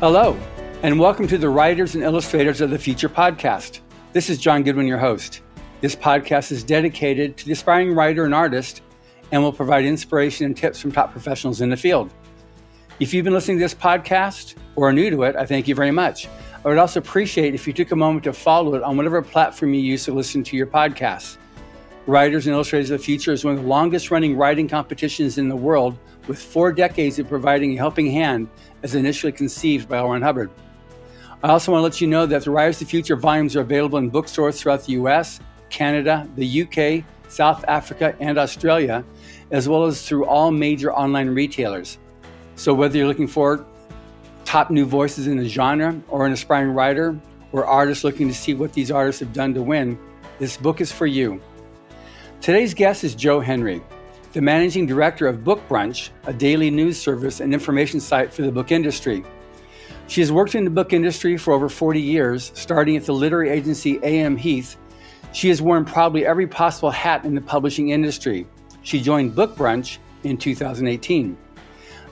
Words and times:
Hello, 0.00 0.38
and 0.82 1.00
welcome 1.00 1.26
to 1.26 1.38
the 1.38 1.48
Writers 1.48 1.94
and 1.94 2.04
Illustrators 2.04 2.60
of 2.60 2.68
the 2.68 2.78
Future 2.78 3.08
podcast. 3.08 3.80
This 4.12 4.28
is 4.28 4.36
John 4.36 4.62
Goodwin, 4.62 4.86
your 4.86 4.98
host. 4.98 5.40
This 5.80 5.96
podcast 5.96 6.52
is 6.52 6.62
dedicated 6.62 7.38
to 7.38 7.46
the 7.46 7.52
aspiring 7.52 7.94
writer 7.94 8.26
and 8.26 8.34
artist 8.34 8.82
and 9.32 9.42
will 9.42 9.54
provide 9.54 9.86
inspiration 9.86 10.44
and 10.44 10.54
tips 10.54 10.78
from 10.78 10.92
top 10.92 11.12
professionals 11.12 11.62
in 11.62 11.70
the 11.70 11.78
field. 11.78 12.12
If 13.00 13.14
you've 13.14 13.24
been 13.24 13.32
listening 13.32 13.56
to 13.56 13.64
this 13.64 13.72
podcast 13.72 14.56
or 14.74 14.90
are 14.90 14.92
new 14.92 15.08
to 15.08 15.22
it, 15.22 15.34
I 15.34 15.46
thank 15.46 15.66
you 15.66 15.74
very 15.74 15.92
much. 15.92 16.28
I 16.62 16.68
would 16.68 16.76
also 16.76 17.00
appreciate 17.00 17.54
if 17.54 17.66
you 17.66 17.72
took 17.72 17.90
a 17.92 17.96
moment 17.96 18.24
to 18.24 18.34
follow 18.34 18.74
it 18.74 18.82
on 18.82 18.98
whatever 18.98 19.22
platform 19.22 19.72
you 19.72 19.80
use 19.80 20.04
to 20.04 20.12
listen 20.12 20.44
to 20.44 20.58
your 20.58 20.66
podcasts. 20.66 21.38
Writers 22.06 22.46
and 22.46 22.52
Illustrators 22.52 22.90
of 22.90 23.00
the 23.00 23.04
Future 23.04 23.32
is 23.32 23.46
one 23.46 23.54
of 23.54 23.62
the 23.62 23.66
longest 23.66 24.10
running 24.10 24.36
writing 24.36 24.68
competitions 24.68 25.38
in 25.38 25.48
the 25.48 25.56
world, 25.56 25.96
with 26.26 26.40
four 26.40 26.72
decades 26.72 27.18
of 27.18 27.28
providing 27.28 27.74
a 27.74 27.76
helping 27.76 28.10
hand 28.10 28.48
as 28.82 28.94
initially 28.94 29.32
conceived 29.32 29.88
by. 29.88 30.00
Ron 30.00 30.22
Hubbard. 30.22 30.50
I 31.42 31.50
also 31.50 31.72
want 31.72 31.80
to 31.80 31.84
let 31.84 32.00
you 32.00 32.06
know 32.06 32.26
that 32.26 32.44
the 32.44 32.50
of 32.50 32.78
the 32.78 32.84
Future 32.84 33.16
volumes 33.16 33.56
are 33.56 33.60
available 33.60 33.98
in 33.98 34.08
bookstores 34.08 34.60
throughout 34.60 34.84
the 34.84 34.92
US, 34.92 35.38
Canada, 35.70 36.28
the 36.36 36.62
UK, 36.62 37.04
South 37.28 37.64
Africa, 37.68 38.16
and 38.20 38.38
Australia, 38.38 39.04
as 39.50 39.68
well 39.68 39.84
as 39.84 40.06
through 40.06 40.24
all 40.26 40.50
major 40.50 40.92
online 40.92 41.28
retailers. 41.28 41.98
So, 42.56 42.72
whether 42.72 42.96
you're 42.96 43.06
looking 43.06 43.28
for 43.28 43.66
top 44.44 44.70
new 44.70 44.86
voices 44.86 45.26
in 45.26 45.36
the 45.36 45.48
genre, 45.48 46.00
or 46.08 46.26
an 46.26 46.32
aspiring 46.32 46.70
writer, 46.70 47.18
or 47.52 47.66
artist 47.66 48.04
looking 48.04 48.28
to 48.28 48.34
see 48.34 48.54
what 48.54 48.72
these 48.72 48.90
artists 48.90 49.20
have 49.20 49.32
done 49.32 49.52
to 49.54 49.62
win, 49.62 49.98
this 50.38 50.56
book 50.56 50.80
is 50.80 50.90
for 50.90 51.06
you. 51.06 51.40
Today's 52.40 52.74
guest 52.74 53.04
is 53.04 53.14
Jo 53.14 53.40
Henry, 53.40 53.82
the 54.36 54.42
managing 54.42 54.84
director 54.84 55.26
of 55.26 55.42
Book 55.42 55.66
Brunch, 55.66 56.10
a 56.26 56.32
daily 56.34 56.70
news 56.70 57.00
service 57.00 57.40
and 57.40 57.54
information 57.54 57.98
site 58.00 58.30
for 58.30 58.42
the 58.42 58.52
book 58.52 58.70
industry. 58.70 59.24
She 60.08 60.20
has 60.20 60.30
worked 60.30 60.54
in 60.54 60.64
the 60.64 60.70
book 60.70 60.92
industry 60.92 61.38
for 61.38 61.54
over 61.54 61.70
40 61.70 62.02
years, 62.02 62.52
starting 62.54 62.98
at 62.98 63.06
the 63.06 63.14
literary 63.14 63.48
agency 63.48 63.98
AM 64.02 64.36
Heath. 64.36 64.76
She 65.32 65.48
has 65.48 65.62
worn 65.62 65.86
probably 65.86 66.26
every 66.26 66.46
possible 66.46 66.90
hat 66.90 67.24
in 67.24 67.34
the 67.34 67.40
publishing 67.40 67.88
industry. 67.88 68.46
She 68.82 69.00
joined 69.00 69.34
Book 69.34 69.56
Brunch 69.56 69.96
in 70.22 70.36
2018. 70.36 71.34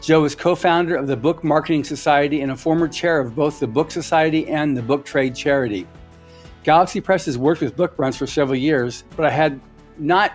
Jo 0.01 0.25
is 0.25 0.35
co 0.35 0.55
founder 0.55 0.97
of 0.97 1.07
the 1.07 1.19
Book 1.19 1.45
Marketing 1.45 1.85
Society 1.85 2.41
and 2.41 2.53
a 2.53 2.57
former 2.57 2.89
chair 2.89 3.21
of 3.21 3.35
both 3.37 3.61
the 3.61 3.67
Book 3.67 3.91
Society 3.91 4.49
and 4.49 4.75
the 4.75 4.83
Book 4.83 5.05
Trade 5.05 5.37
Charity. 5.37 5.87
Galaxy 6.63 7.03
Press 7.03 7.27
has 7.27 7.37
worked 7.37 7.61
with 7.61 7.77
Book 7.77 7.99
Brunch 7.99 8.17
for 8.17 8.27
several 8.27 8.57
years, 8.57 9.05
but 9.15 9.27
I 9.27 9.31
had 9.31 9.61
not 9.99 10.33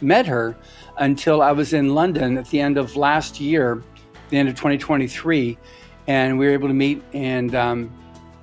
met 0.00 0.26
her 0.26 0.56
until 0.98 1.42
I 1.42 1.52
was 1.52 1.72
in 1.72 1.94
London 1.94 2.38
at 2.38 2.48
the 2.48 2.60
end 2.60 2.78
of 2.78 2.96
last 2.96 3.40
year, 3.40 3.82
the 4.30 4.38
end 4.38 4.48
of 4.48 4.54
2023, 4.54 5.58
and 6.06 6.38
we 6.38 6.46
were 6.46 6.52
able 6.52 6.68
to 6.68 6.74
meet 6.74 7.02
and 7.12 7.54
um, 7.54 7.92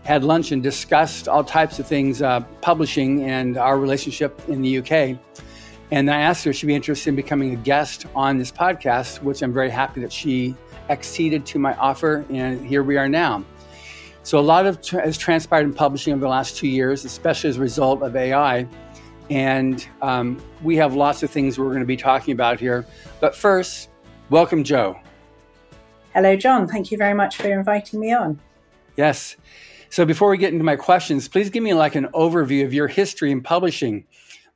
had 0.03 0.23
lunch 0.23 0.51
and 0.51 0.63
discussed 0.63 1.27
all 1.27 1.43
types 1.43 1.79
of 1.79 1.87
things, 1.87 2.21
uh, 2.21 2.41
publishing 2.61 3.23
and 3.23 3.57
our 3.57 3.77
relationship 3.77 4.41
in 4.47 4.61
the 4.61 4.79
UK. 4.79 5.17
And 5.91 6.09
I 6.09 6.21
asked 6.21 6.45
her 6.45 6.51
if 6.51 6.57
she'd 6.57 6.67
be 6.67 6.75
interested 6.75 7.09
in 7.09 7.15
becoming 7.15 7.53
a 7.53 7.57
guest 7.57 8.05
on 8.15 8.37
this 8.37 8.51
podcast, 8.51 9.21
which 9.21 9.41
I'm 9.41 9.53
very 9.53 9.69
happy 9.69 10.01
that 10.01 10.11
she 10.11 10.55
acceded 10.89 11.45
to 11.47 11.59
my 11.59 11.75
offer, 11.75 12.25
and 12.29 12.65
here 12.65 12.83
we 12.83 12.97
are 12.97 13.09
now. 13.09 13.43
So, 14.23 14.39
a 14.39 14.41
lot 14.41 14.65
of 14.65 14.81
tra- 14.81 15.01
has 15.01 15.17
transpired 15.17 15.63
in 15.63 15.73
publishing 15.73 16.13
over 16.13 16.21
the 16.21 16.27
last 16.27 16.55
two 16.55 16.67
years, 16.67 17.05
especially 17.05 17.49
as 17.49 17.57
a 17.57 17.61
result 17.61 18.03
of 18.03 18.15
AI. 18.15 18.67
And 19.31 19.87
um, 20.01 20.43
we 20.61 20.75
have 20.75 20.93
lots 20.93 21.23
of 21.23 21.31
things 21.31 21.57
we're 21.57 21.69
going 21.69 21.79
to 21.79 21.85
be 21.85 21.95
talking 21.95 22.33
about 22.33 22.59
here. 22.59 22.85
But 23.21 23.33
first, 23.33 23.87
welcome, 24.29 24.65
Jo. 24.65 24.99
Hello, 26.13 26.35
John. 26.35 26.67
Thank 26.67 26.91
you 26.91 26.97
very 26.97 27.13
much 27.13 27.37
for 27.37 27.47
inviting 27.47 28.01
me 28.01 28.11
on. 28.11 28.41
Yes. 28.97 29.37
So 29.89 30.03
before 30.03 30.29
we 30.29 30.37
get 30.37 30.51
into 30.51 30.65
my 30.65 30.75
questions, 30.75 31.29
please 31.29 31.49
give 31.49 31.63
me 31.63 31.73
like 31.73 31.95
an 31.95 32.07
overview 32.13 32.65
of 32.65 32.73
your 32.73 32.89
history 32.89 33.31
in 33.31 33.41
publishing. 33.41 34.05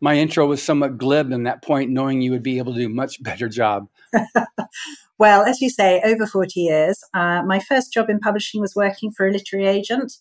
My 0.02 0.18
intro 0.18 0.46
was 0.46 0.62
somewhat 0.62 0.98
glib 0.98 1.32
in 1.32 1.44
that 1.44 1.64
point, 1.64 1.90
knowing 1.90 2.20
you 2.20 2.32
would 2.32 2.44
be 2.44 2.58
able 2.58 2.74
to 2.74 2.80
do 2.82 2.88
a 2.88 2.90
much 2.90 3.24
better 3.24 3.48
job. 3.48 3.88
well, 5.18 5.44
as 5.44 5.62
you 5.62 5.70
say, 5.70 6.02
over 6.04 6.28
40 6.28 6.60
years. 6.60 7.02
Uh, 7.14 7.44
my 7.44 7.62
first 7.62 7.94
job 7.94 8.10
in 8.10 8.20
publishing 8.20 8.60
was 8.60 8.76
working 8.76 9.10
for 9.10 9.26
a 9.26 9.32
literary 9.32 9.68
agent. 9.68 10.18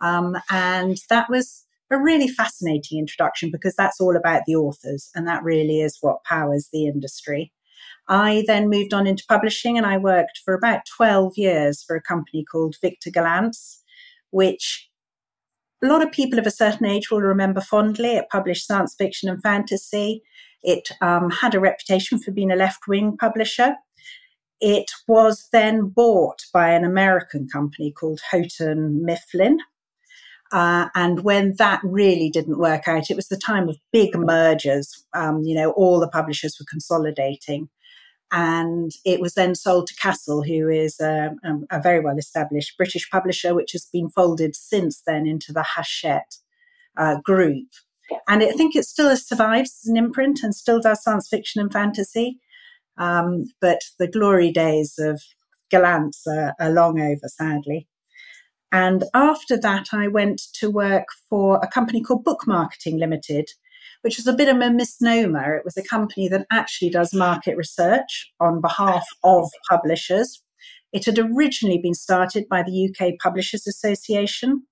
Um, 0.00 0.38
and 0.50 0.96
that 1.10 1.28
was 1.28 1.63
a 1.90 1.98
really 1.98 2.28
fascinating 2.28 2.98
introduction 2.98 3.50
because 3.50 3.74
that's 3.76 4.00
all 4.00 4.16
about 4.16 4.42
the 4.46 4.56
authors 4.56 5.10
and 5.14 5.26
that 5.28 5.42
really 5.42 5.80
is 5.80 5.98
what 6.00 6.24
powers 6.24 6.68
the 6.72 6.86
industry. 6.86 7.52
I 8.08 8.44
then 8.46 8.68
moved 8.68 8.92
on 8.92 9.06
into 9.06 9.24
publishing 9.28 9.76
and 9.78 9.86
I 9.86 9.96
worked 9.96 10.40
for 10.44 10.54
about 10.54 10.80
12 10.96 11.34
years 11.36 11.82
for 11.82 11.96
a 11.96 12.02
company 12.02 12.44
called 12.44 12.76
Victor 12.80 13.10
Gollancz, 13.10 13.78
which 14.30 14.90
a 15.82 15.86
lot 15.86 16.02
of 16.02 16.12
people 16.12 16.38
of 16.38 16.46
a 16.46 16.50
certain 16.50 16.86
age 16.86 17.10
will 17.10 17.20
remember 17.20 17.60
fondly. 17.60 18.16
It 18.16 18.26
published 18.30 18.66
science 18.66 18.94
fiction 18.96 19.28
and 19.28 19.42
fantasy. 19.42 20.22
It 20.62 20.90
um, 21.00 21.30
had 21.30 21.54
a 21.54 21.60
reputation 21.60 22.18
for 22.18 22.30
being 22.30 22.50
a 22.50 22.56
left 22.56 22.88
wing 22.88 23.16
publisher. 23.18 23.74
It 24.60 24.90
was 25.06 25.48
then 25.52 25.88
bought 25.88 26.40
by 26.52 26.70
an 26.70 26.84
American 26.84 27.48
company 27.48 27.92
called 27.92 28.20
Houghton 28.30 29.04
Mifflin, 29.04 29.58
uh, 30.52 30.88
and 30.94 31.20
when 31.24 31.54
that 31.58 31.80
really 31.82 32.30
didn't 32.30 32.58
work 32.58 32.86
out, 32.86 33.10
it 33.10 33.16
was 33.16 33.28
the 33.28 33.36
time 33.36 33.68
of 33.68 33.78
big 33.92 34.14
mergers. 34.14 35.04
Um, 35.14 35.42
you 35.42 35.54
know, 35.54 35.72
all 35.72 36.00
the 36.00 36.08
publishers 36.08 36.56
were 36.58 36.66
consolidating. 36.68 37.68
And 38.32 38.90
it 39.04 39.20
was 39.20 39.34
then 39.34 39.54
sold 39.54 39.86
to 39.88 39.94
Cassell, 39.94 40.42
who 40.42 40.68
is 40.68 40.98
a, 41.00 41.30
a 41.70 41.80
very 41.80 42.00
well 42.00 42.18
established 42.18 42.76
British 42.76 43.08
publisher, 43.10 43.54
which 43.54 43.72
has 43.72 43.86
been 43.92 44.08
folded 44.10 44.56
since 44.56 45.02
then 45.06 45.26
into 45.26 45.52
the 45.52 45.64
Hachette 45.76 46.38
uh, 46.96 47.20
group. 47.20 47.68
And 48.28 48.42
I 48.42 48.50
think 48.50 48.74
it 48.74 48.84
still 48.84 49.16
survives 49.16 49.80
as 49.82 49.88
an 49.88 49.96
imprint 49.96 50.40
and 50.42 50.54
still 50.54 50.80
does 50.80 51.02
science 51.02 51.28
fiction 51.28 51.60
and 51.60 51.72
fantasy. 51.72 52.40
Um, 52.96 53.44
but 53.60 53.80
the 53.98 54.08
glory 54.08 54.52
days 54.52 54.94
of 54.98 55.22
Gollancz 55.72 56.26
are, 56.26 56.54
are 56.60 56.70
long 56.70 57.00
over, 57.00 57.28
sadly. 57.28 57.88
And 58.74 59.04
after 59.14 59.56
that, 59.56 59.90
I 59.92 60.08
went 60.08 60.42
to 60.54 60.68
work 60.68 61.06
for 61.30 61.60
a 61.62 61.68
company 61.68 62.02
called 62.02 62.24
Book 62.24 62.44
Marketing 62.44 62.98
Limited, 62.98 63.50
which 64.02 64.16
was 64.16 64.26
a 64.26 64.32
bit 64.32 64.48
of 64.48 64.60
a 64.60 64.68
misnomer. 64.68 65.54
It 65.54 65.64
was 65.64 65.76
a 65.76 65.82
company 65.84 66.26
that 66.26 66.44
actually 66.50 66.90
does 66.90 67.14
market 67.14 67.56
research 67.56 68.32
on 68.40 68.60
behalf 68.60 69.06
of 69.22 69.48
publishers. 69.70 70.42
It 70.92 71.04
had 71.04 71.20
originally 71.20 71.78
been 71.78 71.94
started 71.94 72.48
by 72.48 72.64
the 72.64 72.90
UK 72.90 73.12
Publishers 73.22 73.64
Association 73.68 74.64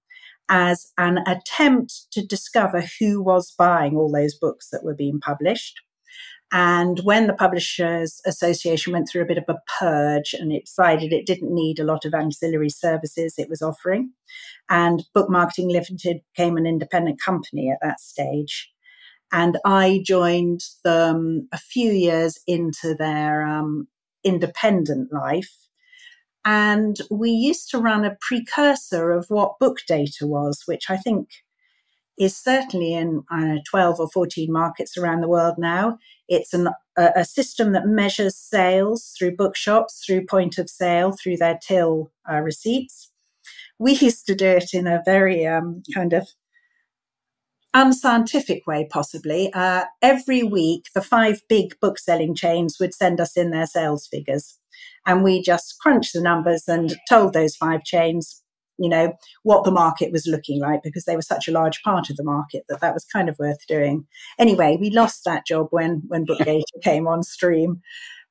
as 0.48 0.90
an 0.98 1.18
attempt 1.18 2.10
to 2.10 2.26
discover 2.26 2.82
who 2.98 3.22
was 3.22 3.54
buying 3.56 3.94
all 3.96 4.10
those 4.10 4.34
books 4.34 4.68
that 4.70 4.82
were 4.82 4.96
being 4.96 5.20
published. 5.20 5.80
And 6.54 7.00
when 7.00 7.26
the 7.26 7.32
Publishers 7.32 8.20
Association 8.26 8.92
went 8.92 9.08
through 9.08 9.22
a 9.22 9.26
bit 9.26 9.38
of 9.38 9.44
a 9.48 9.58
purge 9.78 10.34
and 10.34 10.52
it 10.52 10.66
decided 10.66 11.10
it 11.10 11.24
didn't 11.24 11.52
need 11.52 11.78
a 11.78 11.84
lot 11.84 12.04
of 12.04 12.12
ancillary 12.12 12.68
services 12.68 13.34
it 13.38 13.48
was 13.48 13.62
offering, 13.62 14.12
and 14.68 15.02
Book 15.14 15.30
Marketing 15.30 15.70
Limited 15.70 16.20
became 16.34 16.58
an 16.58 16.66
independent 16.66 17.20
company 17.20 17.70
at 17.70 17.78
that 17.80 18.00
stage. 18.00 18.70
And 19.32 19.58
I 19.64 20.02
joined 20.06 20.60
them 20.84 21.48
a 21.52 21.58
few 21.58 21.90
years 21.90 22.38
into 22.46 22.94
their 22.98 23.46
um, 23.46 23.88
independent 24.22 25.10
life. 25.10 25.56
And 26.44 26.98
we 27.10 27.30
used 27.30 27.70
to 27.70 27.78
run 27.78 28.04
a 28.04 28.18
precursor 28.20 29.10
of 29.10 29.26
what 29.28 29.58
book 29.58 29.78
data 29.88 30.26
was, 30.26 30.64
which 30.66 30.90
I 30.90 30.98
think 30.98 31.28
is 32.18 32.36
certainly 32.36 32.94
in 32.94 33.22
know, 33.30 33.58
12 33.68 34.00
or 34.00 34.08
14 34.10 34.52
markets 34.52 34.96
around 34.96 35.20
the 35.20 35.28
world 35.28 35.54
now. 35.58 35.98
It's 36.28 36.52
an, 36.52 36.68
a, 36.96 37.10
a, 37.16 37.24
system 37.24 37.72
that 37.72 37.86
measures 37.86 38.36
sales 38.36 39.14
through 39.18 39.36
bookshops, 39.36 40.02
through 40.04 40.26
point 40.26 40.58
of 40.58 40.68
sale, 40.68 41.12
through 41.12 41.38
their 41.38 41.58
till 41.66 42.12
uh, 42.30 42.40
receipts. 42.40 43.10
We 43.78 43.94
used 43.94 44.26
to 44.26 44.34
do 44.34 44.46
it 44.46 44.74
in 44.74 44.86
a 44.86 45.02
very 45.04 45.46
um, 45.46 45.82
kind 45.94 46.12
of 46.12 46.28
unscientific 47.74 48.66
way, 48.66 48.86
possibly. 48.90 49.52
Uh, 49.52 49.84
every 50.00 50.42
week, 50.42 50.86
the 50.94 51.02
five 51.02 51.40
big 51.48 51.78
book 51.80 51.98
selling 51.98 52.34
chains 52.34 52.76
would 52.78 52.94
send 52.94 53.20
us 53.20 53.36
in 53.36 53.50
their 53.50 53.66
sales 53.66 54.06
figures. 54.06 54.58
And 55.06 55.24
we 55.24 55.42
just 55.42 55.78
crunched 55.80 56.12
the 56.12 56.20
numbers 56.20 56.64
and 56.68 56.94
told 57.08 57.32
those 57.32 57.56
five 57.56 57.82
chains, 57.82 58.41
you 58.82 58.88
know, 58.88 59.16
what 59.42 59.64
the 59.64 59.70
market 59.70 60.10
was 60.10 60.26
looking 60.26 60.60
like 60.60 60.82
because 60.82 61.04
they 61.04 61.16
were 61.16 61.22
such 61.22 61.46
a 61.46 61.52
large 61.52 61.82
part 61.82 62.10
of 62.10 62.16
the 62.16 62.24
market 62.24 62.64
that 62.68 62.80
that 62.80 62.94
was 62.94 63.04
kind 63.04 63.28
of 63.28 63.38
worth 63.38 63.66
doing. 63.66 64.06
Anyway, 64.38 64.76
we 64.80 64.90
lost 64.90 65.24
that 65.24 65.46
job 65.46 65.68
when 65.70 66.02
when 66.08 66.26
Bookdata 66.26 66.82
came 66.82 67.06
on 67.06 67.22
stream. 67.22 67.80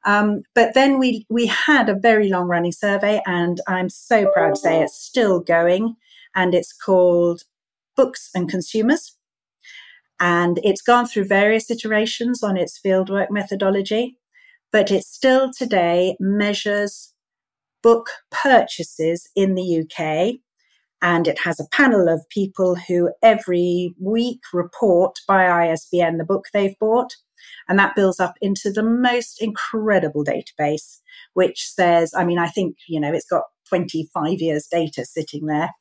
Um, 0.03 0.41
but 0.55 0.73
then 0.73 0.99
we 0.99 1.25
we 1.29 1.45
had 1.45 1.87
a 1.87 1.95
very 1.95 2.27
long 2.29 2.47
running 2.47 2.71
survey, 2.71 3.21
and 3.25 3.61
I'm 3.67 3.89
so 3.89 4.29
proud 4.31 4.55
to 4.55 4.61
say 4.61 4.81
it's 4.81 4.97
still 4.97 5.39
going, 5.39 5.95
and 6.35 6.53
it's 6.53 6.73
called 6.73 7.43
Books 7.95 8.29
and 8.33 8.49
Consumers, 8.49 9.15
and 10.19 10.59
it's 10.63 10.81
gone 10.81 11.07
through 11.07 11.25
various 11.25 11.69
iterations 11.69 12.43
on 12.43 12.57
its 12.57 12.79
fieldwork 12.83 13.29
methodology, 13.29 14.17
but 14.71 14.91
it 14.91 15.03
still 15.03 15.51
today 15.51 16.15
measures 16.19 17.10
book 17.81 18.09
purchases 18.31 19.29
in 19.35 19.55
the 19.55 19.81
UK. 19.81 20.35
And 21.01 21.27
it 21.27 21.39
has 21.39 21.59
a 21.59 21.67
panel 21.71 22.07
of 22.07 22.29
people 22.29 22.75
who 22.75 23.11
every 23.23 23.95
week 23.99 24.41
report 24.53 25.17
by 25.27 25.47
ISBN 25.67 26.17
the 26.17 26.25
book 26.25 26.45
they've 26.53 26.77
bought. 26.79 27.15
And 27.67 27.79
that 27.79 27.95
builds 27.95 28.19
up 28.19 28.35
into 28.39 28.71
the 28.71 28.83
most 28.83 29.41
incredible 29.41 30.23
database, 30.23 30.99
which 31.33 31.67
says, 31.67 32.13
I 32.15 32.23
mean, 32.23 32.37
I 32.37 32.47
think, 32.47 32.77
you 32.87 32.99
know, 32.99 33.11
it's 33.11 33.27
got 33.27 33.43
25 33.69 34.41
years 34.41 34.67
data 34.69 35.05
sitting 35.05 35.47
there. 35.47 35.71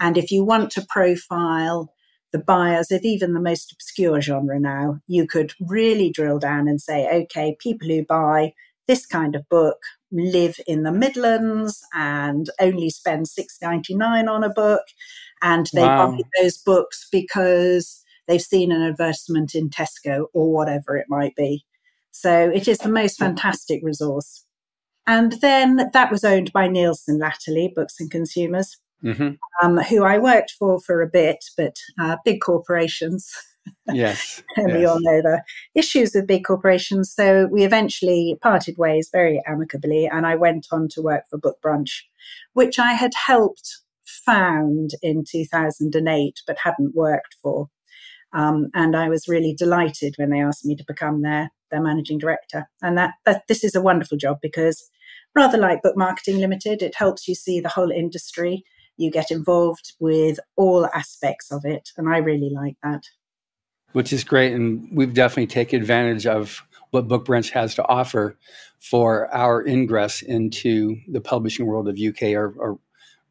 And 0.00 0.16
if 0.16 0.30
you 0.30 0.42
want 0.42 0.70
to 0.72 0.86
profile 0.88 1.92
the 2.32 2.38
buyers 2.38 2.90
of 2.90 3.02
even 3.02 3.34
the 3.34 3.40
most 3.40 3.72
obscure 3.72 4.20
genre 4.20 4.58
now, 4.58 5.00
you 5.06 5.26
could 5.26 5.52
really 5.60 6.10
drill 6.10 6.38
down 6.38 6.66
and 6.66 6.80
say, 6.80 7.06
okay, 7.24 7.56
people 7.60 7.88
who 7.88 8.04
buy 8.04 8.52
this 8.88 9.06
kind 9.06 9.36
of 9.36 9.48
book 9.48 9.78
live 10.12 10.60
in 10.66 10.82
the 10.82 10.92
Midlands 10.92 11.80
and 11.94 12.48
only 12.60 12.90
spend 12.90 13.28
six 13.28 13.58
ninety 13.62 13.94
nine 13.94 14.28
on 14.28 14.44
a 14.44 14.50
book, 14.50 14.82
and 15.42 15.68
they 15.72 15.82
wow. 15.82 16.12
buy 16.12 16.20
those 16.40 16.58
books 16.58 17.08
because 17.10 18.02
they've 18.28 18.40
seen 18.40 18.70
an 18.70 18.82
advertisement 18.82 19.54
in 19.54 19.70
Tesco 19.70 20.26
or 20.32 20.52
whatever 20.52 20.96
it 20.96 21.06
might 21.08 21.34
be. 21.34 21.64
So 22.10 22.50
it 22.50 22.68
is 22.68 22.78
the 22.78 22.88
most 22.88 23.18
fantastic 23.18 23.80
resource. 23.82 24.44
And 25.06 25.32
then 25.40 25.90
that 25.92 26.12
was 26.12 26.24
owned 26.24 26.52
by 26.52 26.68
Nielsen 26.68 27.18
latterly, 27.18 27.72
Books 27.74 27.98
and 27.98 28.10
Consumers, 28.10 28.76
mm-hmm. 29.02 29.32
um, 29.62 29.78
who 29.78 30.04
I 30.04 30.18
worked 30.18 30.52
for 30.52 30.78
for 30.80 31.02
a 31.02 31.08
bit, 31.08 31.44
but 31.56 31.76
uh, 32.00 32.16
big 32.24 32.40
corporations. 32.40 33.32
Yes. 33.92 34.42
and 34.56 34.68
yes. 34.68 34.78
we 34.78 34.84
all 34.84 35.00
know 35.00 35.22
the 35.22 35.42
issues 35.74 36.12
with 36.14 36.26
big 36.26 36.44
corporations. 36.44 37.12
So 37.12 37.48
we 37.50 37.64
eventually 37.64 38.38
parted 38.42 38.78
ways 38.78 39.08
very 39.12 39.42
amicably, 39.46 40.06
and 40.06 40.26
I 40.26 40.36
went 40.36 40.66
on 40.72 40.88
to 40.90 41.02
work 41.02 41.24
for 41.28 41.38
Book 41.38 41.58
Brunch, 41.64 42.02
which 42.52 42.78
I 42.78 42.92
had 42.92 43.12
helped 43.14 43.78
found 44.04 44.90
in 45.02 45.24
2008 45.28 46.40
but 46.46 46.58
hadn't 46.58 46.94
worked 46.94 47.36
for. 47.42 47.68
Um, 48.32 48.68
and 48.74 48.96
I 48.96 49.08
was 49.08 49.28
really 49.28 49.54
delighted 49.54 50.14
when 50.16 50.30
they 50.30 50.40
asked 50.40 50.64
me 50.64 50.74
to 50.76 50.84
become 50.86 51.22
their 51.22 51.50
their 51.72 51.82
managing 51.82 52.18
director. 52.18 52.68
And 52.82 52.96
that, 52.96 53.14
that 53.24 53.48
this 53.48 53.64
is 53.64 53.74
a 53.74 53.80
wonderful 53.80 54.16
job 54.16 54.38
because 54.40 54.88
rather 55.34 55.58
like 55.58 55.82
Book 55.82 55.96
Marketing 55.96 56.38
Limited, 56.38 56.82
it 56.82 56.94
helps 56.94 57.26
you 57.26 57.34
see 57.34 57.58
the 57.58 57.70
whole 57.70 57.90
industry. 57.90 58.62
You 58.96 59.10
get 59.10 59.30
involved 59.30 59.94
with 59.98 60.38
all 60.54 60.86
aspects 60.94 61.50
of 61.50 61.64
it, 61.64 61.88
and 61.96 62.08
I 62.08 62.18
really 62.18 62.50
like 62.50 62.76
that. 62.82 63.04
Which 63.92 64.12
is 64.12 64.24
great, 64.24 64.52
and 64.54 64.88
we've 64.92 65.12
definitely 65.12 65.48
taken 65.48 65.80
advantage 65.80 66.26
of 66.26 66.62
what 66.90 67.08
Book 67.08 67.26
Brunch 67.26 67.50
has 67.50 67.74
to 67.74 67.86
offer 67.86 68.36
for 68.80 69.32
our 69.34 69.66
ingress 69.66 70.22
into 70.22 70.96
the 71.08 71.20
publishing 71.20 71.66
world 71.66 71.88
of 71.88 71.98
UK 71.98 72.34
or, 72.34 72.54
or 72.58 72.78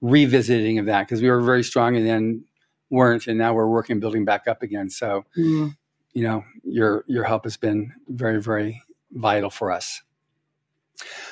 revisiting 0.01 0.79
of 0.79 0.85
that 0.87 1.07
because 1.07 1.21
we 1.21 1.29
were 1.29 1.41
very 1.41 1.63
strong 1.63 1.95
and 1.95 2.07
then 2.07 2.43
weren't, 2.89 3.27
and 3.27 3.37
now 3.37 3.53
we're 3.53 3.67
working 3.67 3.99
building 3.99 4.25
back 4.25 4.47
up 4.47 4.61
again. 4.63 4.89
So, 4.89 5.25
mm. 5.37 5.75
you 6.13 6.23
know, 6.23 6.43
your 6.63 7.05
your 7.07 7.23
help 7.23 7.43
has 7.45 7.57
been 7.57 7.93
very 8.07 8.41
very 8.41 8.81
vital 9.11 9.49
for 9.49 9.71
us. 9.71 10.01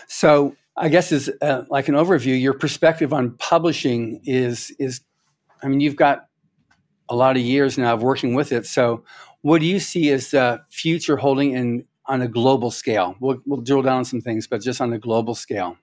So, 0.08 0.56
I 0.78 0.90
guess 0.90 1.12
is 1.12 1.32
uh, 1.42 1.64
like 1.70 1.88
an 1.88 1.96
overview. 1.96 2.40
Your 2.40 2.54
perspective 2.54 3.14
on 3.14 3.32
publishing 3.38 4.22
is 4.24 4.72
is, 4.80 5.02
I 5.62 5.68
mean, 5.68 5.82
you've 5.82 5.96
got 5.96 6.29
a 7.10 7.16
lot 7.16 7.36
of 7.36 7.42
years 7.42 7.78
now 7.78 7.94
of 7.94 8.04
working 8.04 8.34
with 8.34 8.52
it. 8.52 8.66
So, 8.66 9.04
what 9.42 9.62
do 9.62 9.66
you 9.68 9.80
see 9.80 10.12
as 10.12 10.32
the 10.32 10.62
future 10.70 11.18
holding 11.18 11.54
in 11.54 11.86
on 12.06 12.22
a 12.22 12.28
global 12.28 12.72
scale? 12.72 13.16
We'll 13.20 13.42
we'll 13.46 13.62
drill 13.62 13.82
down 13.82 13.98
on 13.98 14.06
some 14.06 14.22
things, 14.22 14.48
but 14.48 14.62
just 14.62 14.82
on 14.82 14.94
a 14.94 15.00
global 15.00 15.36
scale. 15.36 15.78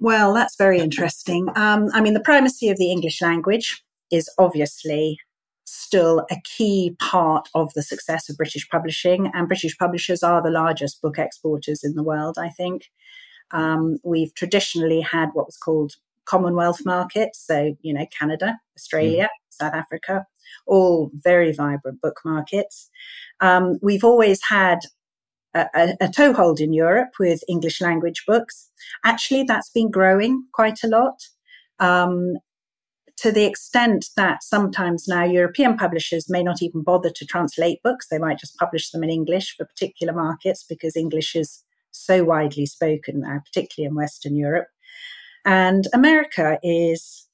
Well, 0.00 0.34
that's 0.34 0.56
very 0.56 0.80
interesting. 0.80 1.48
Um, 1.56 1.88
I 1.92 2.00
mean, 2.00 2.14
the 2.14 2.20
primacy 2.20 2.68
of 2.68 2.78
the 2.78 2.90
English 2.90 3.22
language 3.22 3.82
is 4.10 4.28
obviously 4.38 5.18
still 5.64 6.26
a 6.30 6.36
key 6.44 6.96
part 6.98 7.48
of 7.54 7.72
the 7.74 7.82
success 7.82 8.28
of 8.28 8.36
British 8.36 8.68
publishing, 8.68 9.30
and 9.34 9.48
British 9.48 9.76
publishers 9.78 10.22
are 10.22 10.42
the 10.42 10.50
largest 10.50 11.00
book 11.00 11.18
exporters 11.18 11.84
in 11.84 11.94
the 11.94 12.02
world, 12.02 12.36
I 12.38 12.48
think. 12.48 12.90
Um, 13.52 13.98
we've 14.04 14.34
traditionally 14.34 15.00
had 15.00 15.30
what 15.32 15.46
was 15.46 15.56
called 15.56 15.94
Commonwealth 16.24 16.84
markets, 16.84 17.44
so, 17.44 17.76
you 17.82 17.92
know, 17.92 18.06
Canada, 18.16 18.58
Australia, 18.76 19.24
mm. 19.24 19.39
South 19.60 19.74
Africa, 19.74 20.26
all 20.66 21.10
very 21.14 21.52
vibrant 21.52 22.00
book 22.00 22.20
markets. 22.24 22.88
Um, 23.40 23.78
we've 23.82 24.04
always 24.04 24.40
had 24.44 24.80
a, 25.54 25.66
a, 25.74 25.96
a, 26.02 26.08
toehold 26.08 26.60
in 26.60 26.72
Europe 26.72 27.10
with 27.18 27.42
English 27.48 27.80
language 27.80 28.24
books. 28.26 28.70
Actually, 29.04 29.44
that's 29.44 29.70
been 29.70 29.90
growing 29.90 30.44
quite 30.52 30.82
a 30.84 30.88
lot. 30.88 31.20
Um, 31.78 32.36
to 33.16 33.30
the 33.30 33.44
extent 33.44 34.06
that 34.16 34.42
sometimes 34.42 35.06
now 35.06 35.24
European 35.24 35.76
publishers 35.76 36.30
may 36.30 36.42
not 36.42 36.62
even 36.62 36.82
bother 36.82 37.10
to 37.10 37.26
translate 37.26 37.82
books. 37.82 38.08
They 38.08 38.18
might 38.18 38.38
just 38.38 38.56
publish 38.56 38.90
them 38.90 39.04
in 39.04 39.10
English 39.10 39.56
for 39.56 39.66
particular 39.66 40.14
markets 40.14 40.64
because 40.66 40.96
English 40.96 41.36
is 41.36 41.62
so 41.90 42.24
widely 42.24 42.64
spoken 42.64 43.20
now, 43.20 43.40
particularly 43.44 43.88
in 43.88 43.94
Western 43.94 44.36
Europe. 44.36 44.68
And 45.44 45.86
America 45.92 46.58
is 46.62 47.26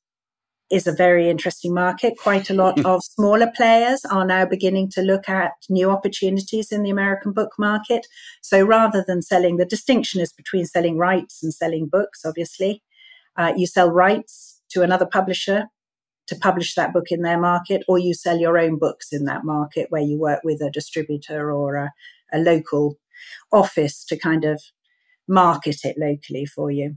is 0.70 0.86
a 0.86 0.92
very 0.92 1.30
interesting 1.30 1.72
market. 1.72 2.14
Quite 2.18 2.50
a 2.50 2.54
lot 2.54 2.84
of 2.84 3.02
smaller 3.04 3.50
players 3.54 4.04
are 4.04 4.26
now 4.26 4.44
beginning 4.44 4.90
to 4.90 5.02
look 5.02 5.28
at 5.28 5.52
new 5.68 5.90
opportunities 5.90 6.72
in 6.72 6.82
the 6.82 6.90
American 6.90 7.32
book 7.32 7.52
market. 7.58 8.06
So 8.42 8.62
rather 8.62 9.04
than 9.06 9.22
selling, 9.22 9.56
the 9.56 9.64
distinction 9.64 10.20
is 10.20 10.32
between 10.32 10.66
selling 10.66 10.98
rights 10.98 11.42
and 11.42 11.52
selling 11.54 11.86
books, 11.86 12.24
obviously. 12.24 12.82
Uh, 13.36 13.52
you 13.56 13.66
sell 13.66 13.90
rights 13.90 14.62
to 14.70 14.82
another 14.82 15.06
publisher 15.06 15.66
to 16.26 16.36
publish 16.36 16.74
that 16.74 16.92
book 16.92 17.06
in 17.10 17.22
their 17.22 17.38
market, 17.38 17.84
or 17.86 17.98
you 17.98 18.12
sell 18.12 18.36
your 18.36 18.58
own 18.58 18.78
books 18.78 19.12
in 19.12 19.24
that 19.24 19.44
market 19.44 19.86
where 19.90 20.02
you 20.02 20.18
work 20.18 20.40
with 20.42 20.60
a 20.60 20.70
distributor 20.70 21.52
or 21.52 21.76
a, 21.76 21.92
a 22.32 22.38
local 22.38 22.98
office 23.52 24.04
to 24.04 24.18
kind 24.18 24.44
of 24.44 24.60
market 25.28 25.84
it 25.84 25.96
locally 25.98 26.44
for 26.44 26.70
you. 26.70 26.96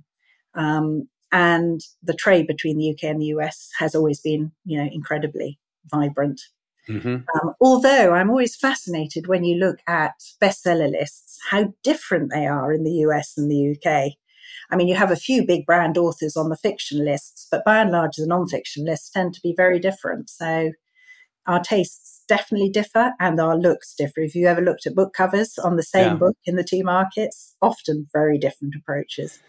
Um, 0.56 1.08
and 1.32 1.82
the 2.02 2.14
trade 2.14 2.48
between 2.48 2.78
the 2.78 2.92
UK 2.92 3.04
and 3.04 3.22
the 3.22 3.28
US 3.28 3.70
has 3.78 3.96
always 3.96 4.20
been, 4.20 4.52
you 4.66 4.78
know, 4.78 4.90
incredibly 4.92 5.60
vibrant. 5.86 6.42
Mm-hmm. 6.88 7.08
Um, 7.08 7.54
although 7.62 8.14
I'm 8.14 8.30
always 8.30 8.56
fascinated 8.56 9.28
when 9.28 9.44
you 9.44 9.56
look 9.58 9.80
at 9.88 10.14
bestseller 10.42 10.92
lists, 10.92 11.38
how 11.50 11.74
different 11.84 12.32
they 12.32 12.48
are 12.48 12.74
in 12.74 12.84
the 12.84 13.04
US 13.06 13.38
and 13.38 13.50
the 13.50 13.76
UK. 13.76 14.14
I 14.72 14.76
mean, 14.76 14.88
you 14.88 14.96
have 14.96 15.12
a 15.12 15.16
few 15.16 15.46
big 15.46 15.66
brand 15.66 15.98
authors 15.98 16.36
on 16.36 16.50
the 16.50 16.58
fiction 16.58 17.06
lists, 17.06 17.48
but 17.50 17.64
by 17.64 17.80
and 17.80 17.92
large, 17.92 18.16
the 18.16 18.28
non-fiction 18.28 18.86
lists 18.86 19.10
tend 19.10 19.34
to 19.36 19.42
be 19.42 19.54
very 19.56 19.80
different. 19.80 20.30
So 20.30 20.72
our 21.48 21.60
tastes 21.60 22.24
definitely 22.28 22.70
differ 22.70 23.14
and 23.20 23.40
our 23.40 23.58
looks 23.58 23.96
differ. 23.96 24.22
If 24.22 24.36
you 24.36 24.48
ever 24.48 24.62
looked 24.62 24.86
at 24.86 24.96
book 24.96 25.14
covers 25.14 25.58
on 25.58 25.76
the 25.76 25.84
same 25.84 26.14
yeah. 26.14 26.16
book 26.16 26.38
in 26.46 26.56
the 26.56 26.64
two 26.64 26.84
markets, 26.84 27.56
often 27.62 28.08
very 28.14 28.38
different 28.38 28.76
approaches. 28.76 29.40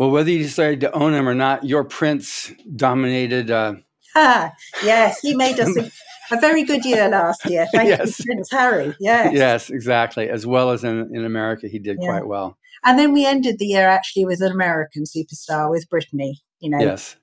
Well, 0.00 0.10
whether 0.10 0.30
you 0.30 0.38
decided 0.38 0.80
to 0.80 0.92
own 0.92 1.12
him 1.12 1.28
or 1.28 1.34
not, 1.34 1.62
your 1.62 1.84
prince 1.84 2.50
dominated. 2.74 3.50
Uh... 3.50 3.74
Ah, 4.16 4.50
yes, 4.82 5.20
he 5.20 5.34
made 5.34 5.60
us 5.60 5.76
a, 5.76 5.90
a, 6.34 6.40
very 6.40 6.64
good 6.64 6.86
year 6.86 7.06
last 7.10 7.44
year. 7.44 7.66
Thank 7.74 7.90
yes. 7.90 8.18
you, 8.18 8.24
Prince 8.24 8.50
Harry. 8.50 8.96
Yes, 8.98 9.34
yes, 9.34 9.68
exactly. 9.68 10.30
As 10.30 10.46
well 10.46 10.70
as 10.70 10.84
in, 10.84 11.14
in 11.14 11.26
America, 11.26 11.68
he 11.68 11.78
did 11.78 11.98
yeah. 12.00 12.08
quite 12.08 12.26
well. 12.26 12.56
And 12.82 12.98
then 12.98 13.12
we 13.12 13.26
ended 13.26 13.58
the 13.58 13.66
year 13.66 13.86
actually 13.86 14.24
with 14.24 14.40
an 14.40 14.50
American 14.50 15.04
superstar 15.04 15.68
with 15.68 15.86
Britney. 15.90 16.36
You 16.60 16.70
know, 16.70 16.78
yes, 16.78 17.16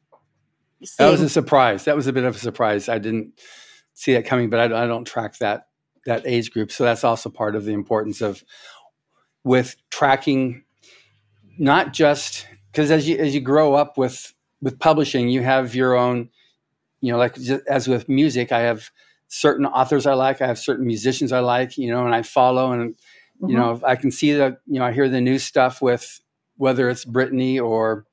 that 1.00 1.10
was 1.10 1.22
a 1.22 1.30
surprise. 1.30 1.86
That 1.86 1.96
was 1.96 2.06
a 2.06 2.14
bit 2.14 2.26
of 2.26 2.36
a 2.36 2.40
surprise. 2.40 2.90
I 2.90 3.00
didn't 3.00 3.42
see 3.96 4.14
that 4.14 4.28
coming, 4.28 4.52
but 4.52 4.60
I, 4.60 4.84
I 4.84 4.86
don't 4.86 5.06
track 5.06 5.40
that 5.40 5.64
that 6.06 6.28
age 6.28 6.52
group. 6.52 6.72
So 6.72 6.84
that's 6.84 7.04
also 7.04 7.32
part 7.32 7.56
of 7.56 7.66
the 7.66 7.74
importance 7.74 8.22
of 8.22 8.44
with 9.44 9.76
tracking, 9.90 10.64
not 11.58 11.92
just 11.92 12.46
because 12.78 12.92
as 12.92 13.10
you 13.10 13.18
as 13.18 13.34
you 13.34 13.42
grow 13.42 13.74
up 13.74 13.98
with 13.98 14.34
with 14.62 14.80
publishing, 14.80 15.30
you 15.30 15.42
have 15.42 15.74
your 15.74 15.96
own, 15.96 16.30
you 17.02 17.12
know, 17.12 17.18
like 17.18 17.36
as 17.68 17.88
with 17.88 18.08
music, 18.08 18.52
I 18.52 18.60
have 18.62 18.92
certain 19.28 19.66
authors 19.66 20.06
I 20.06 20.14
like, 20.14 20.42
I 20.42 20.48
have 20.48 20.60
certain 20.60 20.86
musicians 20.86 21.32
I 21.32 21.40
like, 21.40 21.78
you 21.78 21.92
know, 21.92 22.06
and 22.06 22.14
I 22.14 22.22
follow 22.22 22.72
and 22.72 22.96
Mm-hmm. 23.42 23.52
You 23.52 23.58
know, 23.58 23.82
I 23.86 23.96
can 23.96 24.12
see 24.12 24.34
that, 24.34 24.62
you 24.66 24.80
know, 24.80 24.86
I 24.86 24.92
hear 24.92 25.10
the 25.10 25.22
new 25.22 25.38
stuff 25.38 25.82
with 25.82 26.22
whether 26.56 26.90
it's 26.90 27.06
Britney 27.06 27.62
or 27.62 28.06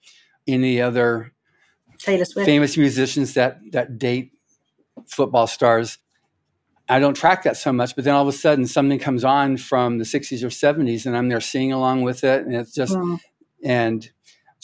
any 0.47 0.81
other 0.81 1.33
famous 2.45 2.77
musicians 2.77 3.35
that 3.35 3.59
that 3.73 3.99
date 3.99 4.33
football 5.07 5.47
stars. 5.47 5.99
I 6.87 6.99
don't 6.99 7.15
track 7.15 7.45
that 7.45 7.57
so 7.57 7.73
much, 7.73 7.97
but 7.97 8.05
then 8.05 8.15
all 8.15 8.29
of 8.29 8.29
a 8.29 8.37
sudden 8.37 8.67
something 8.67 8.99
comes 8.99 9.25
on 9.25 9.57
from 9.57 9.97
the 9.97 10.05
60s 10.05 10.43
or 10.43 10.49
70s 10.49 11.07
and 11.07 11.17
I'm 11.17 11.31
there 11.31 11.41
singing 11.41 11.73
along 11.73 12.03
with 12.03 12.25
it. 12.25 12.45
And 12.45 12.55
it's 12.55 12.75
just, 12.75 12.93
mm. 12.93 13.19
and 13.65 14.07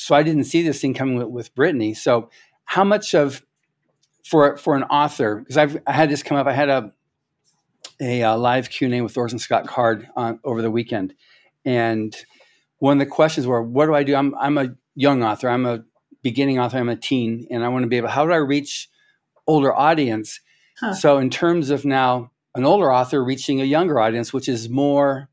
so 0.01 0.15
I 0.15 0.23
didn't 0.23 0.45
see 0.45 0.63
this 0.63 0.81
thing 0.81 0.95
coming 0.95 1.17
with, 1.17 1.29
with 1.29 1.55
Britney. 1.55 1.95
So 1.95 2.31
how 2.65 2.85
much 2.85 3.15
of, 3.15 3.45
for, 4.25 4.57
for 4.57 4.75
an 4.75 4.85
author, 4.85 5.37
because 5.37 5.59
I've 5.59 5.77
I 5.87 5.93
had 5.93 6.09
this 6.09 6.23
come 6.23 6.39
up, 6.39 6.47
I 6.47 6.55
had 6.55 6.71
a, 6.71 6.93
a 8.01 8.23
uh, 8.23 8.37
live 8.39 8.71
Q&A 8.71 9.03
with 9.03 9.19
Orson 9.19 9.39
Scott 9.39 9.67
Card 9.67 10.09
on, 10.17 10.41
over 10.43 10.63
the 10.63 10.71
weekend. 10.71 11.13
And 11.67 12.17
one 12.79 12.95
of 12.95 13.07
the 13.07 13.13
questions 13.13 13.47
were, 13.47 13.63
what 13.63 13.87
do 13.87 13.95
I 13.95 14.03
do? 14.03 14.15
I'm, 14.15 14.35
I'm 14.37 14.57
a 14.57 14.75
young 14.95 15.23
author. 15.23 15.51
I'm 15.51 15.67
a 15.67 15.85
beginning 16.23 16.59
author. 16.59 16.79
I'm 16.79 16.89
a 16.89 16.97
teen, 16.97 17.47
and 17.51 17.63
I 17.63 17.69
want 17.69 17.83
to 17.83 17.89
be 17.89 17.99
able. 17.99 18.09
How 18.09 18.25
do 18.25 18.33
I 18.33 18.37
reach 18.37 18.89
older 19.47 19.75
audience? 19.75 20.41
Huh. 20.79 20.95
So 20.95 21.19
in 21.19 21.29
terms 21.29 21.69
of 21.69 21.85
now 21.85 22.31
an 22.55 22.65
older 22.65 22.91
author 22.91 23.23
reaching 23.23 23.61
a 23.61 23.65
younger 23.65 24.01
audience, 24.01 24.33
which 24.33 24.49
is 24.49 24.71
more 24.71 25.29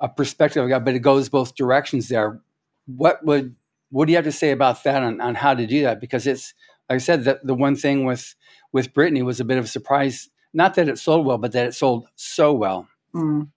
a 0.00 0.08
perspective 0.08 0.64
I 0.64 0.68
got, 0.68 0.84
but 0.84 0.96
it 0.96 1.00
goes 1.00 1.28
both 1.28 1.54
directions 1.54 2.08
there. 2.08 2.40
What 2.86 3.24
would 3.24 3.54
what 3.96 4.04
do 4.04 4.12
you 4.12 4.16
have 4.16 4.26
to 4.26 4.32
say 4.32 4.50
about 4.50 4.84
that 4.84 5.02
on, 5.02 5.22
on 5.22 5.34
how 5.34 5.54
to 5.54 5.66
do 5.66 5.80
that? 5.80 6.02
Because 6.02 6.26
it's 6.26 6.52
like 6.90 6.96
I 6.96 6.98
said, 6.98 7.24
the, 7.24 7.40
the 7.42 7.54
one 7.54 7.74
thing 7.74 8.04
with 8.04 8.34
with 8.70 8.92
Britney 8.92 9.24
was 9.24 9.40
a 9.40 9.44
bit 9.44 9.56
of 9.56 9.64
a 9.64 9.68
surprise. 9.68 10.28
Not 10.52 10.74
that 10.74 10.86
it 10.86 10.98
sold 10.98 11.24
well, 11.24 11.38
but 11.38 11.52
that 11.52 11.66
it 11.66 11.74
sold 11.74 12.06
so 12.14 12.52
well. 12.52 12.86
Mm. 13.14 13.48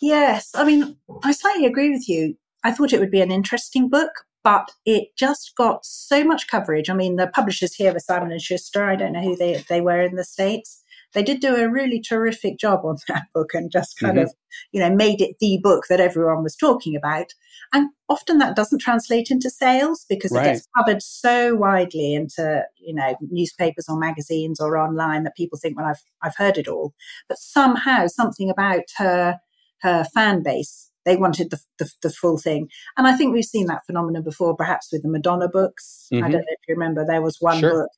Yes, 0.00 0.52
I 0.54 0.62
mean, 0.62 0.96
I 1.24 1.32
slightly 1.32 1.66
agree 1.66 1.90
with 1.90 2.08
you. 2.08 2.36
I 2.62 2.70
thought 2.70 2.92
it 2.92 3.00
would 3.00 3.10
be 3.10 3.20
an 3.20 3.32
interesting 3.32 3.88
book, 3.88 4.12
but 4.44 4.70
it 4.86 5.08
just 5.16 5.56
got 5.56 5.84
so 5.84 6.22
much 6.22 6.46
coverage. 6.46 6.88
I 6.88 6.94
mean, 6.94 7.16
the 7.16 7.26
publishers 7.26 7.74
here 7.74 7.92
were 7.92 7.98
Simon 7.98 8.30
and 8.30 8.40
Schuster. 8.40 8.84
I 8.84 8.94
don't 8.94 9.12
know 9.12 9.22
who 9.22 9.36
they 9.36 9.64
they 9.68 9.80
were 9.80 10.02
in 10.02 10.14
the 10.14 10.24
states, 10.24 10.81
they 11.14 11.22
did 11.22 11.40
do 11.40 11.56
a 11.56 11.70
really 11.70 12.00
terrific 12.00 12.58
job 12.58 12.80
on 12.84 12.96
that 13.08 13.24
book 13.34 13.54
and 13.54 13.70
just 13.70 13.98
kind 13.98 14.16
mm-hmm. 14.16 14.24
of, 14.24 14.34
you 14.72 14.80
know, 14.80 14.94
made 14.94 15.20
it 15.20 15.36
the 15.40 15.58
book 15.62 15.84
that 15.88 16.00
everyone 16.00 16.42
was 16.42 16.56
talking 16.56 16.96
about. 16.96 17.32
And 17.72 17.90
often 18.08 18.38
that 18.38 18.56
doesn't 18.56 18.80
translate 18.80 19.30
into 19.30 19.50
sales 19.50 20.04
because 20.08 20.32
right. 20.32 20.46
it 20.46 20.52
gets 20.52 20.68
covered 20.76 21.02
so 21.02 21.54
widely 21.54 22.14
into, 22.14 22.64
you 22.78 22.94
know, 22.94 23.16
newspapers 23.20 23.86
or 23.88 23.98
magazines 23.98 24.60
or 24.60 24.76
online 24.76 25.24
that 25.24 25.36
people 25.36 25.58
think, 25.58 25.76
well, 25.76 25.86
I've, 25.86 26.02
I've 26.22 26.36
heard 26.36 26.58
it 26.58 26.68
all. 26.68 26.94
But 27.28 27.38
somehow 27.38 28.06
something 28.06 28.50
about 28.50 28.84
her, 28.98 29.38
her 29.80 30.04
fan 30.14 30.42
base 30.42 30.88
they 31.04 31.16
wanted 31.16 31.50
the, 31.50 31.58
the, 31.80 31.90
the, 32.02 32.10
full 32.10 32.38
thing. 32.38 32.68
And 32.96 33.08
I 33.08 33.16
think 33.16 33.34
we've 33.34 33.44
seen 33.44 33.66
that 33.66 33.84
phenomenon 33.86 34.22
before, 34.22 34.54
perhaps 34.54 34.90
with 34.92 35.02
the 35.02 35.08
Madonna 35.08 35.48
books. 35.48 36.06
Mm-hmm. 36.12 36.24
I 36.24 36.28
don't 36.28 36.42
know 36.42 36.46
if 36.48 36.68
you 36.68 36.74
remember, 36.76 37.04
there 37.04 37.20
was 37.20 37.38
one 37.40 37.58
sure. 37.58 37.82
book 37.82 37.90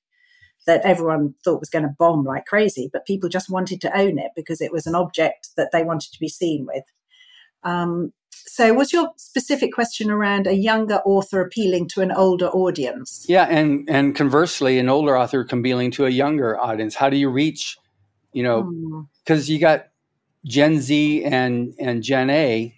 that 0.66 0.82
everyone 0.82 1.34
thought 1.44 1.60
was 1.60 1.70
going 1.70 1.84
to 1.84 1.94
bomb 1.98 2.24
like 2.24 2.46
crazy, 2.46 2.88
but 2.92 3.06
people 3.06 3.28
just 3.28 3.50
wanted 3.50 3.80
to 3.82 3.98
own 3.98 4.18
it 4.18 4.32
because 4.34 4.60
it 4.60 4.72
was 4.72 4.86
an 4.86 4.94
object 4.94 5.50
that 5.56 5.70
they 5.72 5.82
wanted 5.82 6.12
to 6.12 6.20
be 6.20 6.28
seen 6.28 6.66
with. 6.66 6.84
Um, 7.62 8.12
so, 8.46 8.72
was 8.74 8.92
your 8.92 9.10
specific 9.16 9.72
question 9.72 10.10
around 10.10 10.46
a 10.46 10.54
younger 10.54 11.00
author 11.04 11.40
appealing 11.40 11.88
to 11.88 12.02
an 12.02 12.12
older 12.12 12.48
audience? 12.48 13.24
Yeah, 13.28 13.44
and 13.44 13.88
and 13.88 14.14
conversely, 14.14 14.78
an 14.78 14.88
older 14.88 15.16
author 15.16 15.40
appealing 15.40 15.92
to 15.92 16.06
a 16.06 16.10
younger 16.10 16.60
audience. 16.60 16.94
How 16.94 17.08
do 17.08 17.16
you 17.16 17.30
reach, 17.30 17.78
you 18.32 18.42
know, 18.42 19.06
because 19.24 19.46
hmm. 19.46 19.52
you 19.52 19.58
got 19.60 19.88
Gen 20.44 20.80
Z 20.80 21.24
and 21.24 21.74
and 21.78 22.02
Gen 22.02 22.30
A 22.30 22.74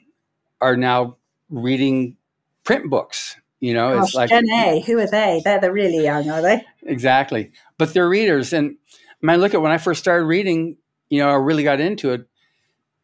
are 0.61 0.77
now 0.77 1.17
reading 1.51 2.17
print 2.65 2.89
books. 2.89 3.37
You 3.59 3.75
know, 3.75 3.97
Gosh, 3.97 4.09
it's 4.09 4.15
like 4.15 4.31
Gen 4.31 4.49
A. 4.51 4.81
Who 4.87 4.99
are 4.99 5.11
they? 5.11 5.41
They're 5.45 5.61
the 5.61 5.73
really 5.73 6.05
young, 6.05 6.31
are 6.31 6.43
they? 6.43 6.65
Exactly 6.85 7.51
but 7.79 7.93
they're 7.93 8.09
readers. 8.09 8.53
And 8.53 8.77
I, 9.23 9.27
mean, 9.27 9.35
I 9.35 9.37
look 9.37 9.55
at 9.55 9.63
when 9.63 9.73
I 9.73 9.79
first 9.79 10.01
started 10.01 10.25
reading, 10.25 10.77
you 11.09 11.21
know, 11.21 11.29
I 11.29 11.35
really 11.35 11.63
got 11.63 11.81
into 11.81 12.13
it. 12.13 12.27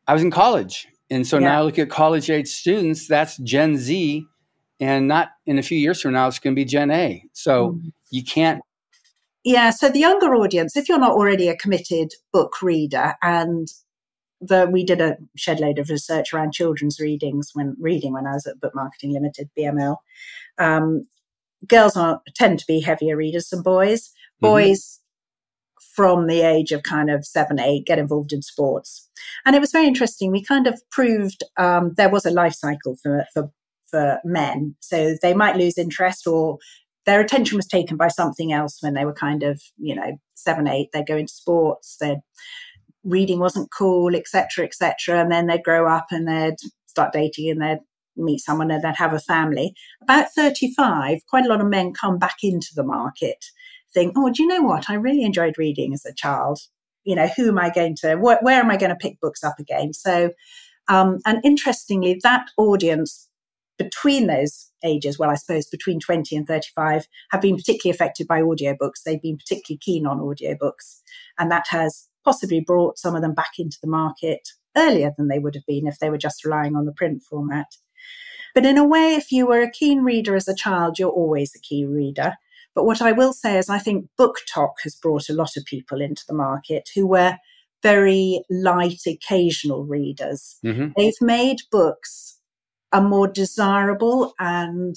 I 0.06 0.14
was 0.14 0.22
in 0.22 0.30
college. 0.30 0.88
And 1.10 1.26
so 1.26 1.38
yeah. 1.38 1.48
now 1.48 1.58
I 1.60 1.62
look 1.62 1.78
at 1.78 1.90
college 1.90 2.30
age 2.30 2.48
students, 2.48 3.06
that's 3.06 3.36
Gen 3.38 3.76
Z. 3.76 4.24
And 4.80 5.06
not 5.06 5.28
in 5.46 5.58
a 5.58 5.62
few 5.62 5.78
years 5.78 6.00
from 6.00 6.12
now, 6.12 6.26
it's 6.26 6.38
going 6.38 6.56
to 6.56 6.60
be 6.60 6.64
Gen 6.64 6.90
A. 6.90 7.24
So 7.32 7.72
mm. 7.72 7.92
you 8.10 8.24
can't. 8.24 8.62
Yeah. 9.44 9.70
So 9.70 9.88
the 9.88 10.00
younger 10.00 10.34
audience, 10.34 10.76
if 10.76 10.88
you're 10.88 10.98
not 10.98 11.12
already 11.12 11.48
a 11.48 11.56
committed 11.56 12.12
book 12.32 12.62
reader, 12.62 13.14
and 13.22 13.68
the, 14.40 14.68
we 14.70 14.84
did 14.84 15.00
a 15.00 15.16
shed 15.36 15.60
load 15.60 15.78
of 15.78 15.88
research 15.88 16.32
around 16.32 16.52
children's 16.52 16.98
readings 16.98 17.50
when 17.52 17.76
reading 17.78 18.12
when 18.12 18.26
I 18.26 18.32
was 18.32 18.46
at 18.46 18.60
Book 18.60 18.74
Marketing 18.74 19.12
Limited, 19.12 19.50
BML. 19.56 19.96
Um, 20.58 21.06
girls 21.66 21.96
are 21.96 22.20
tend 22.34 22.58
to 22.58 22.66
be 22.66 22.80
heavier 22.80 23.16
readers 23.16 23.48
than 23.48 23.62
boys. 23.62 24.12
Mm-hmm. 24.42 24.54
boys 24.54 25.00
from 25.94 26.26
the 26.26 26.40
age 26.40 26.72
of 26.72 26.82
kind 26.82 27.10
of 27.10 27.24
seven, 27.24 27.60
eight 27.60 27.86
get 27.86 27.98
involved 27.98 28.32
in 28.32 28.42
sports. 28.42 29.08
And 29.44 29.54
it 29.54 29.60
was 29.60 29.72
very 29.72 29.86
interesting. 29.86 30.30
We 30.30 30.42
kind 30.42 30.66
of 30.66 30.80
proved 30.90 31.44
um, 31.58 31.92
there 31.96 32.08
was 32.08 32.24
a 32.24 32.30
life 32.30 32.54
cycle 32.54 32.96
for, 33.02 33.26
for, 33.34 33.50
for 33.90 34.18
men. 34.24 34.74
So 34.80 35.16
they 35.20 35.34
might 35.34 35.56
lose 35.56 35.76
interest 35.76 36.26
or 36.26 36.58
their 37.04 37.20
attention 37.20 37.56
was 37.56 37.66
taken 37.66 37.96
by 37.96 38.08
something 38.08 38.52
else 38.52 38.78
when 38.80 38.94
they 38.94 39.04
were 39.04 39.12
kind 39.12 39.42
of, 39.42 39.60
you 39.76 39.94
know, 39.94 40.18
seven, 40.34 40.66
eight. 40.66 40.88
They'd 40.92 41.06
go 41.06 41.16
into 41.16 41.32
sports, 41.32 41.96
their 42.00 42.16
reading 43.04 43.40
wasn't 43.40 43.72
cool, 43.76 44.14
etc., 44.14 44.64
etc. 44.64 45.20
And 45.20 45.30
then 45.30 45.46
they'd 45.46 45.64
grow 45.64 45.88
up 45.88 46.06
and 46.10 46.26
they'd 46.26 46.56
start 46.86 47.12
dating 47.12 47.50
and 47.50 47.60
they'd 47.60 47.80
meet 48.16 48.38
someone 48.38 48.70
and 48.70 48.82
they'd 48.82 48.96
have 48.96 49.12
a 49.12 49.18
family. 49.18 49.74
About 50.02 50.32
35, 50.34 51.18
quite 51.28 51.44
a 51.44 51.48
lot 51.48 51.60
of 51.60 51.66
men 51.66 51.92
come 51.92 52.18
back 52.18 52.36
into 52.42 52.68
the 52.74 52.84
market 52.84 53.44
think, 53.94 54.14
oh, 54.16 54.30
do 54.30 54.42
you 54.42 54.48
know 54.48 54.62
what? 54.62 54.88
I 54.88 54.94
really 54.94 55.22
enjoyed 55.22 55.58
reading 55.58 55.92
as 55.92 56.04
a 56.04 56.14
child. 56.14 56.60
You 57.04 57.16
know, 57.16 57.28
who 57.36 57.48
am 57.48 57.58
I 57.58 57.70
going 57.70 57.96
to, 58.02 58.16
wh- 58.16 58.42
where 58.42 58.60
am 58.60 58.70
I 58.70 58.76
going 58.76 58.90
to 58.90 58.96
pick 58.96 59.20
books 59.20 59.42
up 59.42 59.58
again? 59.58 59.92
So, 59.92 60.30
um, 60.88 61.18
and 61.26 61.40
interestingly, 61.44 62.20
that 62.22 62.46
audience 62.56 63.28
between 63.78 64.26
those 64.26 64.70
ages, 64.84 65.18
well, 65.18 65.30
I 65.30 65.34
suppose 65.34 65.66
between 65.66 66.00
20 66.00 66.36
and 66.36 66.46
35, 66.46 67.06
have 67.30 67.40
been 67.40 67.56
particularly 67.56 67.94
affected 67.94 68.26
by 68.26 68.40
audiobooks. 68.40 69.02
They've 69.04 69.22
been 69.22 69.38
particularly 69.38 69.78
keen 69.78 70.06
on 70.06 70.20
audiobooks. 70.20 71.00
And 71.38 71.50
that 71.50 71.66
has 71.70 72.08
possibly 72.24 72.60
brought 72.60 72.98
some 72.98 73.16
of 73.16 73.22
them 73.22 73.34
back 73.34 73.52
into 73.58 73.78
the 73.82 73.88
market 73.88 74.48
earlier 74.76 75.12
than 75.16 75.28
they 75.28 75.38
would 75.38 75.54
have 75.54 75.66
been 75.66 75.86
if 75.86 75.98
they 75.98 76.10
were 76.10 76.18
just 76.18 76.44
relying 76.44 76.76
on 76.76 76.86
the 76.86 76.92
print 76.92 77.22
format. 77.22 77.66
But 78.54 78.66
in 78.66 78.78
a 78.78 78.86
way, 78.86 79.14
if 79.14 79.32
you 79.32 79.46
were 79.46 79.62
a 79.62 79.70
keen 79.70 80.02
reader 80.02 80.36
as 80.36 80.48
a 80.48 80.54
child, 80.54 80.98
you're 80.98 81.10
always 81.10 81.52
a 81.54 81.60
keen 81.60 81.90
reader. 81.90 82.34
But 82.74 82.84
what 82.84 83.02
I 83.02 83.12
will 83.12 83.32
say 83.32 83.58
is, 83.58 83.68
I 83.68 83.78
think 83.78 84.08
BookTok 84.18 84.74
has 84.82 84.94
brought 84.94 85.28
a 85.28 85.34
lot 85.34 85.56
of 85.56 85.64
people 85.64 86.00
into 86.00 86.24
the 86.26 86.34
market 86.34 86.88
who 86.94 87.06
were 87.06 87.36
very 87.82 88.42
light, 88.48 89.00
occasional 89.06 89.84
readers. 89.84 90.58
Mm-hmm. 90.64 90.92
They've 90.96 91.20
made 91.20 91.58
books 91.70 92.38
a 92.92 93.00
more 93.00 93.26
desirable 93.26 94.34
and 94.38 94.96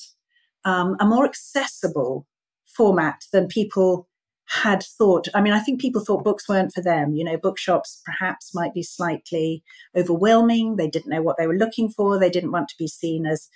um, 0.64 0.96
a 1.00 1.06
more 1.06 1.26
accessible 1.26 2.28
format 2.66 3.24
than 3.32 3.48
people 3.48 4.08
had 4.48 4.84
thought. 4.84 5.28
I 5.34 5.42
mean, 5.42 5.54
I 5.54 5.60
think 5.60 5.82
people 5.82 6.04
thought 6.04 6.24
books 6.24 6.48
weren't 6.48 6.74
for 6.74 6.82
them. 6.82 7.16
You 7.16 7.24
know, 7.24 7.38
bookshops 7.38 8.02
perhaps 8.06 8.54
might 8.54 8.74
be 8.74 8.84
slightly 8.84 9.64
overwhelming. 9.98 10.76
They 10.76 10.88
didn't 10.88 11.10
know 11.10 11.22
what 11.22 11.38
they 11.38 11.48
were 11.48 11.56
looking 11.56 11.90
for. 11.90 12.20
They 12.20 12.30
didn't 12.30 12.52
want 12.52 12.70
to 12.70 12.78
be 12.78 12.88
seen 12.88 13.26
as, 13.26 13.50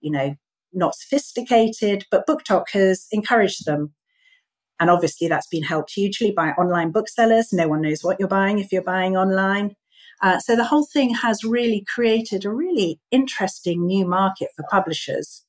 you 0.00 0.10
know, 0.10 0.36
not 0.74 0.94
sophisticated, 0.94 2.04
but 2.10 2.26
BookTok 2.26 2.64
has 2.72 3.06
encouraged 3.12 3.66
them. 3.66 3.94
And 4.80 4.90
obviously, 4.90 5.28
that's 5.28 5.46
been 5.46 5.62
helped 5.62 5.92
hugely 5.92 6.32
by 6.32 6.50
online 6.50 6.90
booksellers. 6.90 7.52
No 7.52 7.68
one 7.68 7.82
knows 7.82 8.02
what 8.02 8.18
you're 8.18 8.28
buying 8.28 8.58
if 8.58 8.72
you're 8.72 8.82
buying 8.82 9.16
online. 9.16 9.76
Uh, 10.22 10.38
so 10.38 10.56
the 10.56 10.64
whole 10.64 10.86
thing 10.86 11.14
has 11.14 11.44
really 11.44 11.84
created 11.86 12.44
a 12.44 12.50
really 12.50 13.00
interesting 13.10 13.86
new 13.86 14.06
market 14.06 14.48
for 14.56 14.64
publishers, 14.70 15.44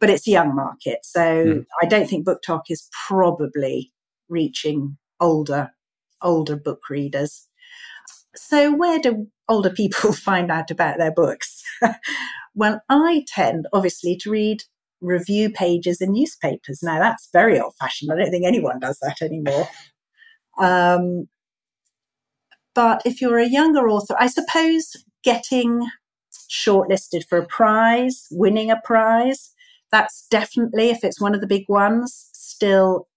but 0.00 0.10
it's 0.10 0.26
a 0.26 0.32
young 0.32 0.54
market. 0.54 0.98
So 1.02 1.20
mm. 1.20 1.66
I 1.82 1.86
don't 1.86 2.08
think 2.08 2.26
BookTok 2.26 2.62
is 2.68 2.88
probably 3.06 3.92
reaching 4.28 4.96
older, 5.20 5.70
older 6.20 6.56
book 6.56 6.90
readers. 6.90 7.48
So 8.34 8.74
where 8.74 8.98
do 8.98 9.28
older 9.48 9.70
people 9.70 10.12
find 10.12 10.50
out 10.50 10.70
about 10.70 10.98
their 10.98 11.12
books? 11.12 11.62
Well, 12.54 12.82
I 12.88 13.24
tend, 13.26 13.66
obviously, 13.72 14.16
to 14.18 14.30
read 14.30 14.62
review 15.00 15.50
pages 15.50 16.00
in 16.00 16.12
newspapers. 16.12 16.80
Now, 16.82 16.98
that's 16.98 17.28
very 17.32 17.58
old 17.58 17.74
fashioned. 17.80 18.12
I 18.12 18.16
don't 18.16 18.30
think 18.30 18.46
anyone 18.46 18.78
does 18.78 18.98
that 19.00 19.22
anymore. 19.22 19.68
Um, 20.58 21.28
but 22.74 23.02
if 23.04 23.20
you're 23.20 23.38
a 23.38 23.48
younger 23.48 23.88
author, 23.88 24.14
I 24.18 24.28
suppose 24.28 24.92
getting 25.24 25.86
shortlisted 26.50 27.26
for 27.28 27.38
a 27.38 27.46
prize, 27.46 28.26
winning 28.30 28.70
a 28.70 28.80
prize, 28.84 29.52
that's 29.90 30.26
definitely, 30.30 30.90
if 30.90 31.04
it's 31.04 31.20
one 31.20 31.34
of 31.34 31.40
the 31.40 31.46
big 31.46 31.64
ones, 31.68 32.30
still 32.32 33.08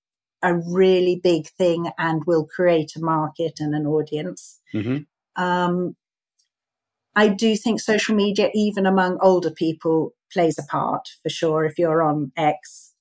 a 0.41 0.55
really 0.55 1.19
big 1.23 1.47
thing 1.57 1.89
and 1.97 2.23
will 2.25 2.45
create 2.45 2.95
a 2.95 2.99
market 2.99 3.53
and 3.59 3.73
an 3.73 3.85
audience. 3.85 4.59
Mm-hmm. 4.73 5.41
Um, 5.41 5.95
I 7.15 7.29
do 7.29 7.55
think 7.55 7.79
social 7.79 8.15
media, 8.15 8.49
even 8.53 8.85
among 8.85 9.17
older 9.21 9.51
people, 9.51 10.13
plays 10.31 10.57
a 10.59 10.63
part 10.63 11.07
for 11.23 11.29
sure. 11.29 11.63
If 11.63 11.79
you're 11.79 12.03
on 12.03 12.31
X 12.35 12.93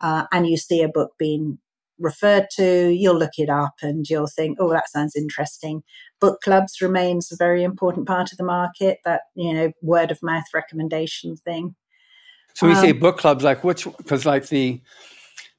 uh, 0.00 0.24
and 0.32 0.46
you 0.46 0.56
see 0.56 0.82
a 0.82 0.88
book 0.88 1.12
being 1.18 1.58
referred 1.98 2.48
to, 2.56 2.88
you'll 2.88 3.18
look 3.18 3.38
it 3.38 3.48
up 3.48 3.74
and 3.82 4.08
you'll 4.08 4.26
think, 4.26 4.58
oh, 4.60 4.70
that 4.70 4.90
sounds 4.90 5.14
interesting. 5.14 5.82
Book 6.20 6.40
clubs 6.42 6.80
remains 6.80 7.30
a 7.30 7.36
very 7.36 7.62
important 7.62 8.06
part 8.08 8.32
of 8.32 8.38
the 8.38 8.44
market, 8.44 8.98
that, 9.04 9.22
you 9.36 9.52
know, 9.52 9.72
word 9.82 10.10
of 10.10 10.18
mouth 10.22 10.44
recommendation 10.52 11.36
thing. 11.36 11.76
So 12.54 12.66
we 12.66 12.72
um, 12.72 12.80
say 12.80 12.92
book 12.92 13.18
clubs, 13.18 13.44
like 13.44 13.62
which, 13.62 13.84
because 13.96 14.26
like 14.26 14.48
the, 14.48 14.80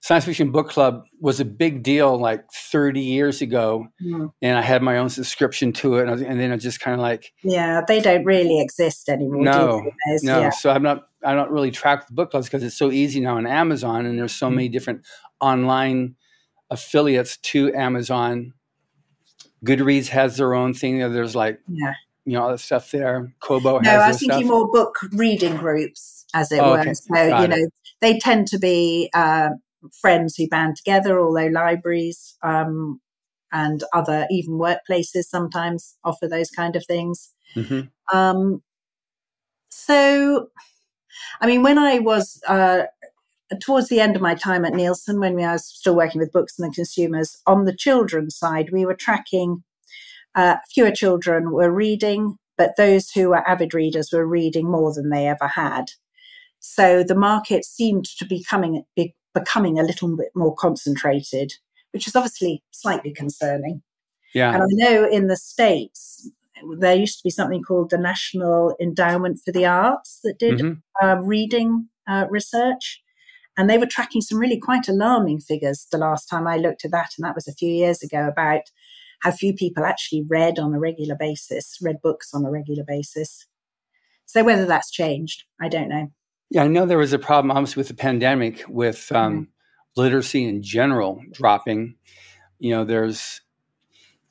science 0.04 0.26
fiction 0.26 0.52
book 0.52 0.70
club 0.70 1.04
was 1.22 1.40
a 1.40 1.46
big 1.46 1.82
deal 1.82 2.20
like 2.20 2.44
30 2.52 3.00
years 3.00 3.42
ago 3.42 3.88
mm. 4.02 4.32
and 4.42 4.58
i 4.58 4.62
had 4.62 4.84
my 4.84 4.98
own 4.98 5.10
subscription 5.10 5.72
to 5.72 5.96
it 5.96 6.02
and, 6.04 6.12
was, 6.12 6.22
and 6.22 6.40
then 6.40 6.52
i 6.52 6.58
just 6.58 6.80
kind 6.80 6.94
of 6.94 7.00
like 7.00 7.32
yeah 7.44 7.82
they 7.88 8.00
don't 8.00 8.26
really 8.26 8.62
exist 8.62 9.10
anymore 9.10 9.44
no 9.44 9.92
no 10.24 10.40
yeah. 10.42 10.50
so 10.50 10.70
i'm 10.70 10.84
not 10.84 11.08
I 11.26 11.34
don't 11.34 11.52
really 11.52 11.72
track 11.72 12.08
the 12.08 12.14
book 12.14 12.32
clubs 12.32 12.48
because 12.48 12.64
it's 12.64 12.78
so 12.78 12.92
easy 12.92 13.20
now 13.20 13.38
on 13.38 13.48
Amazon, 13.48 14.06
and 14.06 14.18
there's 14.18 14.36
so 14.36 14.48
mm-hmm. 14.48 14.56
many 14.56 14.70
different 14.70 15.06
online 15.40 16.16
affiliates 16.70 17.38
to 17.38 17.74
Amazon. 17.74 18.54
Goodreads 19.66 20.08
has 20.08 20.38
their 20.38 20.54
own 20.54 20.74
thing. 20.74 21.00
There's 21.00 21.36
like 21.36 21.60
yeah. 21.68 21.94
you 22.26 22.34
know 22.34 22.44
all 22.44 22.52
the 22.52 22.58
stuff 22.58 22.92
there. 22.92 23.34
Kobo 23.40 23.80
no, 23.80 23.90
has. 23.90 24.02
I 24.02 24.08
was 24.10 24.20
thinking 24.20 24.40
stuff. 24.40 24.50
more 24.50 24.68
book 24.72 24.98
reading 25.14 25.56
groups, 25.56 26.26
as 26.34 26.52
it 26.52 26.60
oh, 26.60 26.72
were. 26.72 26.80
Okay. 26.80 26.94
So 26.94 27.14
Got 27.14 27.42
you 27.42 27.48
know, 27.48 27.70
they 28.02 28.20
tend 28.20 28.48
to 28.48 28.60
be 28.60 29.10
uh, 29.14 29.50
friends 30.02 30.36
who 30.36 30.48
band 30.48 30.76
together, 30.76 31.20
although 31.20 31.48
libraries 31.48 32.36
um, 32.44 33.00
and 33.52 33.84
other 33.94 34.28
even 34.32 34.54
workplaces 34.54 35.24
sometimes 35.24 35.98
offer 36.04 36.28
those 36.28 36.50
kind 36.50 36.76
of 36.76 36.86
things. 36.86 37.34
Mm-hmm. 37.56 38.18
Um, 38.18 38.62
so, 39.70 40.48
I 41.42 41.48
mean, 41.48 41.64
when 41.64 41.78
I 41.78 42.00
was 42.00 42.42
uh, 42.48 42.84
towards 43.62 43.90
the 43.90 44.00
end 44.00 44.16
of 44.16 44.22
my 44.22 44.36
time 44.36 44.66
at 44.66 44.74
Nielsen, 44.74 45.20
when 45.20 45.36
we, 45.36 45.44
I 45.44 45.54
was 45.54 45.66
still 45.66 45.96
working 45.96 46.20
with 46.20 46.32
books 46.32 46.58
and 46.58 46.70
the 46.70 46.76
consumers, 46.76 47.38
on 47.46 47.66
the 47.66 47.76
children's 47.76 48.36
side, 48.36 48.70
we 48.72 48.86
were 48.86 48.96
tracking 48.96 49.64
uh, 50.36 50.58
fewer 50.74 50.92
children 50.92 51.52
were 51.52 51.72
reading, 51.72 52.38
but 52.58 52.76
those 52.78 53.12
who 53.12 53.30
were 53.30 53.48
avid 53.48 53.74
readers 53.74 54.10
were 54.12 54.26
reading 54.26 54.70
more 54.70 54.94
than 54.94 55.10
they 55.10 55.28
ever 55.28 55.48
had. 55.48 55.86
So 56.60 57.04
the 57.04 57.16
market 57.16 57.66
seemed 57.66 58.06
to 58.18 58.26
be 58.26 58.44
coming, 58.44 58.84
be 58.96 59.16
becoming 59.34 59.80
a 59.80 59.84
little 59.84 60.16
bit 60.16 60.30
more 60.36 60.56
concentrated, 60.56 61.54
which 61.92 62.08
is 62.08 62.16
obviously 62.16 62.64
slightly 62.72 63.14
concerning. 63.14 63.82
Yeah. 64.34 64.54
And 64.54 64.64
I 64.64 64.68
know 64.70 65.08
in 65.08 65.28
the 65.28 65.38
States, 65.38 66.30
there 66.80 66.96
used 66.96 67.20
to 67.20 67.24
be 67.24 67.30
something 67.30 67.62
called 67.62 67.90
the 67.90 67.98
National 67.98 68.76
Endowment 68.82 69.40
for 69.44 69.52
the 69.52 69.66
Arts 69.66 70.20
that 70.24 70.40
did 70.40 70.60
mm-hmm. 70.60 71.06
uh, 71.08 71.16
reading 71.22 71.90
uh, 72.08 72.26
research. 72.30 73.02
And 73.56 73.70
they 73.70 73.78
were 73.78 73.86
tracking 73.86 74.22
some 74.22 74.40
really 74.40 74.60
quite 74.60 74.88
alarming 74.88 75.40
figures 75.40 75.88
the 75.92 76.00
last 76.00 76.26
time 76.26 76.48
I 76.48 76.58
looked 76.58 76.86
at 76.86 76.92
that. 76.92 77.12
And 77.18 77.26
that 77.26 77.36
was 77.36 77.48
a 77.48 77.54
few 77.54 77.70
years 77.70 78.02
ago 78.02 78.28
about 78.28 78.62
how 79.22 79.32
few 79.32 79.54
people 79.54 79.86
actually 79.86 80.26
read 80.28 80.58
on 80.58 80.74
a 80.74 80.80
regular 80.80 81.16
basis, 81.16 81.78
read 81.82 82.02
books 82.02 82.34
on 82.34 82.46
a 82.46 82.52
regular 82.52 82.84
basis. 82.86 83.46
So 84.26 84.44
whether 84.44 84.66
that's 84.66 84.90
changed, 84.90 85.44
I 85.62 85.70
don't 85.70 85.90
know. 85.90 86.12
Yeah, 86.54 86.66
I 86.66 86.68
know 86.68 86.86
there 86.86 87.00
was 87.00 87.14
a 87.14 87.20
problem, 87.20 87.50
obviously, 87.50 87.80
with 87.82 87.88
the 87.88 87.96
pandemic, 87.96 88.64
with 88.70 89.12
um, 89.12 89.34
mm-hmm. 89.34 89.44
literacy 90.00 90.48
in 90.48 90.62
general 90.62 91.20
dropping. 91.32 91.96
You 92.60 92.76
know, 92.76 92.86
there's 92.86 93.42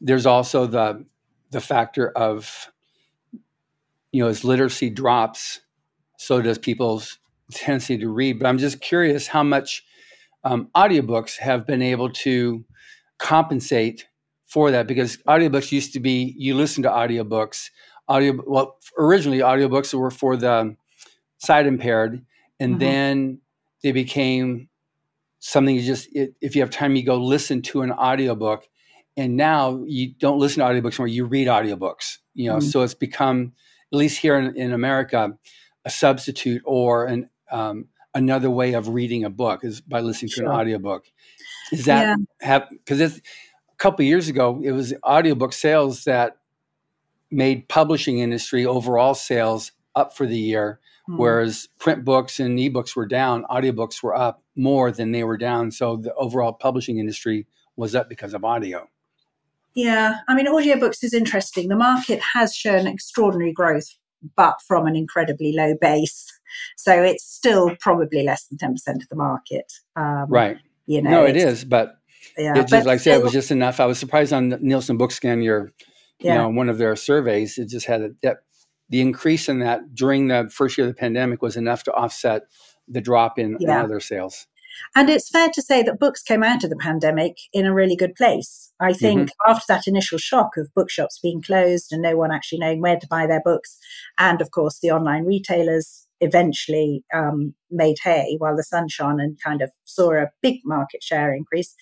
there's 0.01 0.25
also 0.25 0.67
the 0.67 1.05
the 1.51 1.61
factor 1.61 2.11
of 2.11 2.71
you 4.13 4.23
know 4.23 4.29
as 4.29 4.45
literacy 4.45 4.89
drops, 4.89 5.63
so 6.17 6.41
does 6.41 6.59
people's 6.59 7.19
tendency 7.51 7.99
to 7.99 8.09
read. 8.09 8.39
But 8.39 8.47
I'm 8.47 8.59
just 8.59 8.81
curious 8.81 9.27
how 9.27 9.43
much 9.43 9.85
um, 10.45 10.69
audiobooks 10.77 11.39
have 11.39 11.67
been 11.67 11.83
able 11.83 12.11
to 12.11 12.65
compensate 13.19 14.07
for 14.47 14.71
that 14.71 14.87
because 14.87 15.17
audiobooks 15.27 15.73
used 15.73 15.93
to 15.95 15.99
be 15.99 16.37
you 16.39 16.55
listen 16.55 16.85
to 16.85 16.89
audiobooks 16.89 17.71
audio 18.07 18.39
well 18.47 18.79
originally 18.99 19.39
audiobooks 19.39 19.95
were 19.95 20.11
for 20.11 20.37
the 20.37 20.77
sight 21.43 21.67
impaired, 21.67 22.25
and 22.61 22.73
mm-hmm. 22.73 22.79
then 22.79 23.39
they 23.83 23.93
became 23.93 24.69
something 25.43 25.75
you 25.75 25.83
just 25.83 26.09
it, 26.15 26.35
if 26.41 26.55
you 26.55 26.63
have 26.63 26.71
time 26.71 26.95
you 26.95 27.05
go 27.05 27.17
listen 27.17 27.61
to 27.61 27.83
an 27.83 27.91
audiobook 27.91 28.69
and 29.17 29.37
now 29.37 29.83
you 29.87 30.15
don't 30.15 30.39
listen 30.39 30.61
to 30.61 30.65
audiobooks 30.65 30.95
anymore 30.95 31.09
you 31.09 31.25
read 31.25 31.49
audiobooks 31.49 32.19
you 32.33 32.49
know 32.49 32.59
mm-hmm. 32.59 32.69
so 32.69 32.83
it's 32.83 32.95
become 32.95 33.53
at 33.93 33.99
least 33.99 34.19
here 34.19 34.39
in, 34.39 34.57
in 34.57 34.73
america 34.73 35.37
a 35.85 35.91
substitute 35.91 36.63
or 36.65 37.07
an 37.07 37.29
um, 37.51 37.87
another 38.15 38.49
way 38.49 38.75
of 38.75 38.89
reading 38.89 39.25
a 39.25 39.31
book 39.31 39.65
is 39.65 39.81
by 39.81 39.99
listening 40.01 40.31
sure. 40.31 40.45
to 40.45 40.51
an 40.51 40.57
audiobook 40.57 41.07
is 41.73 41.87
that 41.87 42.17
yeah. 42.41 42.47
have 42.47 42.69
because 42.71 43.01
it's 43.01 43.17
a 43.19 43.77
couple 43.79 44.05
years 44.05 44.29
ago 44.29 44.61
it 44.63 44.71
was 44.71 44.95
audiobook 45.05 45.53
sales 45.53 46.05
that 46.05 46.37
made 47.33 47.69
publishing 47.69 48.21
industry 48.21 48.65
overall 48.65 49.15
sales 49.15 49.73
up 49.97 50.17
for 50.17 50.25
the 50.25 50.39
year 50.39 50.79
Mm-hmm. 51.09 51.19
Whereas 51.19 51.69
print 51.81 52.05
books 52.05 52.39
and 52.39 52.59
ebooks 52.59 52.95
were 52.95 53.07
down, 53.07 53.45
audiobooks 53.51 54.03
were 54.03 54.15
up 54.15 54.43
more 54.55 54.93
than 54.93 55.11
they 55.11 55.25
were 55.25 55.37
down. 55.37 55.73
So 55.73 55.97
the 55.97 56.15
overall 56.15 56.53
publishing 56.53 56.99
industry 56.99 57.47
was 57.77 57.95
up 57.95 58.09
because 58.09 58.35
of 58.35 58.45
audio. 58.45 58.89
Yeah, 59.75 60.17
I 60.29 60.35
mean, 60.35 60.47
audiobooks 60.47 61.03
is 61.03 61.15
interesting. 61.15 61.69
The 61.69 61.77
market 61.77 62.21
has 62.35 62.55
shown 62.55 62.87
extraordinary 62.87 63.53
growth, 63.53 63.97
but 64.37 64.61
from 64.67 64.87
an 64.87 64.95
incredibly 64.95 65.53
low 65.53 65.75
base. 65.81 66.31
So 66.77 67.03
it's 67.03 67.25
still 67.25 67.75
probably 67.81 68.23
less 68.23 68.45
than 68.45 68.59
10% 68.59 69.03
of 69.03 69.09
the 69.09 69.17
market. 69.17 69.73
Um, 69.97 70.27
right. 70.29 70.59
You 70.87 71.01
know, 71.01 71.11
no, 71.11 71.25
it 71.25 71.37
is, 71.37 71.65
but 71.65 71.95
yeah, 72.37 72.59
it 72.59 72.69
just, 72.69 72.87
like 72.87 72.95
I 72.95 72.97
said, 72.99 73.21
it 73.21 73.23
was 73.23 73.33
just 73.33 73.51
enough. 73.51 73.81
I 73.81 73.87
was 73.87 73.99
surprised 73.99 74.33
on 74.33 74.51
Nielsen 74.61 74.99
Bookscan, 74.99 75.43
your, 75.43 75.73
yeah. 76.21 76.33
you 76.33 76.39
know, 76.39 76.49
one 76.51 76.69
of 76.69 76.77
their 76.79 76.95
surveys, 76.95 77.57
it 77.57 77.69
just 77.69 77.87
had 77.87 78.03
a 78.03 78.11
depth 78.11 78.45
the 78.93 79.01
increase 79.01 79.49
in 79.49 79.59
that 79.61 79.95
during 79.95 80.29
the 80.29 80.51
first 80.53 80.77
year 80.77 80.87
of 80.87 80.95
the 80.95 81.01
pandemic 81.01 81.41
was 81.41 81.57
enough 81.57 81.83
to 81.85 81.93
offset 81.95 82.43
the 82.87 83.01
drop 83.01 83.39
in, 83.39 83.57
yeah. 83.59 83.79
in 83.79 83.85
other 83.85 84.01
sales. 84.01 84.47
And 84.95 85.09
it's 85.09 85.31
fair 85.31 85.49
to 85.49 85.63
say 85.63 85.83
that 85.83 85.99
books 85.99 86.23
came 86.23 86.43
out 86.43 86.63
of 86.63 86.69
the 86.69 86.77
pandemic 86.77 87.39
in 87.55 87.65
a 87.65 87.73
really 87.73 87.97
good 87.97 88.15
place. 88.15 88.71
I 88.81 88.93
think 88.93 89.31
mm-hmm. 89.31 89.51
after 89.51 89.65
that 89.69 89.87
initial 89.87 90.19
shock 90.19 90.57
of 90.59 90.73
bookshops 90.75 91.19
being 91.23 91.41
closed 91.41 91.91
and 91.91 92.03
no 92.03 92.17
one 92.17 92.31
actually 92.31 92.59
knowing 92.59 92.83
where 92.83 92.99
to 92.99 93.07
buy 93.07 93.27
their 93.27 93.41
books, 93.43 93.79
and 94.19 94.43
of 94.43 94.51
course 94.51 94.79
the 94.81 94.91
online 94.91 95.25
retailers 95.25 96.07
eventually 96.21 97.03
um, 97.15 97.55
made 97.71 97.97
hay 98.05 98.37
while 98.39 98.57
the 98.57 98.63
sun 98.63 98.89
shone 98.89 99.21
and 99.21 99.41
kind 99.43 99.63
of 99.63 99.71
saw 99.85 100.13
a 100.13 100.31
big 100.43 100.61
market 100.65 101.03
share 101.03 101.35
increase. 101.35 101.75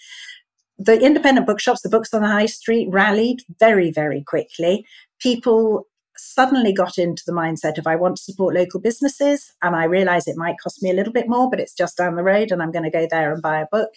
The 0.79 0.99
independent 0.99 1.47
bookshops, 1.47 1.83
the 1.83 1.91
books 1.91 2.15
on 2.15 2.23
the 2.23 2.29
high 2.29 2.47
street 2.47 2.89
rallied 2.91 3.41
very, 3.59 3.91
very 3.91 4.23
quickly. 4.23 4.87
People 5.21 5.87
suddenly 6.21 6.73
got 6.73 6.99
into 6.99 7.23
the 7.27 7.33
mindset 7.33 7.79
of 7.79 7.87
I 7.87 7.97
want 7.97 8.17
to 8.17 8.23
support 8.23 8.55
local 8.55 8.81
businesses 8.81 9.53
and 9.63 9.75
I 9.75 9.85
realize 9.85 10.27
it 10.27 10.37
might 10.37 10.61
cost 10.63 10.83
me 10.83 10.91
a 10.91 10.95
little 10.95 11.13
bit 11.13 11.29
more, 11.29 11.49
but 11.49 11.61
it's 11.61 11.75
just 11.75 11.97
down 11.97 12.17
the 12.17 12.23
road 12.23 12.51
and 12.51 12.63
I'm 12.63 12.73
going 12.73 12.85
to 12.85 12.91
go 12.91 13.07
there 13.11 13.33
and 13.33 13.43
buy 13.43 13.61
a 13.61 13.67
book. 13.71 13.91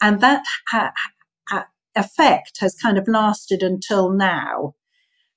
And 0.00 0.20
that 0.20 0.42
ha- 0.68 0.92
ha- 1.48 1.68
effect 1.94 2.58
has 2.60 2.74
kind 2.74 2.98
of 2.98 3.08
lasted 3.08 3.62
until 3.62 4.10
now. 4.10 4.74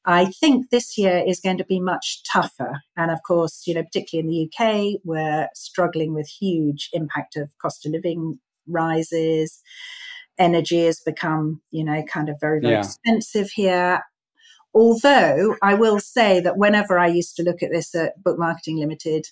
I 0.05 0.25
think 0.25 0.69
this 0.69 0.97
year 0.97 1.23
is 1.25 1.39
going 1.39 1.57
to 1.57 1.65
be 1.65 1.79
much 1.79 2.23
tougher. 2.29 2.81
And 2.97 3.09
of 3.09 3.19
course, 3.25 3.63
you 3.65 3.73
know, 3.73 3.83
particularly 3.83 4.27
in 4.27 4.49
the 4.59 4.65
UK, 4.65 5.01
we're 5.05 5.47
struggling 5.55 6.13
with 6.13 6.27
huge 6.27 6.89
impact 6.91 7.37
of 7.37 7.57
cost 7.61 7.85
of 7.85 7.93
living 7.93 8.39
rises. 8.67 9.61
Energy 10.37 10.85
has 10.85 10.99
become, 10.99 11.61
you 11.71 11.83
know, 11.83 12.03
kind 12.03 12.27
of 12.27 12.39
very, 12.41 12.59
very 12.59 12.73
yeah. 12.73 12.79
expensive 12.79 13.49
here. 13.51 14.01
Although 14.73 15.55
I 15.61 15.75
will 15.75 15.99
say 15.99 16.39
that 16.39 16.57
whenever 16.57 16.97
I 16.97 17.07
used 17.07 17.35
to 17.35 17.43
look 17.43 17.61
at 17.61 17.71
this 17.71 17.93
at 17.93 18.21
Book 18.23 18.39
Marketing 18.39 18.77
Limited, 18.77 19.27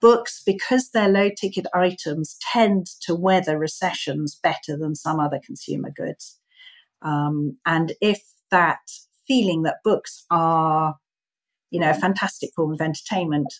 books, 0.00 0.42
because 0.44 0.90
they're 0.90 1.08
low 1.08 1.28
ticket 1.28 1.66
items, 1.74 2.36
tend 2.52 2.86
to 3.02 3.14
weather 3.14 3.58
recessions 3.58 4.38
better 4.42 4.76
than 4.78 4.94
some 4.94 5.20
other 5.20 5.38
consumer 5.44 5.90
goods. 5.94 6.38
Um, 7.02 7.58
and 7.66 7.92
if 8.00 8.22
that 8.50 8.80
feeling 9.28 9.62
that 9.62 9.82
books 9.84 10.24
are, 10.30 10.96
you 11.70 11.78
know, 11.78 11.90
a 11.90 11.94
fantastic 11.94 12.50
form 12.56 12.72
of 12.72 12.80
entertainment, 12.80 13.52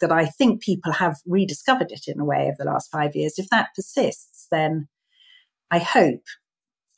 that 0.00 0.12
I 0.12 0.26
think 0.26 0.62
people 0.62 0.92
have 0.92 1.18
rediscovered 1.26 1.92
it 1.92 2.04
in 2.06 2.20
a 2.20 2.24
way 2.24 2.42
over 2.42 2.56
the 2.58 2.64
last 2.64 2.90
five 2.90 3.14
years, 3.14 3.38
if 3.38 3.48
that 3.50 3.68
persists, 3.74 4.46
then 4.50 4.88
I 5.70 5.78
hope, 5.78 6.24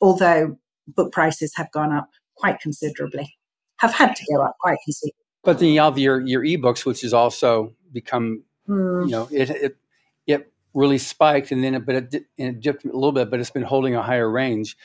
although 0.01 0.57
book 0.87 1.11
prices 1.11 1.53
have 1.55 1.71
gone 1.71 1.93
up 1.93 2.09
quite 2.35 2.59
considerably, 2.59 3.37
have 3.85 3.93
had 3.93 4.15
to 4.15 4.25
go 4.33 4.41
up 4.41 4.55
quite 4.59 4.77
considerably. 4.83 5.15
But 5.43 5.59
then 5.59 5.69
you 5.69 5.79
have 5.81 5.97
your 5.97 6.25
your 6.25 6.43
ebooks, 6.43 6.85
which 6.85 7.01
has 7.01 7.13
also 7.13 7.73
become, 7.91 8.43
mm. 8.67 9.05
you 9.05 9.11
know, 9.11 9.27
it 9.31 9.49
it 9.49 9.77
it 10.25 10.51
really 10.73 10.97
spiked, 10.97 11.51
and 11.51 11.63
then 11.63 11.75
it, 11.75 11.85
but 11.85 11.95
it, 11.95 12.25
it 12.37 12.59
dipped 12.59 12.83
a 12.85 12.87
little 12.87 13.11
bit, 13.11 13.29
but 13.29 13.39
it's 13.39 13.51
been 13.51 13.63
holding 13.63 13.95
a 13.95 14.01
higher 14.01 14.29
range. 14.29 14.75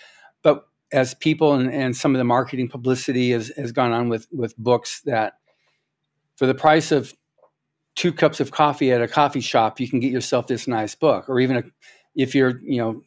But 0.42 0.66
as 0.92 1.14
people 1.14 1.54
and, 1.54 1.72
and 1.72 1.96
some 1.96 2.14
of 2.14 2.18
the 2.18 2.24
marketing 2.24 2.68
publicity 2.68 3.30
has, 3.30 3.52
has 3.56 3.72
gone 3.72 3.92
on 3.92 4.08
with 4.08 4.26
with 4.32 4.56
books 4.58 5.00
that 5.02 5.34
for 6.36 6.46
the 6.46 6.54
price 6.54 6.92
of 6.92 7.14
two 7.94 8.12
cups 8.12 8.40
of 8.40 8.50
coffee 8.50 8.92
at 8.92 9.02
a 9.02 9.08
coffee 9.08 9.40
shop, 9.40 9.80
you 9.80 9.88
can 9.88 10.00
get 10.00 10.12
yourself 10.12 10.46
this 10.46 10.68
nice 10.68 10.94
book, 10.94 11.28
or 11.28 11.40
even 11.40 11.56
a, 11.56 11.62
if 12.14 12.34
you're 12.34 12.60
you 12.62 12.78
know 12.78 13.02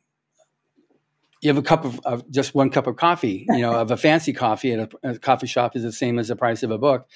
you 1.44 1.50
have 1.50 1.58
a 1.58 1.62
cup 1.62 1.84
of, 1.84 2.00
of, 2.06 2.30
just 2.32 2.56
one 2.56 2.70
cup 2.70 2.88
of 2.88 2.96
coffee, 2.96 3.46
you 3.50 3.60
know, 3.60 3.74
of 3.82 3.92
a 3.92 3.98
fancy 3.98 4.34
coffee 4.34 4.74
at 4.74 4.94
a, 5.04 5.10
a, 5.10 5.20
coffee 5.20 5.48
shop 5.48 5.76
is 5.76 5.84
the 5.84 5.92
same 5.92 6.18
as 6.18 6.30
the 6.30 6.36
price 6.36 6.64
of 6.64 6.72
a 6.72 6.78
book. 6.78 7.08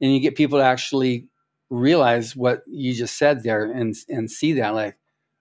And 0.00 0.12
you 0.14 0.20
get 0.20 0.36
people 0.36 0.58
to 0.58 0.64
actually 0.64 1.26
realize 1.70 2.36
what 2.36 2.62
you 2.66 2.94
just 2.94 3.18
said 3.18 3.42
there 3.42 3.64
and, 3.64 3.94
and 4.08 4.30
see 4.30 4.52
that 4.54 4.74
like, 4.74 4.96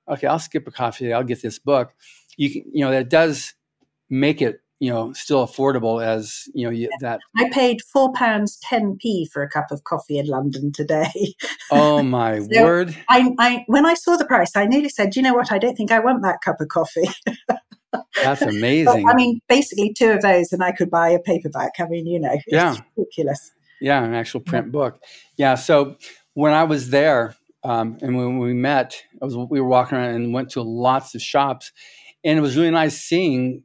okay, 0.09 0.27
I'll 0.27 0.39
skip 0.39 0.67
a 0.67 0.71
coffee. 0.71 1.13
I'll 1.13 1.23
get 1.23 1.41
this 1.41 1.59
book. 1.59 1.93
You 2.37 2.49
can, 2.49 2.63
you 2.73 2.83
know, 2.83 2.91
that 2.91 3.09
does 3.09 3.53
make 4.09 4.41
it, 4.41 4.61
you 4.79 4.91
know, 4.91 5.13
still 5.13 5.45
affordable 5.45 6.03
as, 6.03 6.45
you 6.55 6.65
know, 6.65 6.71
you, 6.71 6.89
that. 7.01 7.19
I 7.37 7.49
paid 7.51 7.81
four 7.81 8.11
pounds, 8.13 8.59
10p 8.65 9.29
for 9.31 9.43
a 9.43 9.49
cup 9.49 9.67
of 9.69 9.83
coffee 9.83 10.17
in 10.17 10.25
London 10.25 10.71
today. 10.71 11.35
Oh 11.71 12.01
my 12.01 12.39
so 12.51 12.63
word! 12.63 12.97
I, 13.07 13.29
I 13.39 13.63
when 13.67 13.85
I 13.85 13.93
saw 13.93 14.17
the 14.17 14.25
price, 14.25 14.55
I 14.55 14.65
nearly 14.65 14.89
said, 14.89 15.15
you 15.15 15.21
know 15.21 15.35
what? 15.35 15.51
I 15.51 15.57
don't 15.57 15.75
think 15.75 15.91
I 15.91 15.99
want 15.99 16.23
that 16.23 16.41
cup 16.43 16.59
of 16.59 16.67
coffee." 16.67 17.09
That's 18.21 18.41
amazing. 18.43 19.03
But, 19.03 19.11
I 19.11 19.15
mean, 19.15 19.39
basically 19.47 19.93
two 19.93 20.11
of 20.11 20.21
those, 20.21 20.51
and 20.51 20.63
I 20.63 20.71
could 20.71 20.89
buy 20.89 21.09
a 21.09 21.19
paperback. 21.19 21.71
I 21.79 21.87
mean, 21.87 22.07
you 22.07 22.19
know, 22.19 22.37
yeah, 22.47 22.77
ridiculous. 22.97 23.51
Yeah, 23.81 24.03
an 24.03 24.13
actual 24.13 24.39
print 24.39 24.71
book. 24.71 25.01
Yeah. 25.37 25.55
So 25.55 25.97
when 26.33 26.53
I 26.53 26.63
was 26.63 26.89
there, 26.89 27.35
um, 27.63 27.97
and 28.01 28.17
when 28.17 28.39
we 28.39 28.53
met, 28.53 29.01
was, 29.21 29.35
we 29.35 29.59
were 29.61 29.67
walking 29.67 29.97
around 29.97 30.15
and 30.15 30.33
went 30.33 30.51
to 30.51 30.61
lots 30.61 31.15
of 31.15 31.21
shops, 31.21 31.71
and 32.23 32.37
it 32.37 32.41
was 32.41 32.57
really 32.57 32.71
nice 32.71 32.99
seeing 32.99 33.63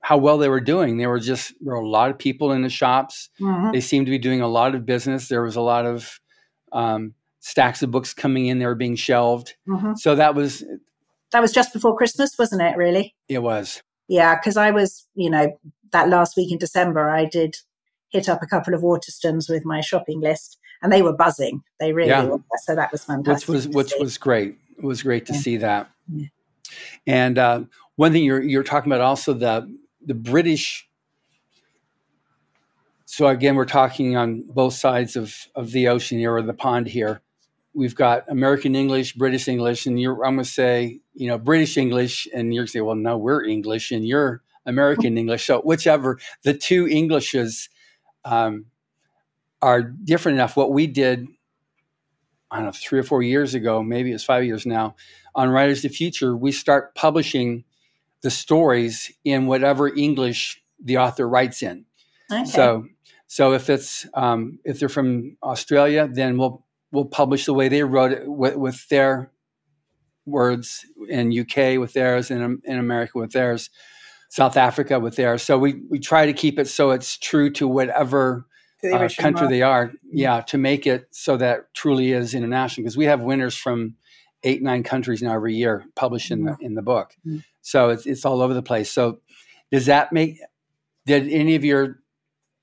how 0.00 0.16
well 0.16 0.38
they 0.38 0.48
were 0.48 0.60
doing. 0.60 0.96
There 0.96 1.10
were 1.10 1.20
just 1.20 1.52
there 1.60 1.74
were 1.74 1.80
a 1.80 1.88
lot 1.88 2.10
of 2.10 2.18
people 2.18 2.52
in 2.52 2.62
the 2.62 2.68
shops. 2.68 3.28
Mm-hmm. 3.40 3.72
They 3.72 3.80
seemed 3.80 4.06
to 4.06 4.10
be 4.10 4.18
doing 4.18 4.40
a 4.40 4.48
lot 4.48 4.74
of 4.74 4.86
business. 4.86 5.28
There 5.28 5.42
was 5.42 5.56
a 5.56 5.60
lot 5.60 5.86
of 5.86 6.20
um, 6.72 7.14
stacks 7.40 7.82
of 7.82 7.90
books 7.90 8.14
coming 8.14 8.46
in. 8.46 8.58
They 8.58 8.66
were 8.66 8.74
being 8.74 8.96
shelved. 8.96 9.54
Mm-hmm. 9.68 9.94
So 9.96 10.14
that 10.14 10.34
was 10.34 10.64
that 11.32 11.40
was 11.40 11.52
just 11.52 11.72
before 11.72 11.96
Christmas, 11.96 12.36
wasn't 12.38 12.62
it? 12.62 12.76
Really? 12.76 13.14
It 13.28 13.42
was. 13.42 13.82
Yeah, 14.08 14.34
because 14.36 14.56
I 14.56 14.70
was, 14.70 15.06
you 15.14 15.30
know, 15.30 15.56
that 15.92 16.08
last 16.08 16.36
week 16.36 16.50
in 16.50 16.58
December, 16.58 17.10
I 17.10 17.24
did 17.26 17.56
hit 18.10 18.28
up 18.28 18.42
a 18.42 18.46
couple 18.46 18.74
of 18.74 18.82
Waterstones 18.82 19.48
with 19.48 19.64
my 19.64 19.80
shopping 19.80 20.20
list, 20.20 20.58
and 20.82 20.92
they 20.92 21.02
were 21.02 21.12
buzzing. 21.12 21.62
They 21.78 21.92
really 21.92 22.10
yeah. 22.10 22.24
were. 22.24 22.38
So 22.64 22.74
that 22.74 22.92
was 22.92 23.04
fantastic. 23.04 23.48
Which 23.48 23.66
was 23.66 23.68
which 23.68 23.92
was 24.00 24.18
great. 24.18 24.56
It 24.76 24.84
was 24.84 25.02
great 25.02 25.26
to 25.26 25.32
yeah. 25.32 25.40
see 25.40 25.56
that. 25.58 25.90
Yeah. 26.12 26.26
And 27.06 27.38
uh, 27.38 27.60
one 27.96 28.12
thing 28.12 28.24
you're 28.24 28.42
you're 28.42 28.62
talking 28.62 28.90
about 28.90 29.02
also 29.02 29.32
the 29.32 29.72
the 30.04 30.14
British. 30.14 30.88
So 33.04 33.26
again, 33.26 33.56
we're 33.56 33.64
talking 33.64 34.16
on 34.16 34.42
both 34.42 34.74
sides 34.74 35.16
of 35.16 35.34
of 35.54 35.70
the 35.72 35.88
ocean 35.88 36.18
here 36.18 36.34
or 36.34 36.42
the 36.42 36.54
pond 36.54 36.88
here. 36.88 37.22
We've 37.72 37.94
got 37.94 38.24
American 38.28 38.74
English, 38.74 39.14
British 39.14 39.46
English, 39.46 39.86
and 39.86 40.00
you're 40.00 40.24
I'm 40.24 40.34
going 40.34 40.44
to 40.44 40.50
say 40.50 41.00
you 41.14 41.28
know 41.28 41.38
British 41.38 41.76
English, 41.76 42.26
and 42.34 42.52
you're 42.52 42.62
going 42.62 42.66
to 42.68 42.72
say, 42.72 42.80
well, 42.80 42.96
no, 42.96 43.16
we're 43.16 43.44
English, 43.44 43.92
and 43.92 44.06
you're 44.06 44.42
American 44.66 45.16
English. 45.22 45.46
So 45.46 45.60
whichever 45.60 46.18
the 46.42 46.54
two 46.54 46.86
Englishes 46.86 47.68
um, 48.24 48.66
are 49.62 49.82
different 49.82 50.36
enough. 50.36 50.56
What 50.56 50.72
we 50.72 50.86
did, 50.86 51.28
I 52.50 52.56
don't 52.56 52.66
know, 52.66 52.72
three 52.72 52.98
or 52.98 53.04
four 53.04 53.22
years 53.22 53.54
ago, 53.54 53.82
maybe 53.82 54.12
it's 54.12 54.24
five 54.24 54.44
years 54.44 54.66
now, 54.66 54.96
on 55.34 55.48
Writers 55.50 55.84
of 55.84 55.90
the 55.90 55.96
Future, 55.96 56.36
we 56.36 56.52
start 56.52 56.94
publishing 56.94 57.64
the 58.22 58.30
stories 58.30 59.12
in 59.24 59.46
whatever 59.46 59.88
English 59.88 60.62
the 60.82 60.98
author 60.98 61.28
writes 61.28 61.62
in. 61.62 61.84
Okay. 62.30 62.44
So, 62.44 62.86
so 63.26 63.52
if 63.52 63.70
it's 63.70 64.06
um, 64.14 64.58
if 64.64 64.80
they're 64.80 64.88
from 64.88 65.36
Australia, 65.42 66.08
then 66.10 66.36
we'll 66.36 66.64
we'll 66.92 67.04
publish 67.04 67.46
the 67.46 67.54
way 67.54 67.68
they 67.68 67.82
wrote 67.82 68.12
it 68.12 68.26
with, 68.26 68.56
with 68.56 68.88
their 68.88 69.30
words 70.26 70.84
in 71.08 71.38
UK 71.38 71.78
with 71.78 71.92
theirs, 71.92 72.30
in 72.30 72.60
in 72.64 72.78
America 72.78 73.18
with 73.18 73.32
theirs, 73.32 73.70
South 74.28 74.56
Africa 74.56 74.98
with 75.00 75.16
theirs. 75.16 75.42
So 75.42 75.58
we 75.58 75.82
we 75.88 75.98
try 75.98 76.26
to 76.26 76.32
keep 76.32 76.58
it 76.58 76.68
so 76.68 76.90
it's 76.90 77.18
true 77.18 77.50
to 77.50 77.66
whatever 77.66 78.46
uh, 78.84 79.08
country 79.18 79.48
they 79.48 79.62
are. 79.62 79.88
Mm-hmm. 79.88 80.08
Yeah, 80.12 80.40
to 80.42 80.58
make 80.58 80.86
it 80.86 81.08
so 81.10 81.36
that 81.36 81.72
truly 81.74 82.12
is 82.12 82.34
international 82.34 82.84
because 82.84 82.96
we 82.96 83.06
have 83.06 83.20
winners 83.20 83.56
from 83.56 83.96
eight 84.42 84.62
nine 84.62 84.82
countries 84.82 85.22
now 85.22 85.34
every 85.34 85.54
year 85.54 85.84
published 85.96 86.30
in 86.30 86.44
the 86.44 86.52
mm-hmm. 86.52 86.64
in 86.64 86.74
the 86.74 86.82
book. 86.82 87.14
Mm-hmm. 87.26 87.38
So 87.62 87.90
it's 87.90 88.06
it's 88.06 88.24
all 88.24 88.40
over 88.40 88.54
the 88.54 88.62
place. 88.62 88.90
So 88.90 89.20
does 89.70 89.86
that 89.86 90.12
make 90.12 90.38
did 91.06 91.28
any 91.28 91.54
of 91.54 91.64
your 91.64 92.00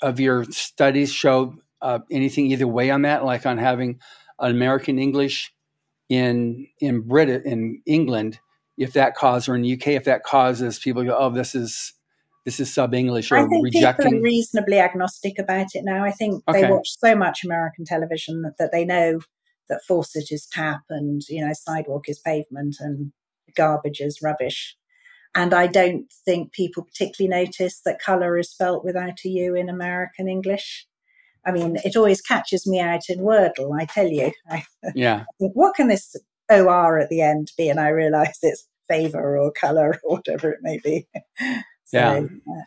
of 0.01 0.19
your 0.19 0.45
studies 0.45 1.11
show 1.11 1.55
uh, 1.81 1.99
anything 2.11 2.47
either 2.51 2.67
way 2.67 2.89
on 2.89 3.03
that, 3.03 3.25
like 3.25 3.45
on 3.45 3.57
having 3.57 3.99
an 4.39 4.51
American 4.51 4.99
English 4.99 5.51
in 6.09 6.67
in 6.79 7.01
Brit 7.01 7.45
in 7.45 7.81
England, 7.85 8.39
if 8.77 8.93
that 8.93 9.15
causes 9.15 9.49
or 9.49 9.55
in 9.55 9.63
the 9.63 9.73
UK, 9.73 9.87
if 9.89 10.05
that 10.05 10.23
causes 10.23 10.79
people 10.79 11.03
go, 11.03 11.17
oh, 11.17 11.29
this 11.29 11.55
is 11.55 11.93
this 12.45 12.59
is 12.59 12.73
sub 12.73 12.93
English 12.93 13.31
or 13.31 13.37
I 13.37 13.47
think 13.47 13.63
rejecting. 13.63 14.05
People 14.05 14.19
are 14.19 14.23
reasonably 14.23 14.79
agnostic 14.79 15.37
about 15.37 15.75
it 15.75 15.83
now. 15.83 16.05
I 16.05 16.11
think 16.11 16.43
okay. 16.47 16.61
they 16.61 16.71
watch 16.71 16.87
so 16.97 17.13
much 17.13 17.43
American 17.43 17.83
television 17.83 18.41
that, 18.43 18.53
that 18.57 18.71
they 18.71 18.85
know 18.85 19.19
that 19.67 19.81
faucet 19.85 20.31
is 20.31 20.47
tap 20.49 20.83
and 20.89 21.21
you 21.27 21.45
know 21.45 21.51
sidewalk 21.53 22.07
is 22.07 22.19
pavement 22.19 22.77
and 22.79 23.11
garbage 23.55 23.99
is 23.99 24.21
rubbish. 24.21 24.77
And 25.35 25.53
I 25.53 25.67
don't 25.67 26.11
think 26.25 26.51
people 26.53 26.83
particularly 26.83 27.45
notice 27.45 27.81
that 27.85 27.99
colour 27.99 28.37
is 28.37 28.49
spelt 28.49 28.85
without 28.85 29.19
a 29.25 29.29
U 29.29 29.55
in 29.55 29.69
American 29.69 30.27
English. 30.27 30.87
I 31.47 31.51
mean, 31.51 31.77
it 31.85 31.95
always 31.95 32.21
catches 32.21 32.67
me 32.67 32.79
out 32.79 33.09
in 33.09 33.19
Wordle, 33.19 33.79
I 33.79 33.85
tell 33.85 34.07
you. 34.07 34.31
Yeah. 34.93 35.23
what 35.39 35.75
can 35.75 35.87
this 35.87 36.15
OR 36.49 36.99
at 36.99 37.09
the 37.09 37.21
end 37.21 37.51
be? 37.57 37.69
And 37.69 37.79
I 37.79 37.89
realise 37.89 38.37
it's 38.41 38.67
favour 38.89 39.37
or 39.37 39.51
colour 39.51 39.99
or 40.03 40.17
whatever 40.17 40.51
it 40.51 40.59
may 40.61 40.79
be. 40.83 41.07
so, 41.39 41.61
yeah. 41.91 42.19
Uh, 42.19 42.61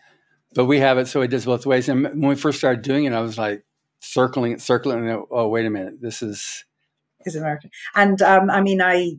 but 0.54 0.64
we 0.64 0.80
have 0.80 0.98
it 0.98 1.06
so 1.06 1.20
it 1.20 1.28
does 1.28 1.44
both 1.44 1.66
ways. 1.66 1.88
And 1.88 2.04
when 2.04 2.28
we 2.28 2.34
first 2.34 2.58
started 2.58 2.82
doing 2.82 3.04
it, 3.04 3.12
I 3.12 3.20
was 3.20 3.38
like 3.38 3.64
circling 4.00 4.52
it, 4.52 4.60
circling 4.60 5.06
it. 5.06 5.20
Oh, 5.30 5.48
wait 5.48 5.66
a 5.66 5.70
minute. 5.70 6.00
This 6.00 6.22
is. 6.22 6.64
Is 7.26 7.36
American. 7.36 7.70
And 7.94 8.20
um, 8.22 8.48
I 8.50 8.62
mean, 8.62 8.80
I 8.80 9.12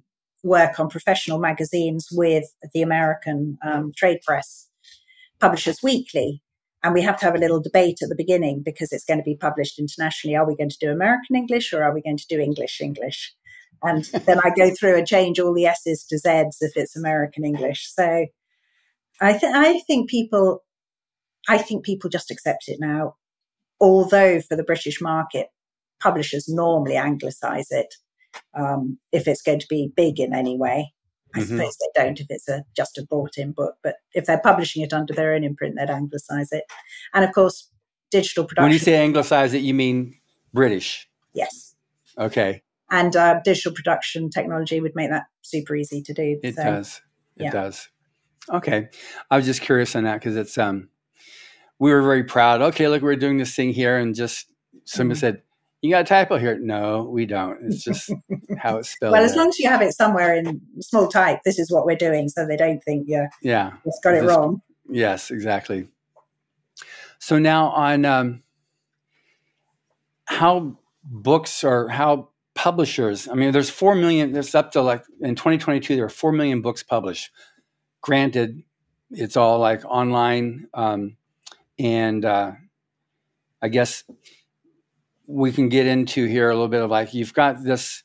work 0.44 0.80
on 0.80 0.90
professional 0.90 1.38
magazines 1.38 2.08
with 2.12 2.46
the 2.74 2.82
American 2.82 3.60
um, 3.64 3.92
trade 3.96 4.20
press, 4.26 4.68
Publishers 5.40 5.80
Weekly. 5.84 6.42
And 6.84 6.94
we 6.94 7.02
have 7.02 7.18
to 7.20 7.26
have 7.26 7.36
a 7.36 7.40
little 7.40 7.62
debate 7.62 8.00
at 8.02 8.10
the 8.10 8.16
beginning 8.16 8.64
because 8.64 8.92
it's 8.92 9.06
going 9.06 9.20
to 9.20 9.24
be 9.24 9.36
published 9.36 9.78
internationally. 9.78 10.36
Are 10.36 10.48
we 10.48 10.56
going 10.56 10.70
to 10.70 10.78
do 10.80 10.92
American 10.92 11.36
English 11.36 11.74
or 11.74 11.84
are 11.84 11.94
we 11.94 12.02
going 12.02 12.18
to 12.18 12.28
do 12.28 12.40
English 12.40 12.82
English? 12.82 13.34
And 13.84 14.04
then 14.06 14.40
I 14.44 14.52
go 14.56 14.72
through 14.74 14.98
and 14.98 15.08
change 15.08 15.40
all 15.40 15.54
the 15.54 15.66
S's 15.66 16.04
to 16.06 16.18
Z's 16.18 16.58
if 16.62 16.74
it's 16.76 16.96
American 16.96 17.46
English. 17.46 17.92
So 17.94 18.26
I, 19.20 19.38
th- 19.38 19.54
I 19.54 19.80
think 19.82 20.10
people, 20.10 20.64
I 21.48 21.58
think 21.58 21.86
people 21.86 22.10
just 22.10 22.32
accept 22.32 22.66
it 22.68 22.80
now. 22.80 23.16
Although 23.80 24.42
for 24.42 24.56
the 24.56 24.64
British 24.64 25.02
market, 25.02 25.48
publishers 26.02 26.48
normally 26.48 26.96
anglicize 26.96 27.68
it 27.72 27.94
um, 28.58 28.98
if 29.12 29.28
it's 29.28 29.42
going 29.42 29.60
to 29.60 29.68
be 29.68 29.92
big 29.96 30.20
in 30.20 30.34
any 30.34 30.58
way. 30.58 30.94
I 31.36 31.40
mm-hmm. 31.40 31.58
suppose 31.58 31.78
they 31.78 32.02
don't 32.02 32.20
if 32.20 32.28
it's 32.30 32.48
a 32.48 32.64
just 32.76 32.98
a 32.98 33.06
bought 33.06 33.38
in 33.38 33.52
book, 33.52 33.76
but 33.84 33.96
if 34.14 34.26
they're 34.26 34.40
publishing 34.40 34.84
it 34.84 34.94
under 34.94 35.14
their 35.14 35.34
own 35.34 35.44
imprint, 35.44 35.76
they'd 35.78 35.90
anglicize 35.90 36.52
it. 36.52 36.66
And 37.14 37.24
of 37.24 37.34
course, 37.34 37.70
digital 38.10 38.46
production. 38.46 38.64
When 38.64 38.74
you 38.74 38.80
say 38.80 38.98
anglicize 38.98 39.54
it, 39.54 39.62
you 39.62 39.74
mean 39.74 40.16
British? 40.54 41.08
Yes. 41.34 41.76
Okay. 42.18 42.62
And 42.90 43.16
uh, 43.16 43.40
digital 43.44 43.72
production 43.72 44.30
technology 44.30 44.82
would 44.82 44.96
make 44.96 45.10
that 45.10 45.24
super 45.42 45.76
easy 45.76 46.02
to 46.02 46.14
do. 46.14 46.40
It 46.44 46.56
so, 46.56 46.64
does. 46.64 47.02
It 47.38 47.44
yeah. 47.44 47.52
does. 47.52 47.90
Okay. 48.50 48.90
I 49.30 49.38
was 49.38 49.46
just 49.46 49.62
curious 49.62 49.96
on 49.96 50.04
that 50.04 50.16
because 50.16 50.36
it's 50.36 50.58
um 50.58 50.90
we 51.82 51.92
were 51.92 52.04
very 52.04 52.24
proud. 52.24 52.62
Okay, 52.62 52.88
look, 52.88 53.02
we're 53.02 53.16
doing 53.16 53.38
this 53.38 53.56
thing 53.56 53.74
here, 53.74 53.98
and 53.98 54.14
just 54.14 54.46
someone 54.86 55.16
mm-hmm. 55.16 55.20
said, 55.20 55.42
you 55.82 55.90
got 55.90 56.02
a 56.02 56.06
typo 56.06 56.38
here. 56.38 56.58
No, 56.60 57.04
we 57.04 57.26
don't. 57.26 57.58
It's 57.64 57.84
just 57.84 58.12
how 58.58 58.78
it's 58.78 58.90
spelled. 58.90 59.14
well, 59.14 59.24
as 59.24 59.36
long 59.36 59.50
as 59.50 59.60
you 59.60 59.68
have 59.68 59.82
it 59.82 59.94
somewhere 59.94 60.36
in 60.36 60.62
small 60.80 61.08
type, 61.08 61.40
this 61.44 61.60
is 61.60 61.72
what 61.72 61.86
we're 61.86 61.96
doing, 61.96 62.30
so 62.30 62.46
they 62.46 62.58
don't 62.58 62.84
think 62.84 63.08
you 63.08 63.28
yeah 63.42 63.74
just 63.84 64.04
got 64.04 64.14
it 64.14 64.22
just, 64.22 64.30
wrong. 64.30 64.62
Yes, 64.90 65.32
exactly. 65.32 65.88
So 67.20 67.40
now 67.40 67.68
on 67.70 68.06
um, 68.06 68.44
how 70.26 70.78
books 71.04 71.64
or 71.64 71.88
how 71.88 72.30
publishers. 72.54 73.28
I 73.28 73.34
mean, 73.34 73.52
there's 73.52 73.70
four 73.70 73.96
million. 73.96 74.34
There's 74.34 74.54
up 74.56 74.72
to 74.74 74.82
like 74.82 75.04
in 75.22 75.36
2022, 75.36 75.96
there 75.96 76.06
are 76.06 76.10
four 76.10 76.32
million 76.32 76.62
books 76.62 76.84
published. 76.84 77.32
Granted, 78.02 78.64
it's 79.12 79.38
all 79.38 79.60
like 79.60 79.84
online, 79.86 80.68
um, 80.74 81.18
and 81.78 82.24
uh, 82.24 82.54
I 83.62 83.68
guess 83.68 84.04
we 85.32 85.52
can 85.52 85.70
get 85.70 85.88
into 85.88 86.26
here 86.26 86.50
a 86.50 86.54
little 86.54 86.68
bit 86.68 86.82
of 86.82 86.90
like 86.90 87.14
you've 87.14 87.34
got 87.34 87.64
this 87.64 88.04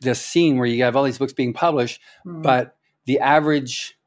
this 0.00 0.20
scene 0.20 0.56
where 0.56 0.66
you 0.66 0.84
have 0.84 0.96
all 0.96 1.04
these 1.04 1.18
books 1.18 1.32
being 1.32 1.52
published, 1.52 2.00
mm. 2.24 2.42
but 2.42 2.76
the 3.06 3.18
average 3.18 3.98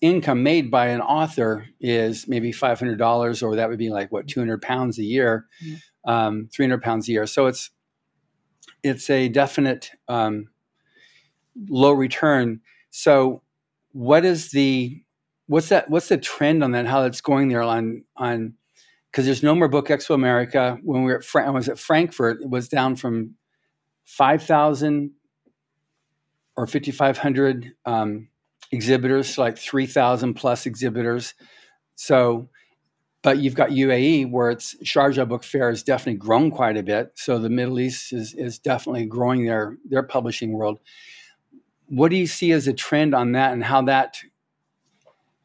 income 0.00 0.42
made 0.42 0.70
by 0.70 0.88
an 0.88 1.00
author 1.00 1.66
is 1.80 2.26
maybe 2.28 2.52
five 2.52 2.78
hundred 2.78 2.98
dollars, 2.98 3.42
or 3.42 3.56
that 3.56 3.68
would 3.68 3.78
be 3.78 3.90
like 3.90 4.10
what 4.10 4.28
two 4.28 4.40
hundred 4.40 4.62
pounds 4.62 4.98
a 4.98 5.04
year, 5.04 5.46
mm. 5.64 5.80
um, 6.04 6.48
three 6.52 6.64
hundred 6.64 6.82
pounds 6.82 7.08
a 7.08 7.12
year. 7.12 7.26
So 7.26 7.46
it's 7.46 7.70
it's 8.82 9.10
a 9.10 9.28
definite 9.28 9.90
um, 10.08 10.48
low 11.68 11.92
return. 11.92 12.60
So 12.90 13.42
what 13.92 14.24
is 14.24 14.50
the 14.52 15.02
what's 15.46 15.68
that? 15.68 15.90
What's 15.90 16.08
the 16.08 16.18
trend 16.18 16.64
on 16.64 16.72
that? 16.72 16.86
How 16.86 17.02
it's 17.04 17.20
going 17.20 17.48
there 17.48 17.62
on 17.62 18.04
on 18.16 18.54
because 19.10 19.24
there's 19.24 19.42
no 19.42 19.54
more 19.54 19.68
Book 19.68 19.88
Expo 19.88 20.14
America. 20.14 20.78
When 20.82 21.04
we 21.04 21.12
were 21.12 21.18
at 21.18 21.24
Fra- 21.24 21.46
I 21.46 21.50
was 21.50 21.68
at 21.68 21.78
Frankfurt, 21.78 22.42
it 22.42 22.50
was 22.50 22.68
down 22.68 22.96
from 22.96 23.34
five 24.04 24.42
thousand 24.42 25.12
or 26.56 26.66
fifty 26.66 26.90
five 26.90 27.18
hundred 27.18 27.72
um, 27.86 28.28
exhibitors 28.72 29.34
to 29.34 29.40
like 29.40 29.58
three 29.58 29.86
thousand 29.86 30.34
plus 30.34 30.66
exhibitors. 30.66 31.34
So 31.96 32.48
but 33.22 33.38
you've 33.38 33.54
got 33.54 33.70
UAE 33.70 34.30
where 34.30 34.50
it's 34.50 34.74
Sharjah 34.82 35.28
Book 35.28 35.44
Fair 35.44 35.68
has 35.68 35.82
definitely 35.82 36.18
grown 36.18 36.50
quite 36.50 36.76
a 36.76 36.82
bit. 36.82 37.12
So 37.16 37.38
the 37.38 37.50
Middle 37.50 37.80
East 37.80 38.12
is 38.12 38.34
is 38.34 38.58
definitely 38.58 39.06
growing 39.06 39.44
their 39.44 39.76
their 39.84 40.02
publishing 40.02 40.52
world. 40.52 40.80
What 41.86 42.10
do 42.10 42.16
you 42.16 42.26
see 42.26 42.52
as 42.52 42.66
a 42.66 42.72
trend 42.72 43.14
on 43.14 43.32
that, 43.32 43.52
and 43.52 43.62
how 43.62 43.82
that 43.82 44.18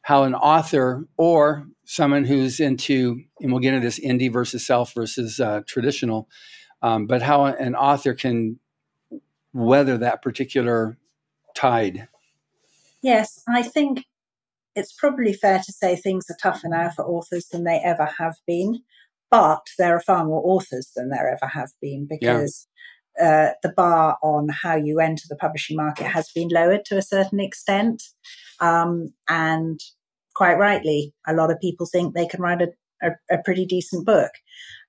how 0.02 0.22
an 0.22 0.34
author 0.34 1.06
or 1.16 1.66
someone 1.86 2.24
who's 2.24 2.60
into 2.60 3.22
and 3.40 3.50
we'll 3.50 3.60
get 3.60 3.72
into 3.72 3.86
this 3.86 4.00
indie 4.00 4.30
versus 4.30 4.66
self 4.66 4.92
versus 4.92 5.40
uh, 5.40 5.62
traditional, 5.66 6.28
um, 6.82 7.06
but 7.06 7.22
how 7.22 7.46
an 7.46 7.74
author 7.74 8.12
can 8.12 8.58
weather 9.54 9.96
that 9.96 10.20
particular 10.20 10.98
tide. 11.54 12.08
Yes, 13.02 13.42
I 13.48 13.62
think 13.62 14.04
it's 14.74 14.92
probably 14.92 15.32
fair 15.32 15.60
to 15.64 15.72
say 15.72 15.96
things 15.96 16.26
are 16.28 16.36
tougher 16.42 16.68
now 16.68 16.90
for 16.90 17.06
authors 17.06 17.46
than 17.46 17.64
they 17.64 17.80
ever 17.82 18.08
have 18.18 18.34
been, 18.46 18.82
but 19.30 19.62
there 19.78 19.96
are 19.96 20.00
far 20.00 20.24
more 20.24 20.42
authors 20.44 20.90
than 20.94 21.08
there 21.08 21.28
ever 21.28 21.50
have 21.50 21.70
been 21.80 22.06
because 22.06 22.66
yeah. 23.18 23.50
uh, 23.50 23.54
the 23.62 23.72
bar 23.72 24.18
on 24.22 24.48
how 24.48 24.74
you 24.74 25.00
enter 25.00 25.24
the 25.28 25.36
publishing 25.36 25.76
market 25.76 26.06
has 26.06 26.30
been 26.34 26.48
lowered 26.48 26.84
to 26.86 26.98
a 26.98 27.02
certain 27.02 27.40
extent. 27.40 28.02
Um, 28.60 29.14
and 29.28 29.80
quite 30.36 30.58
rightly, 30.58 31.14
a 31.26 31.32
lot 31.32 31.50
of 31.50 31.58
people 31.60 31.86
think 31.86 32.14
they 32.14 32.26
can 32.26 32.42
write 32.42 32.60
a, 32.60 32.68
a, 33.02 33.36
a 33.36 33.42
pretty 33.42 33.64
decent 33.64 34.04
book. 34.04 34.30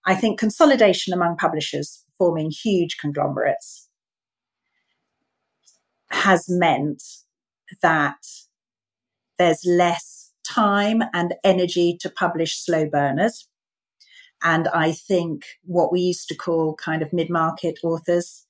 I 0.05 0.13
think 0.13 0.39
consolidation 0.39 1.13
among 1.13 1.37
publishers 1.37 2.03
forming 2.17 2.51
huge 2.51 2.97
conglomerates 2.97 3.89
has 6.11 6.45
meant 6.49 7.01
that 7.81 8.17
there's 9.39 9.63
less 9.65 10.33
time 10.45 11.03
and 11.13 11.35
energy 11.43 11.97
to 12.01 12.09
publish 12.09 12.57
slow 12.57 12.89
burners. 12.89 13.47
And 14.43 14.67
I 14.69 14.91
think 14.91 15.43
what 15.63 15.91
we 15.91 16.01
used 16.01 16.27
to 16.27 16.35
call 16.35 16.75
kind 16.75 17.01
of 17.01 17.13
mid 17.13 17.29
market 17.29 17.79
authors 17.83 18.45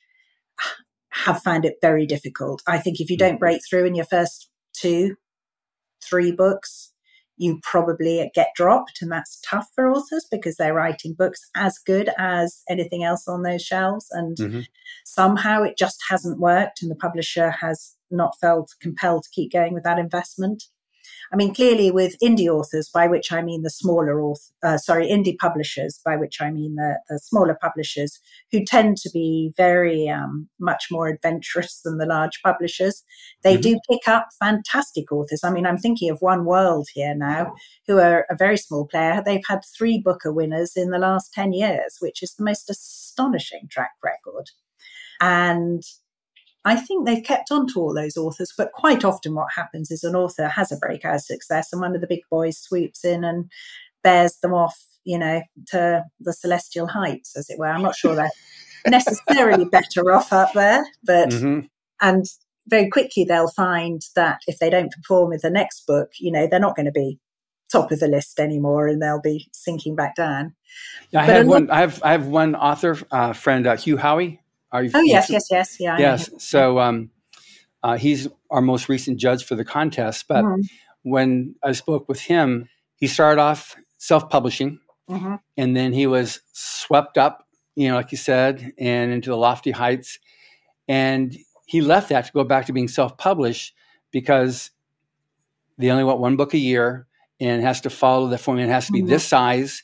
have 1.12 1.42
found 1.42 1.64
it 1.64 1.76
very 1.82 2.06
difficult. 2.06 2.62
I 2.68 2.80
think 2.80 3.00
if 3.00 3.10
you 3.10 3.18
hmm. 3.18 3.26
don't 3.26 3.40
break 3.40 3.62
through 3.68 3.86
in 3.86 3.96
your 3.96 4.06
first 4.06 4.50
two, 4.74 5.16
three 6.10 6.32
books, 6.32 6.94
you 7.38 7.60
probably 7.64 8.30
get 8.34 8.50
dropped. 8.56 9.02
And 9.02 9.12
that's 9.12 9.40
tough 9.48 9.68
for 9.76 9.90
authors 9.92 10.28
because 10.30 10.56
they're 10.56 10.74
writing 10.74 11.14
books 11.14 11.40
as 11.56 11.78
good 11.78 12.10
as 12.18 12.64
anything 12.70 13.04
else 13.04 13.28
on 13.28 13.44
those 13.44 13.62
shelves. 13.62 14.08
And 14.12 14.38
mm-hmm. 14.38 14.60
somehow 15.06 15.64
it 15.64 15.78
just 15.78 16.00
hasn't 16.10 16.40
worked. 16.40 16.82
And 16.82 16.90
the 16.90 16.96
publisher 16.96 17.52
has 17.52 17.96
not 18.10 18.36
felt 18.42 18.74
compelled 18.82 19.24
to 19.24 19.30
keep 19.32 19.52
going 19.52 19.74
with 19.74 19.84
that 19.84 20.00
investment. 20.00 20.64
I 21.32 21.36
mean, 21.36 21.54
clearly 21.54 21.92
with 21.92 22.16
indie 22.24 22.48
authors, 22.48 22.90
by 22.90 23.08
which 23.08 23.32
I 23.32 23.42
mean 23.42 23.64
the 23.64 23.70
smaller 23.70 24.22
author, 24.22 24.52
uh, 24.64 24.78
sorry, 24.78 25.08
indie 25.08 25.38
publishers, 25.38 26.00
by 26.06 26.16
which 26.16 26.42
I 26.42 26.52
mean 26.52 26.76
the, 26.76 27.00
the 27.10 27.20
smaller 27.20 27.58
publishers 27.62 28.20
who 28.52 28.64
tend 28.64 28.98
to 28.98 29.10
be 29.14 29.54
very 29.58 30.10
um, 30.10 30.48
much 30.60 30.86
more 30.90 31.08
adventurous 31.08 31.82
than 31.84 31.98
the 31.98 32.06
large 32.06 32.42
publishers. 32.44 33.04
They 33.44 33.54
mm-hmm. 33.54 33.62
do 33.62 33.80
pick 33.90 34.08
up 34.08 34.30
fantastic 34.40 35.12
authors. 35.12 35.44
I 35.44 35.52
mean, 35.52 35.66
I'm 35.66 35.78
thinking 35.78 36.10
of 36.10 36.22
One 36.22 36.46
World 36.46 36.88
here 36.94 37.16
now, 37.16 37.54
who 37.88 38.00
are 38.00 38.26
a 38.30 38.36
very 38.36 38.58
small 38.58 38.86
player. 38.88 39.22
They've 39.26 39.46
had 39.48 39.62
three 39.78 40.00
Booker 40.00 40.32
winners 40.32 40.74
in 40.76 40.92
the 40.92 41.00
last 41.00 41.34
10 41.34 41.54
years, 41.54 41.98
which 42.00 42.24
is 42.24 42.34
the 42.36 42.46
most 42.46 42.70
astonishing 42.70 43.68
track 43.70 43.92
record. 44.04 44.50
And 45.20 45.84
I 46.68 46.76
think 46.76 47.06
they've 47.06 47.24
kept 47.24 47.50
on 47.50 47.66
to 47.68 47.80
all 47.80 47.94
those 47.94 48.18
authors, 48.18 48.54
but 48.58 48.74
quite 48.74 49.06
often 49.06 49.36
what 49.36 49.54
happens 49.56 49.90
is 49.90 50.04
an 50.04 50.18
author 50.18 50.50
has 50.50 50.70
a 50.70 50.76
breakout 50.76 51.22
success 51.22 51.72
and 51.72 51.82
one 51.82 51.96
of 51.96 52.02
the 52.02 52.08
big 52.08 52.24
boys 52.30 52.58
swoops 52.58 53.06
in 53.06 53.24
and 53.24 53.50
bears 54.04 54.36
them 54.42 54.54
off, 54.54 54.78
you 55.06 55.18
know, 55.18 55.42
to 55.68 56.04
the 56.20 56.34
celestial 56.34 56.88
heights, 56.88 57.38
as 57.38 57.50
it 57.50 57.58
were. 57.58 57.68
I'm 57.68 57.84
not 57.84 57.96
sure 57.96 58.16
they're 58.16 58.30
necessarily 58.88 59.64
better 59.64 60.12
off 60.12 60.34
up 60.34 60.52
there, 60.52 60.86
but 61.06 61.30
mm-hmm. 61.30 61.68
and 62.02 62.26
very 62.68 62.90
quickly 62.90 63.24
they'll 63.24 63.48
find 63.48 64.02
that 64.18 64.42
if 64.46 64.60
they 64.60 64.70
don't 64.70 64.92
perform 64.92 65.30
with 65.30 65.44
the 65.44 65.50
next 65.50 65.88
book, 65.88 66.12
you 66.20 66.34
know, 66.34 66.48
they're 66.48 66.60
not 66.60 66.76
going 66.76 66.86
to 66.86 66.92
be 66.92 67.18
top 67.72 67.94
of 67.94 68.00
the 68.00 68.10
list 68.10 68.42
anymore 68.42 68.88
and 68.88 69.02
they'll 69.02 69.22
be 69.22 69.48
sinking 69.54 69.96
back 69.96 70.16
down. 70.16 70.54
I 71.16 71.24
have 71.24 71.48
one. 71.48 71.72
I 71.72 71.80
have 71.80 72.04
I 72.04 72.12
have 72.12 72.28
one 72.28 72.56
author 72.56 72.98
uh, 73.10 73.32
friend, 73.32 73.66
uh, 73.66 73.78
Hugh 73.78 73.96
Howey, 73.96 74.40
are 74.72 74.84
you? 74.84 74.92
Oh 74.94 75.02
yes, 75.02 75.30
yes, 75.30 75.48
yes, 75.50 75.78
yeah. 75.80 75.98
Yes. 75.98 76.30
So 76.40 76.80
um, 76.80 77.12
uh, 77.84 77.98
he's 77.98 78.28
our 78.50 78.62
most 78.62 78.90
recent 78.90 79.20
judge 79.20 79.46
for 79.46 79.56
the 79.56 79.66
contest. 79.66 80.26
But 80.28 80.44
mm-hmm. 80.44 80.62
when 81.04 81.56
I 81.64 81.72
spoke 81.72 82.10
with 82.10 82.22
him, 82.22 82.70
he 82.96 83.08
started 83.08 83.42
off 83.42 83.76
self-publishing, 83.98 84.80
mm-hmm. 85.10 85.36
and 85.56 85.76
then 85.76 85.94
he 85.94 86.08
was 86.08 86.42
swept 86.54 87.18
up, 87.18 87.48
you 87.76 87.88
know, 87.88 87.96
like 87.96 88.12
you 88.12 88.18
said, 88.18 88.74
and 88.78 89.12
into 89.12 89.30
the 89.30 89.38
lofty 89.38 89.72
heights. 89.72 90.20
And 90.88 91.36
he 91.66 91.82
left 91.82 92.10
that 92.10 92.26
to 92.26 92.32
go 92.32 92.44
back 92.44 92.66
to 92.68 92.74
being 92.74 92.88
self-published 92.88 93.74
because 94.12 94.72
they 95.78 95.90
only 95.92 96.04
want 96.04 96.20
one 96.20 96.38
book 96.38 96.54
a 96.54 96.58
year 96.58 97.08
and 97.40 97.62
has 97.62 97.82
to 97.82 97.90
follow 97.90 98.28
the 98.28 98.38
formula. 98.38 98.70
It 98.70 98.74
has 98.74 98.88
to 98.88 98.92
be 98.92 99.00
mm-hmm. 99.00 99.10
this 99.10 99.26
size, 99.26 99.84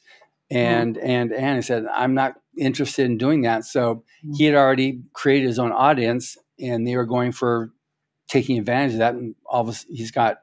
and 0.54 0.98
and 0.98 1.34
and 1.34 1.56
he 1.58 1.62
said, 1.62 1.86
"I'm 1.94 2.14
not 2.14 2.36
interested 2.58 3.06
in 3.06 3.18
doing 3.18 3.42
that. 3.42 3.66
So 3.66 3.96
mm-hmm. 3.96 4.34
he 4.34 4.46
had 4.46 4.56
already 4.56 5.02
created 5.14 5.48
his 5.48 5.60
own 5.60 5.72
audience, 5.72 6.38
and 6.60 6.88
they 6.88 6.96
were 6.96 7.06
going 7.06 7.32
for 7.32 7.72
taking 8.28 8.58
advantage 8.58 8.94
of 8.94 9.00
that. 9.00 9.16
And 9.16 9.36
all 9.46 9.68
of 9.68 9.70
a, 9.70 9.94
he's 9.94 10.12
got 10.12 10.38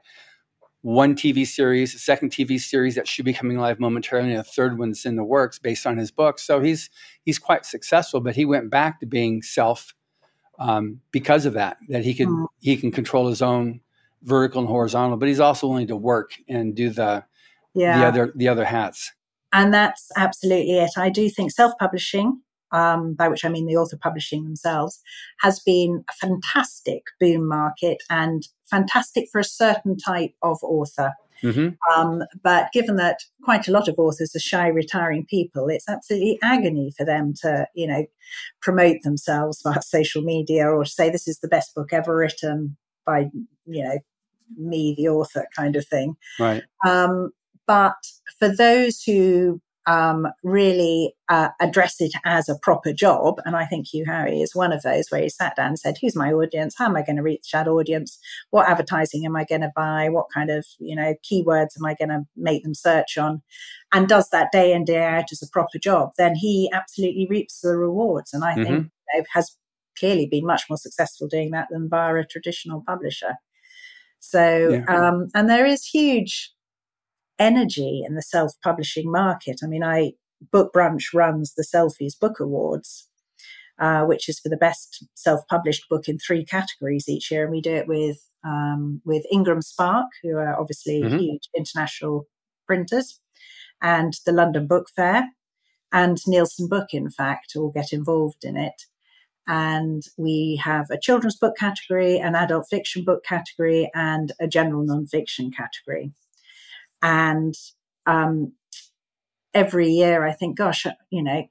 one 0.82 1.14
TV 1.14 1.46
series, 1.46 1.94
a 1.94 1.98
second 1.98 2.30
TV 2.30 2.58
series 2.58 2.94
that 2.94 3.06
should 3.06 3.24
be 3.24 3.32
coming 3.32 3.58
live 3.58 3.78
momentarily, 3.78 4.30
and 4.30 4.40
a 4.40 4.44
third 4.44 4.78
one's 4.78 5.04
in 5.04 5.16
the 5.16 5.24
works 5.24 5.58
based 5.58 5.86
on 5.86 5.96
his 5.96 6.10
book. 6.10 6.38
So 6.38 6.60
he's 6.60 6.90
he's 7.22 7.38
quite 7.38 7.64
successful. 7.64 8.20
But 8.20 8.36
he 8.36 8.44
went 8.44 8.70
back 8.70 9.00
to 9.00 9.06
being 9.06 9.42
self 9.42 9.94
um, 10.58 11.00
because 11.12 11.46
of 11.46 11.54
that. 11.54 11.78
That 11.88 12.04
he 12.04 12.14
could 12.14 12.28
mm-hmm. 12.28 12.46
he 12.60 12.76
can 12.76 12.90
control 12.90 13.28
his 13.28 13.42
own 13.42 13.80
vertical 14.22 14.60
and 14.60 14.68
horizontal, 14.68 15.16
but 15.16 15.28
he's 15.28 15.40
also 15.40 15.66
willing 15.68 15.86
to 15.86 15.96
work 15.96 16.32
and 16.48 16.74
do 16.74 16.90
the 16.90 17.24
yeah. 17.74 17.98
the 17.98 18.06
other 18.06 18.32
the 18.34 18.48
other 18.48 18.64
hats. 18.64 19.12
And 19.52 19.74
that's 19.74 20.08
absolutely 20.16 20.78
it. 20.78 20.92
I 20.96 21.10
do 21.10 21.28
think 21.28 21.50
self 21.50 21.72
publishing, 21.78 22.40
um, 22.72 23.14
by 23.14 23.28
which 23.28 23.44
I 23.44 23.48
mean 23.48 23.66
the 23.66 23.76
author 23.76 23.96
publishing 23.96 24.44
themselves, 24.44 25.00
has 25.40 25.60
been 25.60 26.04
a 26.08 26.12
fantastic 26.26 27.02
boom 27.18 27.46
market 27.46 28.02
and 28.08 28.46
fantastic 28.70 29.28
for 29.30 29.40
a 29.40 29.44
certain 29.44 29.96
type 29.96 30.34
of 30.42 30.58
author. 30.62 31.12
Mm-hmm. 31.42 31.70
Um, 31.92 32.22
but 32.42 32.70
given 32.72 32.96
that 32.96 33.20
quite 33.42 33.66
a 33.66 33.72
lot 33.72 33.88
of 33.88 33.98
authors 33.98 34.36
are 34.36 34.40
shy, 34.40 34.66
retiring 34.66 35.24
people, 35.24 35.68
it's 35.68 35.88
absolutely 35.88 36.38
agony 36.42 36.92
for 36.96 37.04
them 37.04 37.32
to, 37.42 37.66
you 37.74 37.86
know, 37.86 38.04
promote 38.60 38.98
themselves 39.02 39.62
via 39.62 39.82
social 39.82 40.22
media 40.22 40.66
or 40.66 40.84
say 40.84 41.10
this 41.10 41.26
is 41.26 41.38
the 41.38 41.48
best 41.48 41.74
book 41.74 41.92
ever 41.92 42.14
written 42.14 42.76
by, 43.06 43.30
you 43.66 43.82
know, 43.82 43.98
me, 44.58 44.94
the 44.96 45.08
author, 45.08 45.46
kind 45.56 45.76
of 45.76 45.86
thing. 45.86 46.16
Right. 46.38 46.62
Um, 46.86 47.30
but 47.70 47.94
for 48.40 48.48
those 48.48 49.00
who 49.00 49.60
um, 49.86 50.26
really 50.42 51.14
uh, 51.28 51.50
address 51.60 52.00
it 52.00 52.10
as 52.24 52.48
a 52.48 52.58
proper 52.60 52.92
job, 52.92 53.36
and 53.44 53.54
I 53.54 53.64
think 53.64 53.86
Hugh 53.86 54.06
Howey 54.08 54.42
is 54.42 54.56
one 54.56 54.72
of 54.72 54.82
those 54.82 55.04
where 55.08 55.22
he 55.22 55.28
sat 55.28 55.54
down 55.54 55.68
and 55.68 55.78
said, 55.78 55.96
"Who's 56.00 56.16
my 56.16 56.32
audience? 56.32 56.74
How 56.76 56.86
am 56.86 56.96
I 56.96 57.04
going 57.04 57.14
to 57.14 57.22
reach 57.22 57.52
that 57.52 57.68
audience? 57.68 58.18
What 58.50 58.68
advertising 58.68 59.24
am 59.24 59.36
I 59.36 59.44
going 59.44 59.60
to 59.60 59.70
buy? 59.76 60.08
What 60.08 60.26
kind 60.34 60.50
of 60.50 60.66
you 60.80 60.96
know 60.96 61.14
keywords 61.22 61.78
am 61.78 61.86
I 61.86 61.94
going 61.94 62.08
to 62.08 62.22
make 62.36 62.64
them 62.64 62.74
search 62.74 63.16
on?" 63.16 63.40
And 63.92 64.08
does 64.08 64.30
that 64.30 64.50
day 64.50 64.72
in 64.72 64.84
day 64.84 65.04
out 65.04 65.30
as 65.30 65.40
a 65.40 65.50
proper 65.52 65.78
job, 65.78 66.10
then 66.18 66.34
he 66.34 66.68
absolutely 66.72 67.28
reaps 67.30 67.60
the 67.60 67.76
rewards, 67.76 68.32
and 68.32 68.42
I 68.42 68.54
mm-hmm. 68.54 68.64
think 68.64 68.90
you 69.14 69.20
know, 69.20 69.24
has 69.34 69.56
clearly 69.96 70.26
been 70.26 70.44
much 70.44 70.64
more 70.68 70.76
successful 70.76 71.28
doing 71.28 71.52
that 71.52 71.68
than 71.70 71.88
via 71.88 72.16
a 72.16 72.26
traditional 72.26 72.82
publisher. 72.84 73.34
So, 74.18 74.70
yeah. 74.70 74.84
um, 74.88 75.28
and 75.36 75.48
there 75.48 75.64
is 75.64 75.86
huge 75.86 76.52
energy 77.40 78.02
in 78.06 78.14
the 78.14 78.22
self 78.22 78.52
publishing 78.62 79.10
market. 79.10 79.60
I 79.64 79.66
mean, 79.66 79.82
I 79.82 80.12
Book 80.52 80.72
Brunch 80.72 81.12
runs 81.12 81.54
the 81.54 81.64
Selfies 81.64 82.18
Book 82.18 82.38
Awards, 82.38 83.08
uh, 83.78 84.04
which 84.04 84.28
is 84.28 84.38
for 84.38 84.48
the 84.48 84.56
best 84.56 85.04
self 85.14 85.40
published 85.48 85.88
book 85.88 86.08
in 86.08 86.18
three 86.18 86.44
categories 86.44 87.08
each 87.08 87.30
year, 87.30 87.42
and 87.42 87.50
we 87.50 87.60
do 87.60 87.74
it 87.74 87.88
with 87.88 88.18
um, 88.44 89.02
with 89.04 89.26
Ingram 89.32 89.62
Spark, 89.62 90.06
who 90.22 90.36
are 90.36 90.58
obviously 90.58 91.02
mm-hmm. 91.02 91.18
huge 91.18 91.48
international 91.56 92.26
printers, 92.66 93.20
and 93.82 94.14
the 94.24 94.32
London 94.32 94.66
Book 94.66 94.88
Fair, 94.94 95.30
and 95.92 96.18
Nielsen 96.26 96.68
Book, 96.68 96.88
in 96.92 97.10
fact, 97.10 97.54
all 97.56 97.70
get 97.70 97.92
involved 97.92 98.44
in 98.44 98.56
it. 98.56 98.82
And 99.46 100.02
we 100.16 100.60
have 100.62 100.86
a 100.90 101.00
children's 101.00 101.36
book 101.36 101.56
category, 101.56 102.18
an 102.18 102.36
adult 102.36 102.66
fiction 102.70 103.04
book 103.04 103.24
category, 103.24 103.90
and 103.94 104.32
a 104.40 104.46
general 104.46 104.84
non-fiction 104.84 105.50
category. 105.50 106.12
And 107.02 107.54
um, 108.06 108.52
every 109.54 109.88
year 109.88 110.26
I 110.26 110.32
think, 110.32 110.56
gosh, 110.56 110.86
you 111.10 111.22
know, 111.22 111.44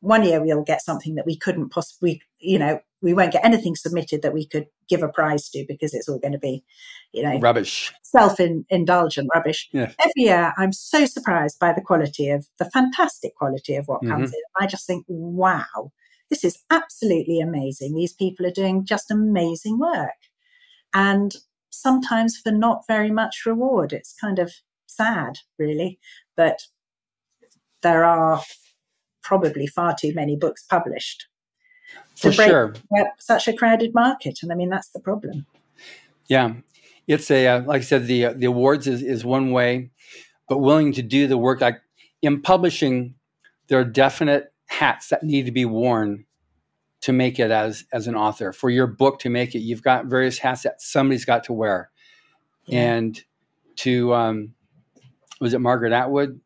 one 0.00 0.24
year 0.24 0.42
we'll 0.42 0.62
get 0.62 0.82
something 0.82 1.14
that 1.16 1.26
we 1.26 1.36
couldn't 1.36 1.70
possibly, 1.70 2.22
you 2.38 2.58
know, 2.58 2.80
we 3.00 3.14
won't 3.14 3.32
get 3.32 3.44
anything 3.44 3.74
submitted 3.74 4.22
that 4.22 4.32
we 4.32 4.46
could 4.46 4.66
give 4.88 5.02
a 5.02 5.08
prize 5.08 5.48
to 5.50 5.64
because 5.66 5.92
it's 5.92 6.08
all 6.08 6.20
going 6.20 6.32
to 6.32 6.38
be, 6.38 6.62
you 7.12 7.22
know, 7.22 7.38
rubbish, 7.40 7.92
self 8.02 8.38
indulgent 8.38 9.28
rubbish. 9.34 9.68
Yeah. 9.72 9.92
Every 9.98 10.12
year, 10.16 10.52
I'm 10.56 10.72
so 10.72 11.04
surprised 11.06 11.58
by 11.58 11.72
the 11.72 11.80
quality 11.80 12.30
of 12.30 12.46
the 12.58 12.70
fantastic 12.70 13.34
quality 13.34 13.74
of 13.74 13.86
what 13.86 14.02
mm-hmm. 14.02 14.12
comes 14.12 14.30
in. 14.30 14.40
I 14.60 14.66
just 14.66 14.86
think, 14.86 15.04
wow, 15.08 15.90
this 16.30 16.44
is 16.44 16.58
absolutely 16.70 17.40
amazing. 17.40 17.94
These 17.94 18.14
people 18.14 18.46
are 18.46 18.52
doing 18.52 18.84
just 18.84 19.10
amazing 19.10 19.78
work. 19.78 20.10
And 20.94 21.34
sometimes 21.72 22.38
for 22.38 22.52
not 22.52 22.84
very 22.86 23.10
much 23.10 23.44
reward. 23.44 23.92
It's 23.92 24.14
kind 24.14 24.38
of 24.38 24.52
sad, 24.86 25.38
really. 25.58 25.98
But 26.36 26.60
there 27.82 28.04
are 28.04 28.42
probably 29.22 29.66
far 29.66 29.94
too 29.98 30.12
many 30.14 30.36
books 30.36 30.64
published 30.64 31.26
for 32.16 32.32
sure. 32.32 32.74
Such 33.18 33.48
a 33.48 33.52
crowded 33.52 33.94
market, 33.94 34.40
and 34.42 34.52
I 34.52 34.54
mean 34.54 34.68
that's 34.68 34.90
the 34.90 35.00
problem. 35.00 35.46
Yeah, 36.28 36.54
it's 37.06 37.30
a 37.30 37.46
uh, 37.46 37.62
like 37.62 37.82
I 37.82 37.84
said, 37.84 38.06
the 38.06 38.26
uh, 38.26 38.32
the 38.34 38.46
awards 38.46 38.86
is 38.86 39.02
is 39.02 39.24
one 39.24 39.50
way, 39.50 39.90
but 40.48 40.58
willing 40.58 40.92
to 40.94 41.02
do 41.02 41.26
the 41.26 41.38
work. 41.38 41.60
Like 41.60 41.80
in 42.22 42.42
publishing, 42.42 43.14
there 43.68 43.80
are 43.80 43.84
definite 43.84 44.52
hats 44.66 45.08
that 45.08 45.22
need 45.22 45.46
to 45.46 45.52
be 45.52 45.64
worn 45.64 46.24
to 47.02 47.12
make 47.12 47.38
it 47.38 47.50
as 47.50 47.84
as 47.92 48.06
an 48.06 48.14
author. 48.14 48.52
For 48.52 48.70
your 48.70 48.86
book 48.86 49.20
to 49.20 49.30
make 49.30 49.54
it, 49.54 49.60
you've 49.60 49.82
got 49.82 50.06
various 50.06 50.38
hats 50.38 50.62
that 50.62 50.80
somebody's 50.80 51.24
got 51.24 51.44
to 51.44 51.52
wear, 51.52 51.90
yeah. 52.66 52.94
and 52.94 53.24
to 53.76 54.14
um, 54.14 54.54
was 55.40 55.54
it 55.54 55.60
Margaret 55.60 55.92
Atwood? 55.92 56.40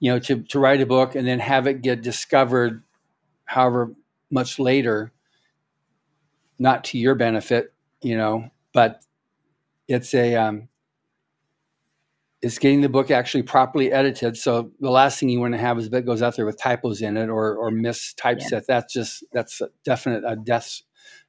You 0.00 0.12
know, 0.12 0.18
to 0.20 0.42
to 0.42 0.58
write 0.58 0.80
a 0.80 0.86
book 0.86 1.14
and 1.14 1.26
then 1.26 1.38
have 1.38 1.66
it 1.66 1.82
get 1.82 2.02
discovered, 2.02 2.82
however 3.44 3.94
much 4.30 4.58
later, 4.58 5.12
not 6.58 6.84
to 6.84 6.98
your 6.98 7.14
benefit, 7.14 7.72
you 8.02 8.16
know, 8.16 8.50
but 8.72 9.02
it's 9.88 10.12
a 10.14 10.34
um, 10.34 10.68
it's 12.42 12.58
getting 12.58 12.80
the 12.80 12.88
book 12.88 13.10
actually 13.10 13.42
properly 13.42 13.92
edited. 13.92 14.36
So 14.36 14.70
the 14.80 14.90
last 14.90 15.18
thing 15.18 15.28
you 15.28 15.40
want 15.40 15.54
to 15.54 15.58
have 15.58 15.78
is 15.78 15.86
a 15.86 15.90
book 15.90 16.04
goes 16.04 16.22
out 16.22 16.36
there 16.36 16.46
with 16.46 16.60
typos 16.60 17.02
in 17.02 17.16
it 17.16 17.28
or 17.28 17.56
or 17.56 17.70
miss 17.70 18.12
typeset. 18.14 18.52
Yeah. 18.52 18.60
That's 18.68 18.92
just 18.92 19.24
that's 19.32 19.60
a 19.60 19.68
definite 19.84 20.24
a 20.26 20.36
death 20.36 20.82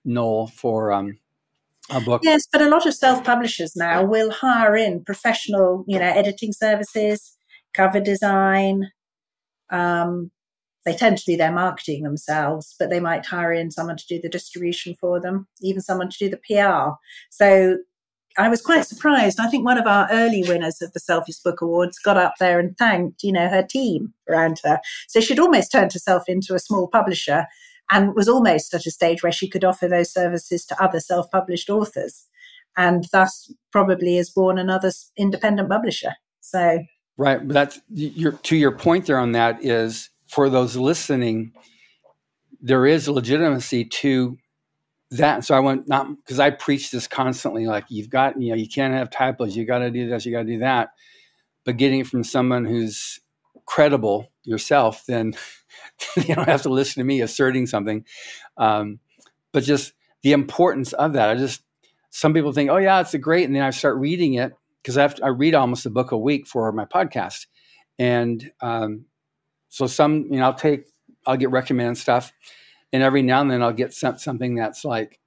null 0.04 0.48
for 0.48 0.92
um, 0.92 1.18
a 1.90 2.02
book. 2.02 2.22
Yes, 2.24 2.48
but 2.52 2.62
a 2.62 2.70
lot 2.70 2.86
of 2.86 2.94
self 2.94 3.24
publishers 3.24 3.76
now 3.76 4.04
will 4.04 4.32
hire 4.32 4.76
in 4.76 5.04
professional, 5.04 5.86
you 5.88 5.98
know, 5.98 6.06
editing 6.06 6.52
services, 6.52 7.38
cover 7.74 8.00
design, 8.00 8.92
um, 9.70 10.32
they 10.88 10.96
tend 10.96 11.18
to 11.18 11.26
do 11.26 11.36
their 11.36 11.52
marketing 11.52 12.04
themselves, 12.04 12.76
but 12.80 12.90
they 12.90 13.02
might 13.02 13.26
hire 13.26 13.52
in 13.52 13.72
someone 13.72 13.98
to 13.98 14.08
do 14.08 14.22
the 14.22 14.30
distribution 14.30 14.96
for 14.98 15.20
them, 15.20 15.48
even 15.62 15.82
someone 15.82 16.10
to 16.10 16.18
do 16.18 16.30
the 16.30 16.38
PR. 16.38 16.96
So 17.30 17.80
I 18.38 18.50
was 18.50 18.62
quite 18.62 18.86
surprised. 18.86 19.40
I 19.40 19.50
think 19.50 19.66
one 19.66 19.80
of 19.80 19.88
our 19.88 20.08
early 20.12 20.44
winners 20.48 20.82
of 20.82 20.94
the 20.94 21.00
Selfies 21.00 21.42
Book 21.44 21.62
Awards 21.62 21.98
got 21.98 22.18
up 22.18 22.36
there 22.40 22.60
and 22.60 22.78
thanked, 22.78 23.24
you 23.24 23.32
know, 23.32 23.50
her 23.50 23.64
team 23.64 24.14
around 24.30 24.62
her. 24.64 24.80
So 25.08 25.20
she'd 25.20 25.40
almost 25.40 25.72
turned 25.72 25.94
herself 25.94 26.24
into 26.28 26.54
a 26.54 26.60
small 26.60 26.88
publisher 26.88 27.48
and 27.90 28.14
was 28.16 28.28
almost 28.28 28.74
at 28.74 28.86
a 28.86 28.92
stage 28.92 29.24
where 29.24 29.32
she 29.32 29.50
could 29.50 29.64
offer 29.64 29.88
those 29.88 30.12
services 30.12 30.66
to 30.66 30.84
other 30.84 31.00
self-published 31.00 31.70
authors, 31.70 32.28
and 32.76 33.08
thus 33.12 33.52
probably 33.72 34.18
is 34.18 34.30
born 34.30 34.58
another 34.58 34.92
independent 35.18 35.70
publisher. 35.70 36.14
So 36.42 36.80
right, 37.18 37.48
that's 37.48 37.80
your 37.90 38.34
to 38.34 38.56
your 38.56 38.74
point 38.74 39.06
there 39.06 39.18
on 39.18 39.32
that 39.32 39.64
is 39.64 40.10
for 40.28 40.50
those 40.50 40.76
listening, 40.76 41.54
there 42.62 42.86
is 42.86 43.08
legitimacy 43.08 43.86
to 43.86 44.38
that. 45.12 45.46
So 45.46 45.56
I 45.56 45.60
went 45.60 45.88
not 45.88 46.08
because 46.18 46.40
I 46.40 46.50
preach 46.50 46.92
this 46.92 47.08
constantly, 47.08 47.66
like 47.66 47.86
you've 47.90 48.10
got, 48.10 48.40
you 48.42 48.50
know, 48.50 48.56
you 48.56 48.68
can't 48.68 48.94
have 48.94 49.10
typos, 49.10 49.56
you 49.56 49.66
got 49.66 49.80
to 49.80 49.92
do 49.92 50.10
this, 50.10 50.26
you 50.26 50.32
got 50.32 50.44
to 50.44 50.46
do 50.48 50.60
that. 50.60 50.90
But 51.66 51.78
getting 51.78 52.02
it 52.02 52.08
from 52.08 52.24
someone 52.24 52.66
who's 52.66 53.20
credible 53.66 54.32
yourself, 54.44 55.06
then 55.06 55.34
you 56.16 56.36
don't 56.36 56.48
have 56.48 56.64
to 56.64 56.70
listen 56.70 57.02
to 57.02 57.06
me 57.06 57.22
asserting 57.22 57.68
something. 57.68 58.06
Um, 58.58 59.00
but 59.52 59.64
just 59.64 59.94
the 60.24 60.34
importance 60.34 60.94
of 60.94 61.14
that. 61.14 61.30
I 61.30 61.36
just 61.36 61.62
some 62.10 62.34
people 62.34 62.52
think, 62.52 62.70
oh 62.70 62.78
yeah, 62.78 63.00
it's 63.00 63.14
a 63.14 63.20
great, 63.20 63.46
and 63.46 63.56
then 63.56 63.64
I 63.64 63.70
start 63.70 63.98
reading 63.98 64.36
it 64.36 64.54
because 64.82 64.98
I 64.98 65.14
I 65.24 65.30
read 65.30 65.56
almost 65.56 65.86
a 65.86 65.90
book 65.90 66.12
a 66.12 66.18
week 66.18 66.48
for 66.48 66.72
my 66.72 66.86
podcast, 66.86 67.48
and 68.00 68.52
um, 68.62 69.06
so 69.70 69.88
some, 69.88 70.28
you 70.32 70.40
know, 70.40 70.46
I'll 70.46 70.54
take, 70.54 70.86
I'll 71.26 71.38
get 71.38 71.52
recommended 71.52 71.98
stuff, 71.98 72.32
and 72.94 73.04
every 73.04 73.22
now 73.22 73.42
and 73.42 73.52
then 73.52 73.62
I'll 73.62 73.74
get 73.74 73.94
some, 73.94 74.18
something 74.18 74.56
that's 74.56 74.86
like, 74.86 75.20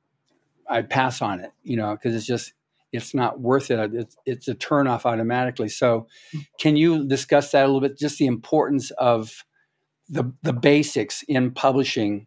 I 0.69 0.83
pass 0.83 1.21
on 1.21 1.41
it, 1.41 1.51
you 1.63 1.77
know, 1.77 1.93
because 1.95 2.15
it's 2.15 2.27
just, 2.27 2.53
it's 2.93 3.15
not 3.15 3.41
worth 3.41 3.71
it. 3.71 3.95
It's, 3.95 4.17
it's 4.27 4.49
a 4.49 4.55
turn 4.55 4.87
off 4.87 5.07
automatically. 5.07 5.69
So, 5.69 6.09
can 6.59 6.77
you 6.77 7.07
discuss 7.07 7.53
that 7.53 7.65
a 7.65 7.67
little 7.67 7.81
bit? 7.81 7.97
Just 7.99 8.19
the 8.19 8.27
importance 8.27 8.91
of 8.93 9.45
the 10.09 10.33
the 10.43 10.53
basics 10.53 11.23
in 11.29 11.53
publishing 11.53 12.27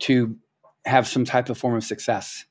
to 0.00 0.36
have 0.86 1.06
some 1.06 1.24
type 1.24 1.50
of 1.50 1.58
form 1.58 1.76
of 1.76 1.84
success. 1.84 2.46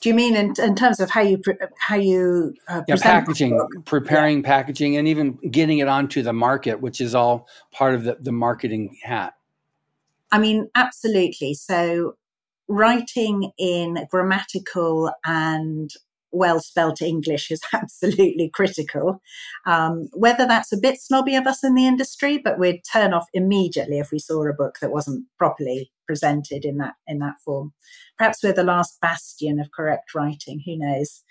Do 0.00 0.08
you 0.08 0.14
mean 0.14 0.34
in, 0.34 0.54
in 0.58 0.74
terms 0.74 0.98
of 0.98 1.10
how 1.10 1.20
you 1.20 1.40
how 1.78 1.96
you 1.96 2.54
uh, 2.68 2.82
yeah, 2.88 2.96
packaging, 2.96 3.60
preparing 3.84 4.38
yeah. 4.38 4.46
packaging, 4.46 4.96
and 4.96 5.06
even 5.06 5.38
getting 5.50 5.78
it 5.78 5.88
onto 5.88 6.22
the 6.22 6.32
market, 6.32 6.80
which 6.80 7.00
is 7.00 7.14
all 7.14 7.46
part 7.70 7.94
of 7.94 8.04
the, 8.04 8.16
the 8.20 8.32
marketing 8.32 8.96
hat? 9.02 9.34
I 10.32 10.38
mean, 10.38 10.68
absolutely. 10.74 11.54
So, 11.54 12.14
writing 12.68 13.50
in 13.58 14.06
grammatical 14.10 15.10
and 15.24 15.90
well 16.32 16.60
spelt 16.60 17.02
English 17.02 17.50
is 17.50 17.60
absolutely 17.72 18.48
critical. 18.48 19.20
Um, 19.66 20.08
whether 20.12 20.46
that's 20.46 20.72
a 20.72 20.78
bit 20.78 21.00
snobby 21.00 21.34
of 21.34 21.46
us 21.46 21.64
in 21.64 21.74
the 21.74 21.86
industry, 21.86 22.38
but 22.38 22.58
we'd 22.58 22.82
turn 22.90 23.12
off 23.12 23.26
immediately 23.32 23.98
if 23.98 24.10
we 24.12 24.18
saw 24.18 24.46
a 24.46 24.52
book 24.52 24.78
that 24.80 24.92
wasn't 24.92 25.26
properly 25.38 25.90
presented 26.06 26.64
in 26.64 26.78
that 26.78 26.94
in 27.06 27.18
that 27.20 27.34
form. 27.44 27.72
Perhaps 28.18 28.42
we're 28.42 28.52
the 28.52 28.64
last 28.64 29.00
bastion 29.00 29.60
of 29.60 29.70
correct 29.72 30.14
writing. 30.14 30.62
Who 30.66 30.76
knows? 30.76 31.22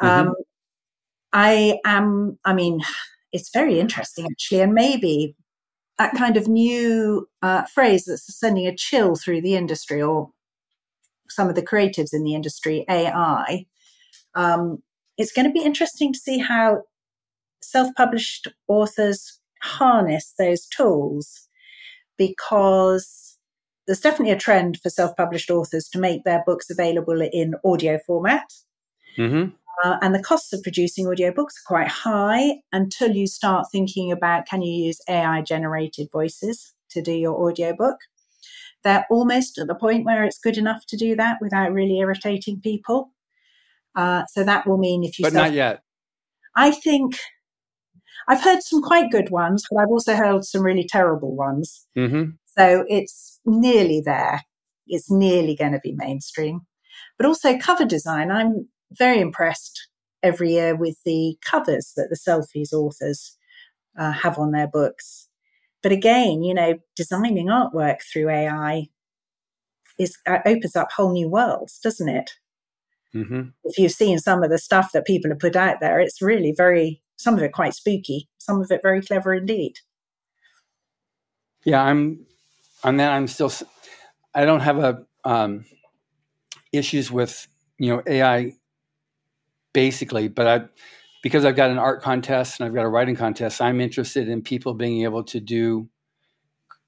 Mm-hmm. 0.00 0.28
Um, 0.28 0.34
I 1.32 1.78
am. 1.84 2.38
I 2.44 2.52
mean, 2.52 2.80
it's 3.32 3.50
very 3.52 3.80
interesting 3.80 4.26
actually, 4.30 4.60
and 4.60 4.74
maybe 4.74 5.36
that 5.98 6.14
kind 6.14 6.36
of 6.36 6.48
new 6.48 7.28
uh, 7.42 7.64
phrase 7.64 8.04
that's 8.04 8.38
sending 8.38 8.66
a 8.66 8.74
chill 8.74 9.16
through 9.16 9.42
the 9.42 9.54
industry 9.54 10.02
or 10.02 10.30
some 11.28 11.48
of 11.48 11.54
the 11.54 11.62
creatives 11.62 12.12
in 12.12 12.24
the 12.24 12.34
industry, 12.34 12.84
AI. 12.88 13.66
Um, 14.34 14.82
it's 15.18 15.32
going 15.32 15.46
to 15.46 15.52
be 15.52 15.64
interesting 15.64 16.12
to 16.12 16.18
see 16.18 16.38
how 16.38 16.82
self-published 17.62 18.48
authors 18.68 19.40
harness 19.62 20.34
those 20.38 20.66
tools 20.66 21.48
because 22.18 23.38
there's 23.86 24.00
definitely 24.00 24.32
a 24.32 24.38
trend 24.38 24.78
for 24.82 24.90
self-published 24.90 25.50
authors 25.50 25.88
to 25.88 25.98
make 25.98 26.24
their 26.24 26.42
books 26.46 26.70
available 26.70 27.20
in 27.20 27.54
audio 27.64 27.98
format. 28.06 28.52
Mm-hmm. 29.18 29.50
Uh, 29.82 29.96
and 30.02 30.14
the 30.14 30.22
costs 30.22 30.52
of 30.52 30.62
producing 30.62 31.06
audiobooks 31.06 31.56
are 31.56 31.66
quite 31.66 31.88
high 31.88 32.56
until 32.72 33.10
you 33.10 33.26
start 33.26 33.66
thinking 33.72 34.12
about 34.12 34.46
can 34.46 34.62
you 34.62 34.86
use 34.86 35.00
AI 35.08 35.40
generated 35.42 36.08
voices 36.12 36.74
to 36.90 37.02
do 37.02 37.12
your 37.12 37.34
audiobook. 37.34 37.96
They're 38.84 39.06
almost 39.10 39.58
at 39.58 39.68
the 39.68 39.74
point 39.74 40.04
where 40.04 40.24
it's 40.24 40.38
good 40.38 40.58
enough 40.58 40.84
to 40.88 40.96
do 40.96 41.14
that 41.16 41.38
without 41.40 41.72
really 41.72 41.98
irritating 42.00 42.60
people. 42.60 43.12
Uh, 43.94 44.24
so 44.26 44.44
that 44.44 44.66
will 44.66 44.78
mean 44.78 45.04
if 45.04 45.18
you. 45.18 45.24
But 45.24 45.32
self- 45.32 45.46
not 45.48 45.54
yet. 45.54 45.82
I 46.54 46.70
think 46.70 47.16
I've 48.28 48.42
heard 48.42 48.62
some 48.62 48.82
quite 48.82 49.10
good 49.10 49.30
ones, 49.30 49.64
but 49.70 49.80
I've 49.80 49.88
also 49.88 50.14
heard 50.14 50.44
some 50.44 50.62
really 50.62 50.86
terrible 50.86 51.34
ones. 51.34 51.86
Mm-hmm. 51.96 52.32
So 52.58 52.84
it's 52.88 53.40
nearly 53.44 54.02
there. 54.04 54.42
It's 54.86 55.10
nearly 55.10 55.56
going 55.56 55.72
to 55.72 55.80
be 55.82 55.94
mainstream. 55.96 56.60
But 57.16 57.26
also 57.26 57.58
cover 57.58 57.84
design. 57.84 58.30
I'm 58.30 58.68
very 58.96 59.20
impressed 59.20 59.88
every 60.22 60.52
year 60.52 60.74
with 60.74 61.02
the 61.04 61.36
covers 61.44 61.92
that 61.96 62.08
the 62.10 62.16
selfies 62.16 62.72
authors 62.72 63.36
uh, 63.98 64.12
have 64.12 64.38
on 64.38 64.52
their 64.52 64.68
books. 64.68 65.28
But 65.82 65.92
again, 65.92 66.42
you 66.42 66.54
know, 66.54 66.78
designing 66.96 67.46
artwork 67.46 68.02
through 68.02 68.30
AI 68.30 68.88
is 69.98 70.16
uh, 70.26 70.38
opens 70.46 70.76
up 70.76 70.92
whole 70.92 71.12
new 71.12 71.28
worlds, 71.28 71.78
doesn't 71.78 72.08
it? 72.08 72.30
Mm-hmm. 73.14 73.48
If 73.64 73.78
you've 73.78 73.92
seen 73.92 74.18
some 74.18 74.42
of 74.42 74.50
the 74.50 74.58
stuff 74.58 74.92
that 74.92 75.06
people 75.06 75.30
have 75.30 75.40
put 75.40 75.56
out 75.56 75.80
there, 75.80 76.00
it's 76.00 76.22
really 76.22 76.52
very 76.56 77.02
some 77.16 77.34
of 77.34 77.42
it 77.42 77.52
quite 77.52 77.74
spooky, 77.74 78.28
some 78.38 78.60
of 78.60 78.70
it 78.70 78.80
very 78.82 79.02
clever 79.02 79.34
indeed. 79.34 79.78
Yeah, 81.64 81.82
I'm 81.82 82.26
on 82.82 82.96
that, 82.96 83.12
I'm 83.12 83.28
still, 83.28 83.52
I 84.34 84.44
don't 84.44 84.60
have 84.60 84.78
a 84.78 85.04
um, 85.24 85.64
issues 86.72 87.10
with 87.10 87.46
you 87.78 87.94
know 87.94 88.02
AI 88.06 88.54
basically, 89.72 90.28
but 90.28 90.46
I 90.46 90.64
because 91.22 91.44
I've 91.44 91.56
got 91.56 91.70
an 91.70 91.78
art 91.78 92.02
contest 92.02 92.58
and 92.58 92.66
I've 92.66 92.74
got 92.74 92.84
a 92.84 92.88
writing 92.88 93.14
contest, 93.14 93.60
I'm 93.60 93.80
interested 93.80 94.28
in 94.28 94.42
people 94.42 94.74
being 94.74 95.02
able 95.02 95.22
to 95.24 95.40
do 95.40 95.88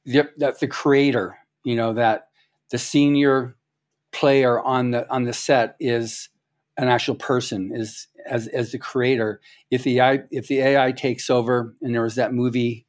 that 0.07 0.61
the 0.61 0.66
creator, 0.66 1.39
you 1.64 1.76
know, 1.76 1.95
that 1.95 2.28
the 2.70 2.78
senior 2.78 3.57
player 4.12 4.61
on 4.61 4.91
the 4.91 5.11
on 5.11 5.24
the 5.24 5.32
set 5.32 5.76
is 5.80 6.28
an 6.76 6.89
actual 6.89 7.14
person 7.14 7.70
is 7.74 8.09
as 8.26 8.49
as 8.49 8.72
the 8.72 8.78
creator 8.78 9.41
if 9.70 9.82
the 9.82 9.99
AI, 10.01 10.20
if 10.30 10.49
the 10.49 10.61
AI 10.61 10.93
takes 10.93 11.30
over 11.30 11.74
and 11.82 11.95
there 11.95 12.03
was 12.03 12.14
that 12.14 12.32
movie 12.32 12.87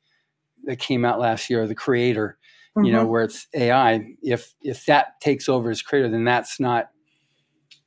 that 0.65 0.79
came 0.79 1.03
out 1.03 1.19
last 1.19 1.49
year 1.49 1.67
the 1.67 1.75
creator 1.75 2.37
mm-hmm. 2.77 2.85
you 2.85 2.91
know 2.91 3.01
mm-hmm. 3.01 3.09
where 3.09 3.23
it's 3.23 3.47
AI 3.55 4.13
if 4.21 4.53
if 4.61 4.85
that 4.85 5.19
takes 5.19 5.49
over 5.49 5.69
as 5.69 5.81
creator 5.81 6.09
then 6.09 6.23
that's 6.23 6.59
not 6.59 6.89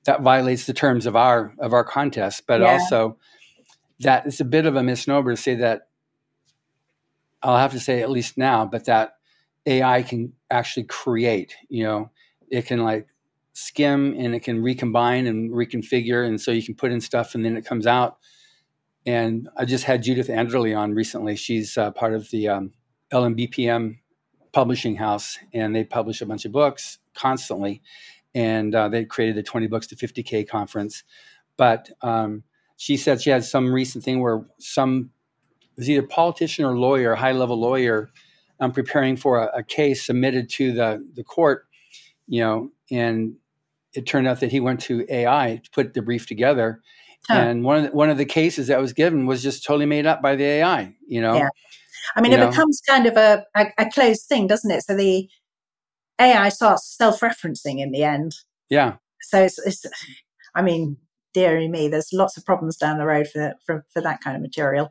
that 0.05 0.23
violates 0.23 0.67
the 0.67 0.73
terms 0.73 1.07
of 1.07 1.17
our 1.17 1.55
of 1.59 1.73
our 1.73 1.85
contest 1.85 2.45
but 2.47 2.61
yeah. 2.61 2.73
also 2.73 3.17
that 4.01 4.27
it's 4.27 4.41
a 4.41 4.45
bit 4.45 4.67
of 4.67 4.77
a 4.77 4.83
misnomer 4.83 5.33
to 5.33 5.37
say 5.37 5.55
that 5.55 5.89
I'll 7.43 7.57
have 7.57 7.73
to 7.73 7.81
say 7.81 8.03
at 8.03 8.11
least 8.11 8.39
now 8.39 8.65
but 8.65 8.87
that 8.87 9.15
AI 9.67 10.03
can 10.03 10.33
actually 10.51 10.85
create 10.85 11.55
you 11.69 11.85
know? 11.85 12.11
It 12.51 12.65
can 12.65 12.83
like 12.83 13.09
skim 13.59 14.15
and 14.17 14.37
it 14.37 14.41
can 14.41 14.63
recombine 14.63 15.27
and 15.27 15.51
reconfigure 15.51 16.25
and 16.25 16.41
so 16.41 16.53
you 16.53 16.63
can 16.63 16.77
put 16.77 16.93
in 16.93 17.01
stuff 17.01 17.35
and 17.35 17.45
then 17.45 17.57
it 17.57 17.67
comes 17.67 17.87
out. 17.87 18.19
And 19.05 19.49
i 19.57 19.65
just 19.65 19.85
had 19.85 20.03
Judith 20.03 20.29
Anderle 20.29 20.79
on 20.79 20.95
recently. 20.95 21.35
She's 21.35 21.77
uh, 21.77 21.91
part 21.91 22.15
of 22.15 22.31
the 22.31 22.49
um, 22.49 22.73
LMBPN 23.13 23.99
publishing 24.53 24.97
house 24.97 25.39
and 25.53 25.75
they 25.75 25.83
publish 25.83 26.21
a 26.21 26.27
bunch 26.27 26.45
of 26.45 26.53
books 26.53 26.99
constantly 27.15 27.83
and 28.35 28.75
uh, 28.75 28.89
they 28.89 29.05
created 29.05 29.37
the 29.37 29.43
20 29.43 29.67
books 29.67 29.87
to 29.87 29.97
50k 29.97 30.49
conference 30.49 31.05
but 31.57 31.91
um, 32.03 32.43
she 32.77 32.97
said 32.97 33.21
she 33.21 33.31
had 33.31 33.45
some 33.45 33.73
recent 33.73 34.05
thing 34.05 34.21
where 34.21 34.47
some 34.59 35.11
it 35.63 35.81
was 35.81 35.91
either 35.91 36.07
politician 36.07 36.65
or 36.65 36.79
lawyer 36.79 37.15
high 37.15 37.33
level 37.33 37.59
lawyer 37.59 38.11
um, 38.61 38.73
preparing 38.73 39.17
for 39.17 39.39
a, 39.39 39.59
a 39.59 39.63
case 39.63 40.05
submitted 40.05 40.49
to 40.51 40.73
the, 40.73 41.07
the 41.15 41.25
court 41.25 41.67
you 42.27 42.41
know 42.41 42.71
and 42.91 43.37
it 43.95 44.07
turned 44.07 44.29
out 44.29 44.41
that 44.41 44.53
he 44.53 44.61
went 44.61 44.81
to 44.81 45.05
AI 45.09 45.61
to 45.63 45.71
put 45.71 45.95
the 45.95 46.03
brief 46.03 46.27
together. 46.27 46.81
Huh. 47.29 47.35
And 47.35 47.65
one 47.65 47.79
of 47.79 47.83
the, 47.85 47.97
one 47.97 48.11
of 48.11 48.17
the 48.17 48.25
cases 48.25 48.69
that 48.69 48.81
was 48.81 48.93
given 48.93 49.27
was 49.27 49.43
just 49.43 49.65
totally 49.65 49.87
made 49.87 50.07
up 50.07 50.23
by 50.23 50.37
the 50.37 50.45
AI. 50.45 50.95
You 51.07 51.21
know, 51.21 51.35
yeah. 51.35 51.49
I 52.17 52.21
mean, 52.21 52.33
you 52.33 52.39
it 52.39 52.41
know? 52.41 52.51
becomes 52.51 52.81
kind 52.87 53.07
of 53.07 53.17
a, 53.17 53.45
a, 53.57 53.67
a 53.79 53.91
closed 53.91 54.27
thing, 54.27 54.47
doesn't 54.47 54.71
it? 54.71 54.83
So 54.83 54.97
the 54.97 55.29
AI 56.21 56.49
starts 56.49 56.97
self-referencing 56.97 57.81
in 57.81 57.93
the 57.93 58.03
end. 58.03 58.35
Yeah. 58.69 58.97
So 59.23 59.43
it's, 59.43 59.59
it's 59.59 59.85
I 60.55 60.63
mean, 60.63 60.97
dearie 61.35 61.69
me, 61.69 61.89
there's 61.89 62.13
lots 62.13 62.37
of 62.37 62.45
problems 62.45 62.77
down 62.77 62.99
the 62.99 63.07
road 63.07 63.29
for 63.29 63.55
for, 63.65 63.85
for 63.93 64.01
that 64.03 64.21
kind 64.21 64.37
of 64.37 64.43
material, 64.43 64.91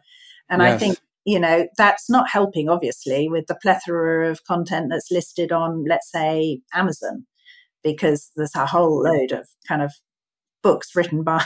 and 0.49 0.61
yes. 0.61 0.73
I 0.73 0.77
think 0.77 0.99
you 1.25 1.39
know 1.39 1.67
that's 1.77 2.09
not 2.09 2.29
helping 2.29 2.69
obviously 2.69 3.27
with 3.27 3.47
the 3.47 3.55
plethora 3.55 4.29
of 4.29 4.45
content 4.45 4.87
that's 4.89 5.11
listed 5.11 5.51
on 5.51 5.83
let's 5.83 6.09
say 6.09 6.61
amazon 6.73 7.25
because 7.83 8.31
there's 8.37 8.55
a 8.55 8.65
whole 8.65 9.03
load 9.03 9.33
of 9.33 9.47
kind 9.67 9.81
of 9.81 9.91
books 10.63 10.95
written 10.95 11.23
by 11.33 11.43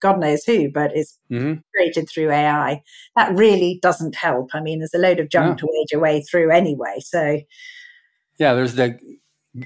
God 0.00 0.20
knows 0.20 0.44
who, 0.44 0.70
but 0.70 0.92
it's 0.94 1.18
mm-hmm. 1.30 1.54
created 1.74 2.08
through 2.08 2.30
AI. 2.30 2.82
That 3.16 3.34
really 3.34 3.78
doesn't 3.80 4.14
help. 4.14 4.50
I 4.52 4.60
mean, 4.60 4.78
there's 4.78 4.94
a 4.94 4.98
load 4.98 5.20
of 5.20 5.30
junk 5.30 5.58
to 5.58 5.66
wage 5.66 5.88
your 5.90 6.02
way 6.02 6.22
through 6.22 6.50
anyway. 6.50 6.96
So, 7.00 7.40
yeah, 8.38 8.54
there's 8.54 8.74
the 8.74 8.98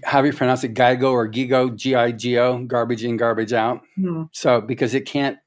how 0.04 0.20
do 0.20 0.28
you 0.28 0.32
pronounce 0.32 0.62
it, 0.62 0.74
Gigo 0.74 1.10
or 1.10 1.28
Gigo, 1.28 1.74
G 1.74 1.94
I 1.94 2.12
G 2.12 2.38
O, 2.38 2.64
garbage 2.64 3.04
in, 3.04 3.16
garbage 3.16 3.52
out. 3.52 3.82
Mm. 3.98 4.28
So 4.32 4.60
because 4.60 4.94
it 4.94 5.06
can't 5.06 5.38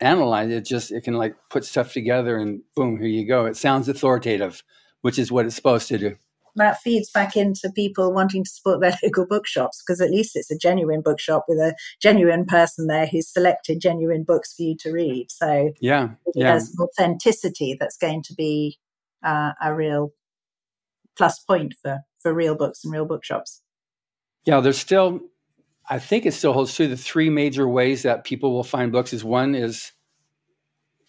analyze 0.00 0.50
it, 0.50 0.64
just 0.64 0.90
it 0.90 1.02
can 1.02 1.14
like 1.14 1.36
put 1.50 1.64
stuff 1.64 1.92
together 1.92 2.36
and 2.36 2.62
boom, 2.74 2.98
here 2.98 3.08
you 3.08 3.26
go. 3.26 3.46
It 3.46 3.56
sounds 3.56 3.88
authoritative, 3.88 4.62
which 5.02 5.18
is 5.18 5.30
what 5.30 5.46
it's 5.46 5.54
supposed 5.54 5.88
to 5.88 5.98
do 5.98 6.16
that 6.58 6.80
feeds 6.80 7.10
back 7.10 7.36
into 7.36 7.70
people 7.74 8.12
wanting 8.12 8.44
to 8.44 8.50
support 8.50 8.80
their 8.80 8.96
local 9.02 9.26
bookshops 9.26 9.82
because 9.82 10.00
at 10.00 10.10
least 10.10 10.32
it's 10.34 10.50
a 10.50 10.58
genuine 10.58 11.00
bookshop 11.00 11.44
with 11.48 11.58
a 11.58 11.74
genuine 12.00 12.44
person 12.44 12.86
there 12.86 13.06
who's 13.06 13.28
selected 13.28 13.80
genuine 13.80 14.24
books 14.24 14.54
for 14.54 14.62
you 14.62 14.76
to 14.76 14.92
read. 14.92 15.30
So 15.30 15.72
yeah, 15.80 16.10
yeah. 16.34 16.52
there's 16.52 16.74
authenticity 16.78 17.76
that's 17.78 17.96
going 17.96 18.22
to 18.24 18.34
be 18.34 18.78
uh, 19.24 19.52
a 19.62 19.74
real 19.74 20.12
plus 21.18 21.40
point 21.40 21.74
for 21.82 22.00
for 22.18 22.32
real 22.32 22.54
books 22.54 22.84
and 22.84 22.92
real 22.92 23.04
bookshops. 23.04 23.62
Yeah, 24.44 24.60
there's 24.60 24.78
still, 24.78 25.20
I 25.90 25.98
think 25.98 26.24
it 26.24 26.32
still 26.32 26.52
holds 26.54 26.74
true. 26.74 26.88
The 26.88 26.96
three 26.96 27.28
major 27.28 27.68
ways 27.68 28.02
that 28.02 28.24
people 28.24 28.52
will 28.52 28.64
find 28.64 28.90
books 28.90 29.12
is 29.12 29.22
one 29.22 29.54
is 29.54 29.92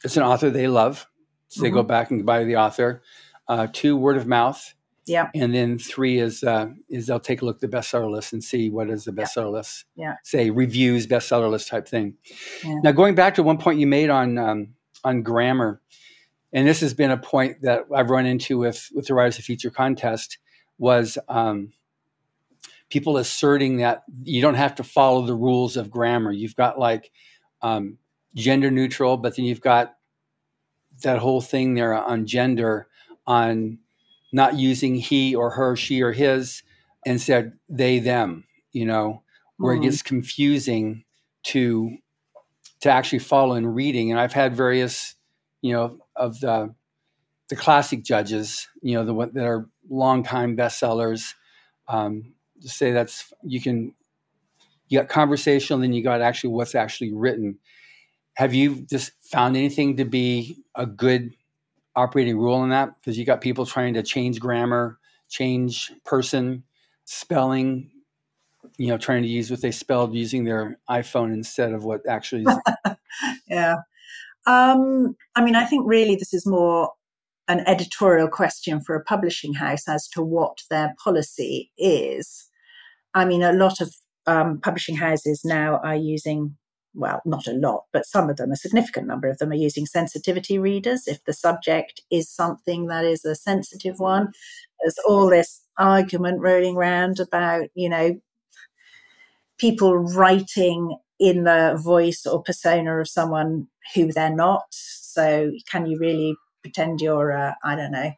it's 0.04 0.18
an 0.18 0.24
author 0.24 0.50
they 0.50 0.68
love, 0.68 1.08
so 1.48 1.58
mm-hmm. 1.58 1.64
they 1.64 1.70
go 1.72 1.80
mm-hmm. 1.80 1.88
back 1.88 2.12
and 2.12 2.26
buy 2.26 2.44
the 2.44 2.58
author. 2.58 3.02
Uh, 3.48 3.68
two, 3.72 3.96
word 3.96 4.18
of 4.18 4.28
mouth. 4.28 4.74
Yeah. 5.06 5.30
And 5.34 5.56
then 5.56 5.80
three 5.80 6.20
is 6.20 6.44
uh, 6.44 6.68
is 6.88 7.08
they'll 7.08 7.20
take 7.20 7.42
a 7.42 7.46
look 7.46 7.56
at 7.56 7.62
the 7.62 7.78
bestseller 7.78 8.12
list 8.12 8.32
and 8.34 8.44
see 8.44 8.70
what 8.70 8.92
is 8.92 9.06
the 9.06 9.12
bestseller 9.12 9.46
yeah. 9.46 9.58
list. 9.58 9.86
Yeah. 9.96 10.14
Say 10.24 10.52
reviews, 10.52 11.08
bestseller 11.08 11.50
list 11.50 11.68
type 11.68 11.88
thing. 11.88 12.16
Yeah. 12.64 12.80
Now 12.84 12.92
going 12.92 13.16
back 13.16 13.34
to 13.36 13.44
one 13.44 13.58
point 13.58 13.80
you 13.80 13.88
made 13.88 14.12
on 14.12 14.38
um, 14.38 14.76
on 15.04 15.24
grammar, 15.24 15.82
and 16.52 16.68
this 16.68 16.82
has 16.82 16.94
been 16.94 17.12
a 17.12 17.18
point 17.18 17.62
that 17.62 17.86
I've 17.94 18.10
run 18.10 18.26
into 18.26 18.58
with 18.58 18.90
with 18.94 19.08
the 19.08 19.14
Writers 19.14 19.38
of 19.38 19.46
Future 19.46 19.70
contest 19.70 20.38
was 20.78 21.18
um, 21.28 21.74
people 22.90 23.18
asserting 23.18 23.78
that 23.78 24.04
you 24.24 24.42
don't 24.42 24.56
have 24.56 24.76
to 24.76 24.84
follow 24.84 25.26
the 25.26 25.36
rules 25.36 25.78
of 25.78 25.92
grammar. 25.92 26.32
You've 26.32 26.56
got 26.56 26.80
like 26.80 27.12
um, 27.62 27.98
gender 28.36 28.72
neutral, 28.72 29.18
but 29.18 29.36
then 29.36 29.46
you've 29.46 29.62
got 29.62 29.96
that 31.04 31.20
whole 31.20 31.42
thing 31.42 31.76
there 31.76 31.94
on 31.94 32.26
gender 32.26 32.88
on 33.28 33.80
not 34.32 34.58
using 34.58 34.96
he 34.96 35.36
or 35.36 35.52
her, 35.52 35.76
she 35.76 36.02
or 36.02 36.12
his, 36.12 36.64
instead 37.06 37.54
they 37.68 38.00
them. 38.00 38.46
You 38.72 38.86
know, 38.86 39.24
where 39.58 39.76
mm-hmm. 39.76 39.84
it 39.84 39.90
gets 39.90 40.02
confusing 40.02 41.04
to 41.44 41.98
to 42.82 42.90
actually 42.90 43.20
follow 43.20 43.56
in 43.56 43.68
reading. 43.68 44.12
And 44.12 44.20
I've 44.20 44.34
had 44.34 44.56
various, 44.56 45.16
you 45.62 45.74
know, 45.74 45.98
of 46.16 46.40
the 46.40 46.74
the 47.50 47.56
classic 47.56 48.04
judges, 48.04 48.68
you 48.82 48.94
know, 48.94 49.06
the 49.06 49.32
that 49.34 49.46
are 49.46 49.68
longtime 49.90 50.56
bestsellers, 50.56 51.34
um, 51.88 52.34
say 52.60 52.92
that's 52.92 53.34
you 53.44 53.62
can 53.62 53.94
you 54.88 55.00
got 55.00 55.10
conversational, 55.10 55.80
then 55.80 55.94
you 55.94 56.04
got 56.04 56.22
actually 56.22 56.52
what's 56.52 56.76
actually 56.76 57.14
written. 57.14 57.58
Have 58.34 58.54
you 58.54 58.86
just 58.90 59.12
found 59.22 59.58
anything 59.58 59.98
to 59.98 60.06
be 60.06 60.58
a 60.76 60.86
good 60.86 61.32
operating 61.96 62.38
rule 62.38 62.64
in 62.64 62.70
that 62.70 62.96
because 63.00 63.18
you 63.18 63.26
got 63.26 63.42
people 63.42 63.66
trying 63.66 63.94
to 63.96 64.04
change 64.04 64.40
grammar, 64.40 64.98
change 65.28 65.92
person, 66.06 66.64
spelling, 67.06 67.92
you 68.78 68.88
know, 68.88 68.98
trying 68.98 69.24
to 69.24 69.28
use 69.28 69.52
what 69.52 69.62
they 69.62 69.72
spelled 69.72 70.14
using 70.16 70.44
their 70.46 70.80
iPhone 70.90 71.34
instead 71.34 71.74
of 71.74 71.84
what 71.84 72.02
actually 72.08 72.44
is. 72.44 72.96
yeah. 73.48 73.76
Um, 74.46 75.16
I 75.36 75.44
mean, 75.44 75.56
I 75.56 75.66
think 75.66 75.84
really 75.88 76.16
this 76.16 76.34
is 76.34 76.46
more 76.46 76.92
an 77.48 77.62
editorial 77.68 78.28
question 78.28 78.80
for 78.80 78.96
a 78.96 79.04
publishing 79.04 79.54
house 79.54 79.88
as 79.88 80.08
to 80.10 80.22
what 80.22 80.60
their 80.70 80.94
policy 81.04 81.72
is. 81.78 82.48
I 83.14 83.26
mean, 83.26 83.42
a 83.42 83.54
lot 83.54 83.82
of 83.82 83.94
um, 84.28 84.60
publishing 84.62 84.96
houses 84.96 85.42
now 85.44 85.78
are 85.84 85.96
using 85.96 86.56
well, 86.96 87.22
not 87.26 87.48
a 87.48 87.54
lot, 87.54 87.86
but 87.94 88.06
some 88.06 88.30
of 88.30 88.38
them, 88.38 88.52
a 88.52 88.56
significant 88.56 89.08
number 89.08 89.28
of 89.28 89.38
them, 89.38 89.52
are 89.52 89.56
using 89.56 89.86
sensitivity 89.86 90.58
readers. 90.58 91.08
If 91.08 91.24
the 91.24 91.34
subject 91.34 92.02
is 92.12 92.30
something 92.30 92.88
that 92.88 93.06
is 93.06 93.24
a 93.26 93.36
sensitive 93.36 94.00
one, 94.00 94.32
there's 94.82 94.98
all 95.08 95.30
this 95.30 95.62
argument 95.78 96.42
rolling 96.42 96.76
around 96.76 97.20
about, 97.20 97.68
you 97.76 97.90
know, 97.90 98.20
people 99.58 99.98
writing 99.98 100.98
in 101.20 101.44
the 101.44 101.80
voice 101.82 102.26
or 102.26 102.42
persona 102.42 103.00
of 103.00 103.08
someone 103.08 103.68
who 103.96 104.12
they're 104.12 104.36
not. 104.36 104.66
So, 104.72 105.52
can 105.70 105.86
you 105.86 105.98
really 106.00 106.36
pretend 106.62 107.02
you're, 107.02 107.56
I 107.64 107.76
don't 107.76 107.92
know, 107.92 108.12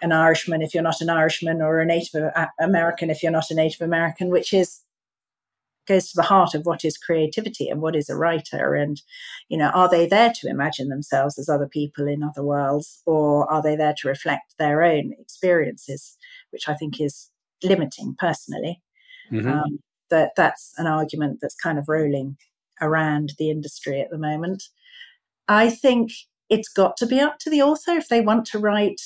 an 0.00 0.12
Irishman 0.12 0.62
if 0.62 0.74
you're 0.74 0.82
not 0.82 1.00
an 1.00 1.10
Irishman, 1.10 1.60
or 1.60 1.80
a 1.80 1.86
Native 1.86 2.32
American 2.60 3.10
if 3.10 3.22
you're 3.22 3.32
not 3.32 3.50
a 3.50 3.54
Native 3.54 3.82
American, 3.82 4.30
which 4.30 4.52
is 4.52 4.82
goes 5.88 6.10
to 6.10 6.16
the 6.16 6.22
heart 6.22 6.54
of 6.54 6.66
what 6.66 6.84
is 6.84 6.98
creativity 6.98 7.68
and 7.68 7.80
what 7.80 7.96
is 7.96 8.10
a 8.10 8.16
writer 8.16 8.74
and 8.74 9.00
you 9.48 9.56
know 9.56 9.70
are 9.70 9.88
they 9.88 10.06
there 10.06 10.30
to 10.32 10.46
imagine 10.46 10.88
themselves 10.88 11.38
as 11.38 11.48
other 11.48 11.66
people 11.66 12.06
in 12.06 12.22
other 12.22 12.42
worlds 12.42 13.02
or 13.06 13.50
are 13.50 13.62
they 13.62 13.74
there 13.74 13.94
to 13.96 14.06
reflect 14.06 14.54
their 14.58 14.82
own 14.82 15.14
experiences 15.18 16.18
which 16.50 16.68
i 16.68 16.74
think 16.74 17.00
is 17.00 17.30
limiting 17.64 18.14
personally 18.18 18.82
mm-hmm. 19.32 19.50
um, 19.50 19.78
that 20.10 20.32
that's 20.36 20.74
an 20.76 20.86
argument 20.86 21.38
that's 21.40 21.56
kind 21.56 21.78
of 21.78 21.88
rolling 21.88 22.36
around 22.80 23.32
the 23.38 23.50
industry 23.50 24.00
at 24.00 24.10
the 24.10 24.18
moment 24.18 24.64
i 25.48 25.68
think 25.68 26.10
it's 26.48 26.68
got 26.68 26.96
to 26.96 27.06
be 27.06 27.20
up 27.20 27.38
to 27.38 27.50
the 27.50 27.62
author 27.62 27.92
if 27.92 28.08
they 28.08 28.20
want 28.20 28.46
to 28.46 28.58
write 28.58 29.00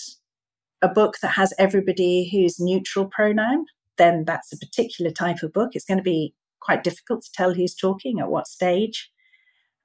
a 0.80 0.88
book 0.88 1.16
that 1.22 1.32
has 1.32 1.52
everybody 1.58 2.28
who's 2.30 2.58
neutral 2.58 3.06
pronoun 3.06 3.66
then 3.98 4.24
that's 4.24 4.52
a 4.52 4.58
particular 4.58 5.10
type 5.10 5.42
of 5.42 5.52
book. 5.52 5.70
It's 5.74 5.84
going 5.84 5.98
to 5.98 6.04
be 6.04 6.34
quite 6.60 6.84
difficult 6.84 7.22
to 7.22 7.32
tell 7.32 7.54
who's 7.54 7.74
talking 7.74 8.20
at 8.20 8.30
what 8.30 8.46
stage. 8.46 9.10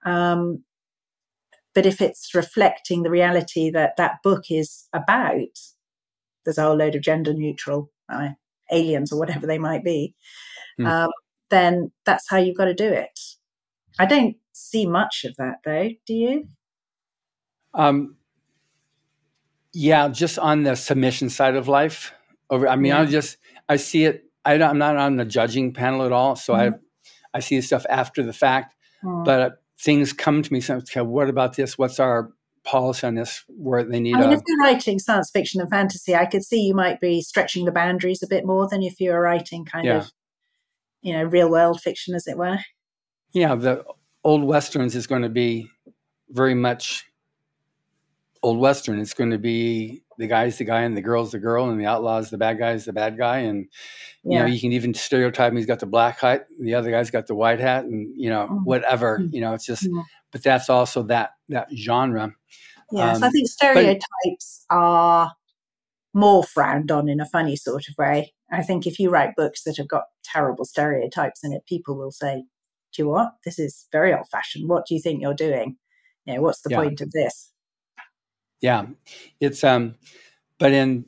Um, 0.05 0.63
but 1.73 1.85
if 1.85 2.01
it's 2.01 2.33
reflecting 2.33 3.03
the 3.03 3.09
reality 3.09 3.69
that 3.71 3.97
that 3.97 4.23
book 4.23 4.45
is 4.49 4.87
about, 4.93 5.59
there's 6.45 6.57
a 6.57 6.63
whole 6.63 6.75
load 6.75 6.95
of 6.95 7.01
gender 7.01 7.33
neutral 7.33 7.91
uh, 8.09 8.29
aliens 8.71 9.11
or 9.11 9.19
whatever 9.19 9.45
they 9.45 9.59
might 9.59 9.83
be, 9.83 10.15
mm. 10.79 10.87
um, 10.87 11.11
then 11.49 11.91
that's 12.05 12.29
how 12.29 12.37
you've 12.37 12.57
got 12.57 12.65
to 12.65 12.73
do 12.73 12.87
it. 12.87 13.19
I 13.99 14.05
don't 14.05 14.35
see 14.53 14.85
much 14.85 15.25
of 15.25 15.35
that 15.37 15.57
though. 15.63 15.89
Do 16.05 16.13
you? 16.13 16.47
Um, 17.73 18.15
yeah, 19.73 20.07
just 20.07 20.39
on 20.39 20.63
the 20.63 20.75
submission 20.75 21.29
side 21.29 21.55
of 21.55 21.67
life. 21.67 22.13
Over, 22.49 22.67
I 22.67 22.75
mean, 22.75 22.91
yeah. 22.91 23.01
I 23.01 23.05
just 23.05 23.37
I 23.69 23.75
see 23.75 24.05
it. 24.05 24.23
I 24.45 24.55
am 24.55 24.77
not 24.77 24.95
on 24.95 25.17
the 25.17 25.25
judging 25.25 25.73
panel 25.73 26.03
at 26.03 26.11
all, 26.11 26.35
so 26.35 26.53
mm-hmm. 26.53 26.75
I 26.75 27.37
I 27.37 27.39
see 27.39 27.61
stuff 27.61 27.85
after 27.89 28.23
the 28.23 28.33
fact. 28.33 28.75
Mm. 29.03 29.25
But 29.25 29.39
uh, 29.39 29.49
things 29.79 30.13
come 30.13 30.41
to 30.41 30.53
me. 30.53 30.61
So, 30.61 30.77
okay, 30.77 31.01
what 31.01 31.29
about 31.29 31.55
this? 31.55 31.77
What's 31.77 31.99
our 31.99 32.31
policy 32.63 33.05
on 33.05 33.15
this? 33.15 33.43
Where 33.47 33.83
they 33.83 33.99
need. 33.99 34.15
I 34.15 34.21
mean, 34.21 34.29
a, 34.29 34.33
if 34.33 34.41
you're 34.47 34.59
writing 34.59 34.99
science 34.99 35.29
fiction 35.29 35.61
and 35.61 35.69
fantasy, 35.69 36.15
I 36.15 36.25
could 36.25 36.43
see 36.43 36.61
you 36.61 36.73
might 36.73 36.99
be 36.99 37.21
stretching 37.21 37.65
the 37.65 37.71
boundaries 37.71 38.23
a 38.23 38.27
bit 38.27 38.45
more 38.45 38.67
than 38.67 38.81
if 38.81 38.99
you 38.99 39.11
were 39.11 39.21
writing 39.21 39.65
kind 39.65 39.85
yeah. 39.85 39.97
of, 39.97 40.11
you 41.01 41.13
know, 41.13 41.23
real 41.23 41.49
world 41.49 41.81
fiction, 41.81 42.15
as 42.15 42.27
it 42.27 42.37
were. 42.37 42.57
Yeah, 43.37 43.53
the 43.53 43.85
old 44.23 44.43
westerns 44.43 44.95
is 44.95 45.05
going 45.05 45.21
to 45.21 45.29
be 45.29 45.69
very 46.29 46.55
much 46.55 47.05
old 48.41 48.57
western. 48.57 48.99
It's 48.99 49.13
going 49.13 49.29
to 49.29 49.37
be 49.37 50.01
the 50.17 50.25
guy's 50.25 50.57
the 50.57 50.63
guy 50.63 50.81
and 50.81 50.97
the 50.97 51.01
girl's 51.01 51.33
the 51.33 51.39
girl 51.39 51.69
and 51.69 51.79
the 51.79 51.85
outlaw's 51.85 52.31
the 52.31 52.39
bad 52.39 52.57
guy's 52.57 52.85
the 52.85 52.93
bad 52.93 53.15
guy 53.15 53.37
and 53.37 53.67
yeah. 54.23 54.31
you 54.31 54.39
know 54.39 54.45
you 54.47 54.59
can 54.59 54.71
even 54.71 54.95
stereotype 54.95 55.51
him. 55.51 55.57
He's 55.57 55.67
got 55.67 55.79
the 55.79 55.85
black 55.85 56.19
hat, 56.19 56.47
the 56.59 56.73
other 56.73 56.89
guy's 56.89 57.11
got 57.11 57.27
the 57.27 57.35
white 57.35 57.59
hat, 57.59 57.85
and 57.85 58.11
you 58.15 58.31
know 58.31 58.45
mm-hmm. 58.45 58.63
whatever. 58.63 59.19
Mm-hmm. 59.19 59.35
You 59.35 59.41
know, 59.41 59.53
it's 59.53 59.65
just. 59.65 59.83
Yeah. 59.83 60.01
But 60.31 60.43
that's 60.43 60.69
also 60.69 61.03
that 61.03 61.31
that 61.49 61.69
genre. 61.73 62.33
Yes, 62.91 63.17
um, 63.17 63.23
I 63.23 63.29
think 63.29 63.47
stereotypes 63.47 64.65
but, 64.69 64.75
are 64.75 65.33
more 66.13 66.43
frowned 66.43 66.91
on 66.91 67.07
in 67.07 67.21
a 67.21 67.25
funny 67.25 67.55
sort 67.55 67.87
of 67.87 67.95
way. 67.97 68.33
I 68.51 68.63
think 68.63 68.85
if 68.85 68.99
you 68.99 69.09
write 69.09 69.35
books 69.37 69.63
that 69.63 69.77
have 69.77 69.87
got 69.87 70.03
terrible 70.23 70.65
stereotypes 70.65 71.43
in 71.43 71.53
it, 71.53 71.65
people 71.65 71.95
will 71.95 72.11
say, 72.11 72.43
"Do 72.97 73.03
you 73.03 73.09
what? 73.09 73.35
This 73.45 73.59
is 73.59 73.87
very 73.91 74.13
old 74.13 74.27
fashioned. 74.27 74.67
What 74.67 74.85
do 74.87 74.95
you 74.95 75.01
think 75.01 75.21
you're 75.21 75.33
doing? 75.33 75.77
You 76.25 76.35
know, 76.35 76.41
what's 76.41 76.61
the 76.61 76.71
yeah. 76.71 76.77
point 76.77 77.01
of 77.01 77.11
this?" 77.11 77.53
Yeah, 78.59 78.87
it's 79.39 79.63
um, 79.63 79.95
but 80.57 80.71
in 80.71 81.05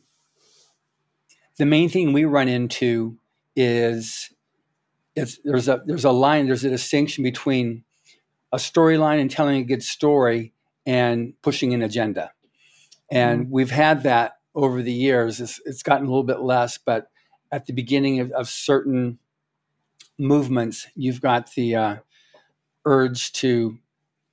the 1.57 1.65
main 1.65 1.89
thing 1.89 2.13
we 2.13 2.25
run 2.25 2.47
into 2.47 3.17
is 3.55 4.29
it's 5.15 5.39
there's 5.43 5.67
a 5.67 5.81
there's 5.85 6.05
a 6.05 6.11
line 6.11 6.45
there's 6.45 6.63
a 6.63 6.69
distinction 6.69 7.23
between 7.23 7.83
a 8.51 8.57
storyline 8.57 9.19
and 9.19 9.29
telling 9.29 9.57
a 9.57 9.63
good 9.63 9.83
story 9.83 10.53
and 10.85 11.33
pushing 11.41 11.73
an 11.73 11.81
agenda, 11.81 12.31
and 13.11 13.45
mm-hmm. 13.45 13.51
we've 13.51 13.71
had 13.71 14.03
that 14.03 14.33
over 14.53 14.81
the 14.81 14.93
years. 14.93 15.41
It's, 15.41 15.59
it's 15.65 15.83
gotten 15.83 16.05
a 16.05 16.09
little 16.09 16.23
bit 16.23 16.41
less, 16.41 16.77
but 16.77 17.07
at 17.51 17.65
the 17.65 17.73
beginning 17.73 18.19
of, 18.19 18.31
of 18.31 18.47
certain 18.47 19.19
movements, 20.19 20.87
you've 20.95 21.21
got 21.21 21.53
the 21.53 21.75
uh, 21.75 21.95
urge 22.85 23.31
to 23.33 23.79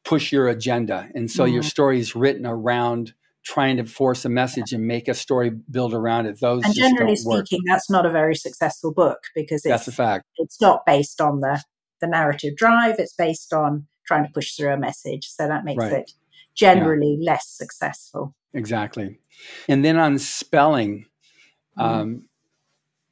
push 0.05 0.33
your 0.33 0.49
agenda. 0.49 1.09
And 1.15 1.31
so 1.31 1.45
mm-hmm. 1.45 1.55
your 1.55 1.63
story 1.63 1.99
is 1.99 2.15
written 2.15 2.47
around 2.47 3.15
trying 3.45 3.77
to 3.77 3.85
force 3.85 4.25
a 4.25 4.29
message 4.29 4.73
and 4.73 4.87
make 4.87 5.07
a 5.07 5.15
story 5.15 5.51
build 5.71 5.95
around 5.95 6.27
it. 6.27 6.41
Those 6.41 6.65
and 6.65 6.75
generally 6.75 7.15
speaking, 7.15 7.61
that's 7.67 7.89
not 7.89 8.05
a 8.05 8.11
very 8.11 8.35
successful 8.35 8.93
book 8.93 9.19
because 9.35 9.65
it's, 9.65 9.69
that's 9.69 9.89
a 9.89 9.93
fact. 9.93 10.25
It's 10.37 10.61
not 10.61 10.85
based 10.85 11.21
on 11.21 11.41
the 11.41 11.63
the 12.01 12.09
narrative 12.09 12.57
drive. 12.57 12.97
It's 12.99 13.15
based 13.15 13.53
on 13.53 13.87
trying 14.07 14.27
to 14.27 14.33
push 14.33 14.55
through 14.55 14.73
a 14.73 14.77
message. 14.77 15.29
So 15.29 15.47
that 15.47 15.65
makes 15.65 15.83
right. 15.83 15.93
it 15.93 16.13
generally 16.55 17.19
yeah. 17.21 17.33
less 17.33 17.49
successful. 17.49 18.35
Exactly. 18.53 19.19
And 19.69 19.85
then 19.85 19.97
on 19.99 20.19
spelling, 20.19 21.07
mm. 21.79 21.83
um, 21.83 22.29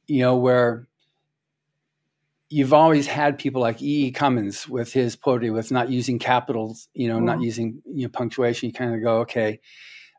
you 0.07 0.19
know, 0.19 0.35
where 0.35 0.87
you've 2.49 2.73
always 2.73 3.07
had 3.07 3.37
people 3.37 3.61
like 3.61 3.81
E. 3.81 4.05
E. 4.05 4.11
Cummings 4.11 4.67
with 4.67 4.93
his 4.93 5.15
poetry, 5.15 5.49
with 5.49 5.71
not 5.71 5.89
using 5.89 6.19
capitals, 6.19 6.87
you 6.93 7.07
know, 7.07 7.19
mm. 7.19 7.23
not 7.23 7.41
using 7.41 7.81
you 7.85 8.03
know, 8.03 8.09
punctuation. 8.09 8.67
You 8.67 8.73
kind 8.73 8.93
of 8.93 9.01
go, 9.01 9.19
okay. 9.19 9.59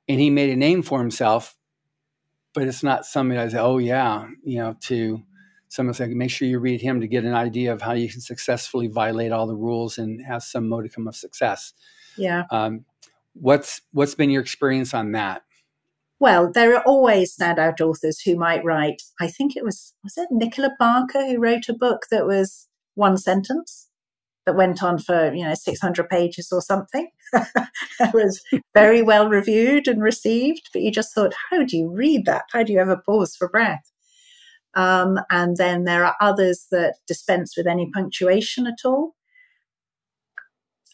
And 0.09 0.21
he 0.21 0.31
made 0.31 0.51
a 0.51 0.57
name 0.57 0.83
for 0.83 0.99
himself, 0.99 1.57
but 2.55 2.65
it's 2.65 2.83
not 2.83 3.07
something 3.07 3.37
I 3.37 3.49
say, 3.49 3.59
oh, 3.59 3.79
yeah, 3.79 4.29
you 4.45 4.59
know, 4.59 4.77
to 4.83 5.23
someone 5.69 5.95
saying, 5.95 6.17
make 6.17 6.31
sure 6.31 6.49
you 6.49 6.59
read 6.59 6.81
him 6.81 7.01
to 7.01 7.09
get 7.09 7.25
an 7.25 7.35
idea 7.35 7.73
of 7.73 7.83
how 7.83 7.93
you 7.93 8.09
can 8.09 8.21
successfully 8.21 8.87
violate 8.87 9.33
all 9.33 9.47
the 9.47 9.57
rules 9.57 9.99
and 9.99 10.25
have 10.25 10.43
some 10.43 10.69
modicum 10.69 11.09
of 11.09 11.17
success. 11.17 11.73
Yeah. 12.17 12.45
Um, 12.51 12.85
what's 13.35 13.83
what's 13.93 14.15
been 14.15 14.31
your 14.31 14.43
experience 14.43 14.95
on 14.95 15.13
that? 15.13 15.43
Well, 16.19 16.51
there 16.51 16.75
are 16.75 16.83
always 16.85 17.37
standout 17.37 17.81
authors 17.81 18.21
who 18.21 18.37
might 18.37 18.65
write. 18.65 19.03
I 19.21 19.29
think 19.29 19.57
it 19.57 19.65
was 19.65 19.93
was 20.03 20.17
it 20.17 20.29
Nicola 20.31 20.71
Barker 20.79 21.27
who 21.27 21.39
wrote 21.39 21.69
a 21.69 21.75
book 21.75 22.07
that 22.11 22.27
was 22.27 22.69
one 22.95 23.19
sentence 23.19 23.89
that 24.47 24.57
went 24.57 24.83
on 24.83 24.99
for 24.99 25.35
you 25.35 25.45
know 25.45 25.55
600 25.55 26.09
pages 26.09 26.51
or 26.53 26.63
something. 26.63 27.09
it 27.33 28.15
was 28.15 28.41
very 28.75 29.03
well 29.03 29.29
reviewed 29.29 29.89
and 29.89 30.03
received, 30.03 30.71
but 30.73 30.83
you 30.83 30.91
just 30.91 31.15
thought, 31.15 31.35
how 31.51 31.65
do 31.65 31.77
you 31.77 31.91
read 31.91 32.25
that? 32.25 32.45
How 32.53 32.63
do 32.63 32.73
you 32.73 32.79
ever 32.79 33.03
pause 33.05 33.37
for 33.37 33.49
breath? 33.49 33.93
Um, 34.75 35.19
and 35.31 35.57
then 35.57 35.85
there 35.85 36.05
are 36.05 36.17
others 36.21 36.67
that 36.71 36.97
dispense 37.07 37.57
with 37.57 37.67
any 37.67 37.91
punctuation 37.91 38.67
at 38.67 38.85
all. 38.85 39.17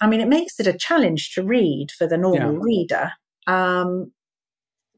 I 0.01 0.07
mean, 0.07 0.21
it 0.21 0.29
makes 0.29 0.59
it 0.59 0.67
a 0.67 0.73
challenge 0.73 1.33
to 1.35 1.43
read 1.43 1.91
for 1.97 2.07
the 2.07 2.17
normal 2.17 2.55
yeah. 2.55 2.59
reader. 2.61 3.13
Um, 3.47 4.13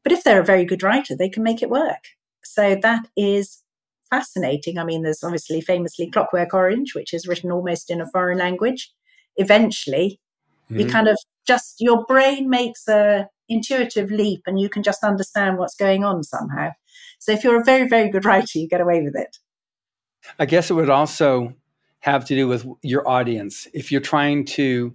but 0.05 0.13
if 0.13 0.23
they're 0.23 0.39
a 0.39 0.45
very 0.45 0.65
good 0.65 0.83
writer, 0.83 1.15
they 1.15 1.29
can 1.29 1.41
make 1.41 1.63
it 1.63 1.69
work. 1.69 2.05
So 2.43 2.77
that 2.83 3.07
is 3.17 3.63
fascinating. 4.11 4.77
I 4.77 4.83
mean, 4.83 5.01
there's 5.01 5.23
obviously 5.23 5.61
famously 5.61 6.11
Clockwork 6.11 6.53
Orange, 6.53 6.93
which 6.93 7.11
is 7.11 7.27
written 7.27 7.51
almost 7.51 7.89
in 7.89 8.01
a 8.01 8.09
foreign 8.11 8.37
language. 8.37 8.93
Eventually, 9.35 10.19
mm-hmm. 10.69 10.81
you 10.81 10.85
kind 10.85 11.07
of 11.07 11.17
just, 11.47 11.77
your 11.79 12.05
brain 12.05 12.51
makes 12.51 12.87
a 12.87 13.29
intuitive 13.49 14.11
leap 14.11 14.43
and 14.45 14.59
you 14.59 14.69
can 14.69 14.83
just 14.83 15.03
understand 15.03 15.57
what's 15.57 15.75
going 15.75 16.03
on 16.03 16.23
somehow. 16.23 16.69
So 17.17 17.31
if 17.31 17.43
you're 17.43 17.59
a 17.59 17.63
very, 17.63 17.87
very 17.87 18.09
good 18.09 18.25
writer, 18.25 18.59
you 18.59 18.67
get 18.67 18.81
away 18.81 19.01
with 19.01 19.15
it. 19.15 19.39
I 20.37 20.45
guess 20.45 20.69
it 20.69 20.75
would 20.75 20.91
also 20.91 21.55
have 22.01 22.25
to 22.25 22.35
do 22.35 22.47
with 22.47 22.67
your 22.83 23.07
audience. 23.09 23.67
If 23.73 23.91
you're 23.91 24.01
trying 24.01 24.45
to, 24.45 24.93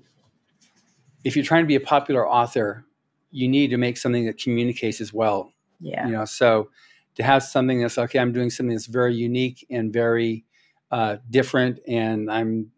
if 1.24 1.34
you're 1.34 1.44
trying 1.44 1.64
to 1.64 1.68
be 1.68 1.74
a 1.74 1.80
popular 1.80 2.28
author, 2.28 2.84
you 3.30 3.48
need 3.48 3.68
to 3.68 3.76
make 3.76 3.96
something 3.96 4.26
that 4.26 4.38
communicates 4.38 5.00
as 5.00 5.12
well. 5.12 5.52
Yeah. 5.80 6.06
You 6.06 6.12
know, 6.12 6.24
so 6.24 6.70
to 7.16 7.22
have 7.22 7.42
something 7.42 7.80
that's 7.80 7.98
okay, 7.98 8.18
I'm 8.18 8.32
doing 8.32 8.50
something 8.50 8.74
that's 8.74 8.86
very 8.86 9.14
unique 9.14 9.66
and 9.70 9.92
very 9.92 10.44
uh, 10.90 11.16
different, 11.28 11.80
and 11.86 12.30
I'm 12.30 12.70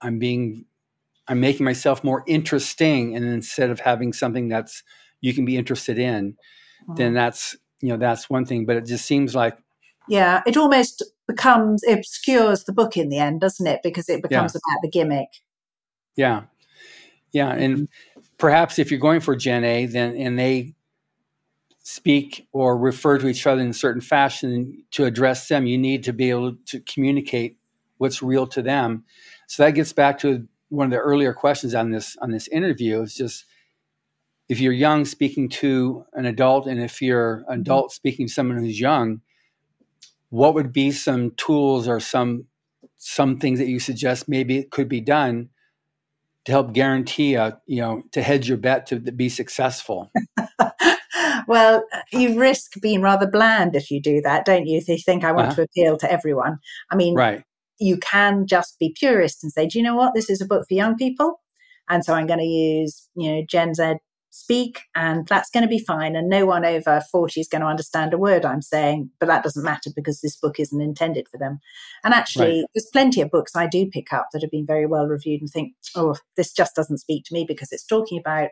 I'm 0.00 0.18
being 0.18 0.64
I'm 1.28 1.40
making 1.40 1.64
myself 1.64 2.04
more 2.04 2.24
interesting, 2.26 3.16
and 3.16 3.24
instead 3.24 3.70
of 3.70 3.80
having 3.80 4.12
something 4.12 4.48
that's 4.48 4.82
you 5.20 5.32
can 5.34 5.44
be 5.44 5.56
interested 5.56 5.98
in, 5.98 6.32
mm-hmm. 6.32 6.94
then 6.94 7.14
that's 7.14 7.56
you 7.80 7.88
know 7.88 7.96
that's 7.96 8.28
one 8.28 8.44
thing. 8.44 8.66
But 8.66 8.76
it 8.76 8.86
just 8.86 9.06
seems 9.06 9.34
like 9.34 9.56
yeah, 10.08 10.42
it 10.46 10.56
almost 10.56 11.02
becomes 11.26 11.82
obscures 11.88 12.64
the 12.64 12.72
book 12.72 12.96
in 12.96 13.08
the 13.08 13.18
end, 13.18 13.40
doesn't 13.40 13.66
it? 13.66 13.80
Because 13.82 14.08
it 14.08 14.22
becomes 14.22 14.54
yeah. 14.54 14.58
about 14.58 14.82
the 14.82 14.90
gimmick. 14.90 15.28
Yeah, 16.16 16.42
yeah, 17.32 17.52
and 17.52 17.74
mm-hmm 17.76 18.13
perhaps 18.38 18.78
if 18.78 18.90
you're 18.90 19.00
going 19.00 19.20
for 19.20 19.36
Gen 19.36 19.64
A, 19.64 19.86
then 19.86 20.16
and 20.16 20.38
they 20.38 20.74
speak 21.82 22.46
or 22.52 22.78
refer 22.78 23.18
to 23.18 23.28
each 23.28 23.46
other 23.46 23.60
in 23.60 23.68
a 23.68 23.74
certain 23.74 24.00
fashion 24.00 24.84
to 24.90 25.04
address 25.04 25.48
them, 25.48 25.66
you 25.66 25.76
need 25.76 26.02
to 26.04 26.12
be 26.12 26.30
able 26.30 26.56
to 26.66 26.80
communicate 26.80 27.58
what's 27.98 28.22
real 28.22 28.46
to 28.46 28.62
them. 28.62 29.04
So 29.46 29.62
that 29.62 29.72
gets 29.72 29.92
back 29.92 30.18
to 30.20 30.48
one 30.70 30.86
of 30.86 30.90
the 30.90 30.98
earlier 30.98 31.32
questions 31.32 31.74
on 31.74 31.90
this 31.90 32.16
on 32.20 32.30
this 32.30 32.48
interview. 32.48 33.02
Is 33.02 33.14
just 33.14 33.44
if 34.48 34.60
you're 34.60 34.72
young 34.72 35.04
speaking 35.04 35.48
to 35.48 36.04
an 36.14 36.26
adult, 36.26 36.66
and 36.66 36.80
if 36.80 37.00
you're 37.00 37.44
adult 37.48 37.92
speaking 37.92 38.26
to 38.26 38.32
someone 38.32 38.58
who's 38.58 38.80
young, 38.80 39.20
what 40.30 40.54
would 40.54 40.72
be 40.72 40.90
some 40.90 41.32
tools 41.32 41.86
or 41.86 42.00
some 42.00 42.46
some 42.96 43.38
things 43.38 43.58
that 43.58 43.68
you 43.68 43.78
suggest 43.78 44.28
maybe 44.28 44.56
it 44.56 44.70
could 44.70 44.88
be 44.88 45.00
done 45.00 45.50
to 46.44 46.52
help 46.52 46.72
guarantee 46.72 47.34
a 47.34 47.58
you 47.66 47.80
know 47.80 48.02
to 48.12 48.22
hedge 48.22 48.48
your 48.48 48.58
bet 48.58 48.86
to 48.86 49.00
be 49.00 49.28
successful. 49.28 50.10
Well 51.46 51.84
you 52.12 52.38
risk 52.38 52.80
being 52.80 53.02
rather 53.02 53.26
bland 53.30 53.76
if 53.76 53.90
you 53.90 54.00
do 54.00 54.20
that 54.22 54.44
don't 54.44 54.66
you? 54.66 54.78
If 54.78 54.88
you 54.88 54.96
think 54.98 55.24
i 55.24 55.32
want 55.32 55.48
uh-huh. 55.48 55.56
to 55.56 55.62
appeal 55.62 55.96
to 55.98 56.10
everyone. 56.10 56.58
I 56.90 56.96
mean 56.96 57.14
right. 57.14 57.42
you 57.78 57.98
can 57.98 58.46
just 58.46 58.78
be 58.78 58.96
purist 58.98 59.42
and 59.42 59.52
say 59.52 59.66
do 59.66 59.78
you 59.78 59.84
know 59.84 59.94
what? 59.94 60.14
This 60.14 60.30
is 60.30 60.40
a 60.40 60.46
book 60.46 60.64
for 60.66 60.74
young 60.74 60.96
people 60.96 61.40
and 61.88 62.04
so 62.04 62.14
i'm 62.14 62.26
going 62.26 62.38
to 62.38 62.44
use 62.44 63.08
you 63.14 63.30
know 63.30 63.42
gen 63.48 63.74
z 63.74 63.94
speak 64.34 64.80
and 64.94 65.28
that's 65.28 65.50
going 65.50 65.62
to 65.62 65.68
be 65.68 65.78
fine 65.78 66.16
and 66.16 66.28
no 66.28 66.44
one 66.44 66.64
over 66.64 67.00
40 67.12 67.40
is 67.40 67.48
going 67.48 67.62
to 67.62 67.68
understand 67.68 68.12
a 68.12 68.18
word 68.18 68.44
i'm 68.44 68.62
saying 68.62 69.10
but 69.20 69.26
that 69.26 69.44
doesn't 69.44 69.62
matter 69.64 69.90
because 69.94 70.20
this 70.20 70.36
book 70.36 70.58
isn't 70.58 70.80
intended 70.80 71.28
for 71.28 71.38
them 71.38 71.60
and 72.02 72.12
actually 72.12 72.60
right. 72.60 72.64
there's 72.74 72.90
plenty 72.92 73.20
of 73.20 73.30
books 73.30 73.54
i 73.54 73.66
do 73.66 73.86
pick 73.86 74.12
up 74.12 74.28
that 74.32 74.42
have 74.42 74.50
been 74.50 74.66
very 74.66 74.86
well 74.86 75.06
reviewed 75.06 75.40
and 75.40 75.50
think 75.50 75.72
oh 75.94 76.16
this 76.36 76.52
just 76.52 76.74
doesn't 76.74 76.98
speak 76.98 77.24
to 77.24 77.32
me 77.32 77.44
because 77.46 77.70
it's 77.70 77.86
talking 77.86 78.18
about 78.18 78.50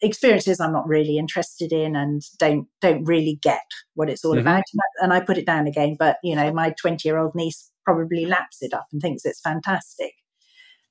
experiences 0.00 0.60
I'm 0.60 0.72
not 0.72 0.86
really 0.86 1.18
interested 1.18 1.72
in 1.72 1.96
and 1.96 2.22
don't 2.38 2.68
don't 2.80 3.04
really 3.04 3.38
get 3.42 3.64
what 3.94 4.08
it's 4.08 4.24
all 4.24 4.32
mm-hmm. 4.32 4.40
about. 4.40 4.62
And 4.72 4.80
I, 4.80 5.04
and 5.04 5.12
I 5.12 5.20
put 5.20 5.38
it 5.38 5.46
down 5.46 5.66
again. 5.66 5.96
But 5.98 6.18
you 6.22 6.36
know, 6.36 6.52
my 6.52 6.72
20 6.80 7.08
year 7.08 7.18
old 7.18 7.34
niece 7.34 7.70
probably 7.84 8.26
laps 8.26 8.58
it 8.60 8.72
up 8.72 8.86
and 8.92 9.02
thinks 9.02 9.24
it's 9.24 9.40
fantastic. 9.40 10.12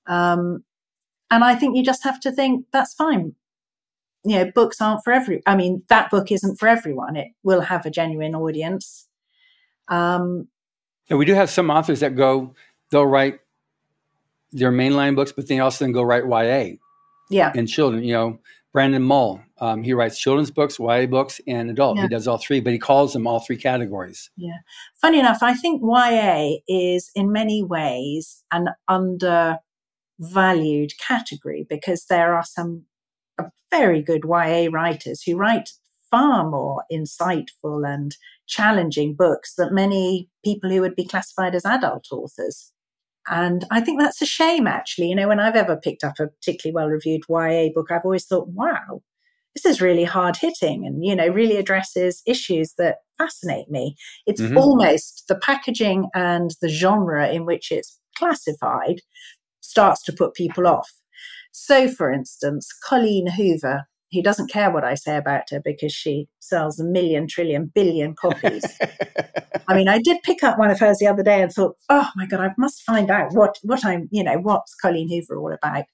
Um, 0.08 0.64
and 1.30 1.44
I 1.44 1.56
think 1.56 1.76
you 1.76 1.84
just 1.84 2.04
have 2.04 2.20
to 2.22 2.32
think 2.32 2.66
that's 2.72 2.94
fine. 2.94 3.36
You 4.24 4.38
know, 4.38 4.52
books 4.54 4.82
aren't 4.82 5.04
for 5.04 5.14
every. 5.14 5.42
I 5.46 5.56
mean, 5.56 5.84
that 5.90 6.10
book 6.10 6.32
isn't 6.32 6.58
for 6.58 6.68
everyone. 6.68 7.16
It 7.16 7.30
will 7.44 7.62
have 7.62 7.86
a 7.86 7.92
genuine 7.92 8.36
audience. 8.36 9.08
Um, 9.88 10.48
yeah, 11.10 11.18
we 11.18 11.26
do 11.26 11.34
have 11.34 11.50
some 11.50 11.70
authors 11.70 12.02
that 12.02 12.16
go. 12.16 12.54
They'll 12.92 13.06
write 13.06 13.40
their 14.52 14.72
mainline 14.72 15.16
books, 15.16 15.32
but 15.32 15.48
they 15.48 15.60
also 15.60 15.86
then 15.86 15.92
go 15.92 16.04
write 16.04 16.26
YA. 16.26 16.76
Yeah. 17.30 17.52
And 17.56 17.68
children, 17.68 18.04
you 18.04 18.14
know, 18.14 18.40
Brandon 18.74 19.02
Mull, 19.02 19.42
um, 19.60 19.84
he 19.84 19.94
writes 19.94 20.20
children's 20.20 20.52
books, 20.52 20.80
YA 20.80 21.06
books, 21.06 21.42
and 21.48 21.70
adult. 21.70 21.98
Yeah. 21.98 22.04
He 22.04 22.10
does 22.10 22.28
all 22.28 22.38
three, 22.38 22.60
but 22.60 22.74
he 22.74 22.80
calls 22.80 23.14
them 23.14 23.28
all 23.28 23.40
three 23.40 23.58
categories. 23.58 24.30
Yeah. 24.38 24.58
Funny 24.96 25.20
enough, 25.20 25.42
I 25.42 25.54
think 25.54 25.82
YA 25.84 26.58
is 26.68 27.12
in 27.16 27.32
many 27.32 27.64
ways 27.64 28.44
an 28.52 28.70
undervalued 28.88 29.62
category 31.00 31.66
because 31.68 32.06
there 32.06 32.36
are 32.36 32.46
some 32.46 32.84
very 33.72 34.02
good 34.02 34.24
YA 34.24 34.68
writers 34.72 35.24
who 35.24 35.36
write 35.36 35.70
far 36.10 36.50
more 36.50 36.84
insightful 36.92 37.88
and 37.88 38.16
challenging 38.48 39.14
books 39.14 39.56
that 39.56 39.74
many 39.74 40.30
people 40.44 40.70
who 40.70 40.82
would 40.82 40.96
be 40.96 41.06
classified 41.06 41.54
as 41.54 41.66
adult 41.66 42.08
authors. 42.12 42.72
And 43.30 43.66
I 43.70 43.82
think 43.82 44.00
that's 44.00 44.22
a 44.22 44.26
shame, 44.26 44.68
actually. 44.68 45.10
You 45.10 45.16
know, 45.16 45.28
when 45.28 45.40
I've 45.40 45.56
ever 45.56 45.76
picked 45.76 46.04
up 46.04 46.20
a 46.20 46.28
particularly 46.28 46.74
well 46.74 46.88
reviewed 46.88 47.24
YA 47.30 47.70
book, 47.74 47.92
I've 47.92 48.06
always 48.06 48.26
thought, 48.26 48.48
wow, 48.48 49.02
this 49.54 49.66
is 49.66 49.82
really 49.82 50.06
hard 50.06 50.38
hitting 50.38 50.86
and, 50.86 51.04
you 51.04 51.16
know, 51.16 51.28
really 51.28 51.58
addresses 51.58 52.22
issues 52.26 52.74
that 52.78 53.00
fascinate 53.18 53.70
me. 53.70 53.96
It's 54.26 54.42
mm-hmm. 54.42 54.58
almost 54.58 55.26
the 55.28 55.36
packaging 55.36 56.08
and 56.14 56.52
the 56.62 56.70
genre 56.70 57.28
in 57.28 57.46
which 57.46 57.72
it's 57.72 58.00
classified 58.16 59.02
starts 59.60 60.04
to 60.04 60.14
put 60.14 60.34
people 60.34 60.68
off. 60.68 60.90
So, 61.60 61.90
for 61.90 62.12
instance, 62.12 62.72
Colleen 62.72 63.32
Hoover, 63.32 63.88
who 64.12 64.22
doesn't 64.22 64.52
care 64.52 64.70
what 64.70 64.84
I 64.84 64.94
say 64.94 65.18
about 65.18 65.50
her 65.50 65.60
because 65.60 65.92
she 65.92 66.30
sells 66.40 66.80
a 66.80 66.84
million, 66.84 67.28
trillion, 67.28 67.72
billion 67.74 68.14
copies. 68.14 68.64
I 69.68 69.74
mean, 69.74 69.88
I 69.88 70.00
did 70.00 70.22
pick 70.22 70.44
up 70.44 70.60
one 70.60 70.70
of 70.70 70.80
hers 70.80 71.00
the 71.00 71.08
other 71.08 71.24
day 71.24 71.42
and 71.42 71.52
thought, 71.52 71.76
oh 71.90 72.10
my 72.16 72.28
God, 72.28 72.42
I 72.42 72.54
must 72.60 72.84
find 72.84 73.10
out 73.10 73.34
what, 73.34 73.58
what 73.64 73.84
I'm, 73.84 74.08
you 74.12 74.24
know, 74.24 74.38
what's 74.38 74.76
Colleen 74.76 75.10
Hoover 75.10 75.40
all 75.40 75.52
about. 75.52 75.86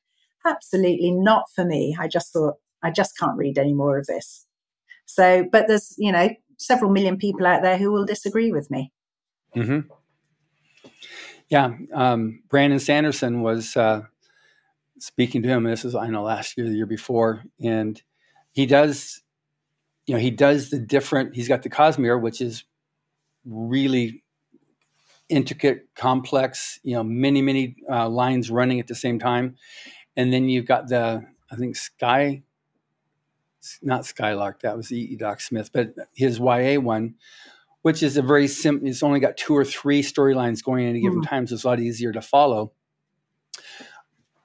Absolutely 0.46 1.12
not 1.12 1.46
for 1.56 1.64
me. 1.64 1.96
I 1.98 2.10
just 2.10 2.34
thought, 2.34 2.56
I 2.84 2.92
just 2.92 3.18
can't 3.18 3.38
read 3.38 3.58
any 3.58 3.74
more 3.74 3.98
of 3.98 4.06
this. 4.06 4.46
So, 5.06 5.48
but 5.50 5.70
there's, 5.70 5.96
you 5.98 6.12
know, 6.12 6.30
several 6.58 6.92
million 6.92 7.16
people 7.16 7.48
out 7.48 7.62
there 7.62 7.78
who 7.78 7.90
will 7.90 8.06
disagree 8.06 8.52
with 8.52 8.70
me. 8.70 8.92
Mm-hmm. 9.56 9.90
Yeah. 11.48 11.72
Um, 11.94 12.44
Brandon 12.50 12.80
Sanderson 12.80 13.44
was 13.44 13.78
uh, 13.78 14.02
speaking 15.04 15.44
to 15.44 15.50
him. 15.50 15.66
This 15.66 15.84
is, 15.84 15.96
I 15.96 16.08
know, 16.08 16.24
last 16.24 16.58
year, 16.58 16.70
the 16.70 16.76
year 16.76 16.86
before. 16.86 17.44
And 17.62 18.02
he 18.54 18.66
does, 18.66 19.22
you 20.06 20.16
know, 20.16 20.20
he 20.20 20.32
does 20.32 20.70
the 20.70 20.80
different, 20.80 21.36
he's 21.36 21.50
got 21.50 21.62
the 21.62 21.70
Cosmere, 21.70 22.22
which 22.22 22.40
is 22.40 22.64
really 23.44 24.24
intricate, 25.28 25.90
complex, 25.94 26.80
you 26.84 26.96
know, 26.96 27.04
many, 27.04 27.42
many 27.42 27.76
uh, 27.92 28.08
lines 28.08 28.50
running 28.50 28.80
at 28.80 28.88
the 28.88 28.96
same 28.96 29.20
time. 29.20 29.58
And 30.16 30.32
then 30.32 30.48
you've 30.48 30.68
got 30.68 30.88
the, 30.88 31.22
I 31.52 31.56
think, 31.58 31.76
Sky, 31.76 32.44
not 33.82 34.06
Skylark, 34.06 34.62
that 34.62 34.78
was 34.78 34.90
E. 34.90 35.18
Doc 35.18 35.42
Smith, 35.42 35.70
but 35.74 35.96
his 36.16 36.40
YA 36.40 36.80
one, 36.80 37.16
which 37.82 38.04
is 38.04 38.16
a 38.16 38.22
very 38.22 38.48
simple, 38.48 38.88
it's 38.88 39.04
only 39.04 39.20
got 39.20 39.36
two 39.36 39.54
or 39.54 39.66
three 39.66 40.02
storylines 40.02 40.64
going 40.64 40.86
at 40.86 40.92
any 40.92 41.02
given 41.02 41.20
mm. 41.20 41.28
time, 41.28 41.46
so 41.46 41.56
it's 41.56 41.66
a 41.66 41.68
lot 41.68 41.82
easier 41.82 42.14
to 42.14 42.22
follow. 42.22 42.72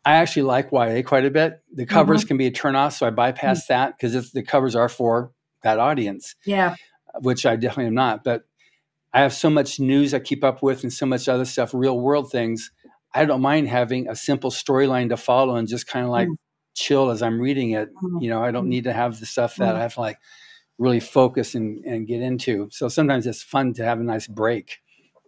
I 0.09 0.15
actually 0.15 0.45
like 0.45 0.73
YA 0.73 1.03
quite 1.05 1.27
a 1.27 1.31
bit. 1.31 1.61
The 1.71 1.85
covers 1.85 2.23
mm-hmm. 2.23 2.29
can 2.29 2.37
be 2.39 2.47
a 2.47 2.51
turnoff, 2.51 2.97
so 2.97 3.07
I 3.07 3.11
bypass 3.11 3.65
mm-hmm. 3.65 3.75
that 3.75 3.95
because 3.99 4.33
the 4.33 4.43
covers 4.43 4.75
are 4.75 4.89
for 4.89 5.33
that 5.63 5.79
audience. 5.79 6.35
Yeah, 6.47 6.77
which 7.21 7.45
I 7.45 7.57
definitely 7.57 7.89
am 7.89 7.95
not. 7.95 8.25
But 8.25 8.45
I 9.13 9.21
have 9.21 9.35
so 9.35 9.51
much 9.51 9.79
news 9.79 10.15
I 10.15 10.21
keep 10.21 10.43
up 10.45 10.63
with 10.63 10.83
and 10.83 10.91
so 10.91 11.05
much 11.05 11.29
other 11.29 11.45
stuff, 11.45 11.75
real 11.75 12.01
world 12.01 12.31
things. 12.31 12.71
I 13.15 13.27
don't 13.27 13.43
mind 13.43 13.69
having 13.69 14.09
a 14.09 14.17
simple 14.17 14.51
storyline 14.51 15.11
to 15.11 15.19
follow 15.19 15.57
and 15.57 15.69
just 15.69 15.87
kind 15.87 16.07
of 16.07 16.11
like 16.11 16.29
mm. 16.29 16.37
chill 16.75 17.11
as 17.11 17.21
I'm 17.21 17.39
reading 17.39 17.73
it. 17.73 17.91
Mm. 18.03 18.23
You 18.23 18.31
know, 18.31 18.43
I 18.43 18.51
don't 18.51 18.65
mm. 18.65 18.69
need 18.69 18.85
to 18.85 18.95
have 18.95 19.21
the 19.21 19.27
stuff 19.27 19.57
that 19.57 19.75
mm. 19.75 19.77
I 19.77 19.83
have 19.83 19.95
to 19.95 20.01
like 20.01 20.19
really 20.79 21.01
focus 21.01 21.55
and, 21.55 21.85
and 21.85 22.07
get 22.07 22.23
into. 22.23 22.69
So 22.71 22.89
sometimes 22.89 23.27
it's 23.27 23.43
fun 23.43 23.75
to 23.75 23.85
have 23.85 24.01
a 24.01 24.05
nice 24.05 24.27
break. 24.27 24.79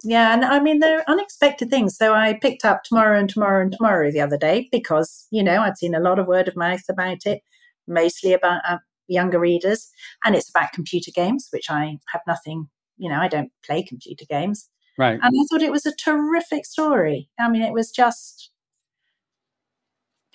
Yeah, 0.02 0.32
and 0.32 0.44
I 0.44 0.60
mean 0.60 0.78
they're 0.78 1.08
unexpected 1.08 1.70
things. 1.70 1.96
So 1.96 2.14
I 2.14 2.38
picked 2.40 2.64
up 2.64 2.82
Tomorrow 2.82 3.18
and 3.18 3.28
Tomorrow 3.28 3.62
and 3.62 3.72
Tomorrow 3.72 4.10
the 4.10 4.20
other 4.20 4.38
day 4.38 4.68
because 4.72 5.26
you 5.30 5.42
know 5.42 5.60
I'd 5.60 5.78
seen 5.78 5.94
a 5.94 6.00
lot 6.00 6.18
of 6.18 6.26
word 6.26 6.48
of 6.48 6.56
mouth 6.56 6.84
about 6.88 7.26
it, 7.26 7.42
mostly 7.86 8.32
about 8.32 8.62
uh, 8.66 8.78
younger 9.08 9.38
readers, 9.38 9.90
and 10.24 10.34
it's 10.34 10.48
about 10.48 10.72
computer 10.72 11.10
games, 11.14 11.48
which 11.52 11.70
I 11.70 11.98
have 12.12 12.22
nothing. 12.26 12.68
You 12.96 13.10
know, 13.10 13.20
I 13.20 13.28
don't 13.28 13.52
play 13.64 13.82
computer 13.82 14.24
games, 14.28 14.68
right? 14.96 15.18
And 15.22 15.22
I 15.22 15.44
thought 15.50 15.62
it 15.62 15.72
was 15.72 15.86
a 15.86 15.94
terrific 15.94 16.64
story. 16.64 17.28
I 17.38 17.50
mean, 17.50 17.62
it 17.62 17.72
was 17.74 17.90
just 17.90 18.50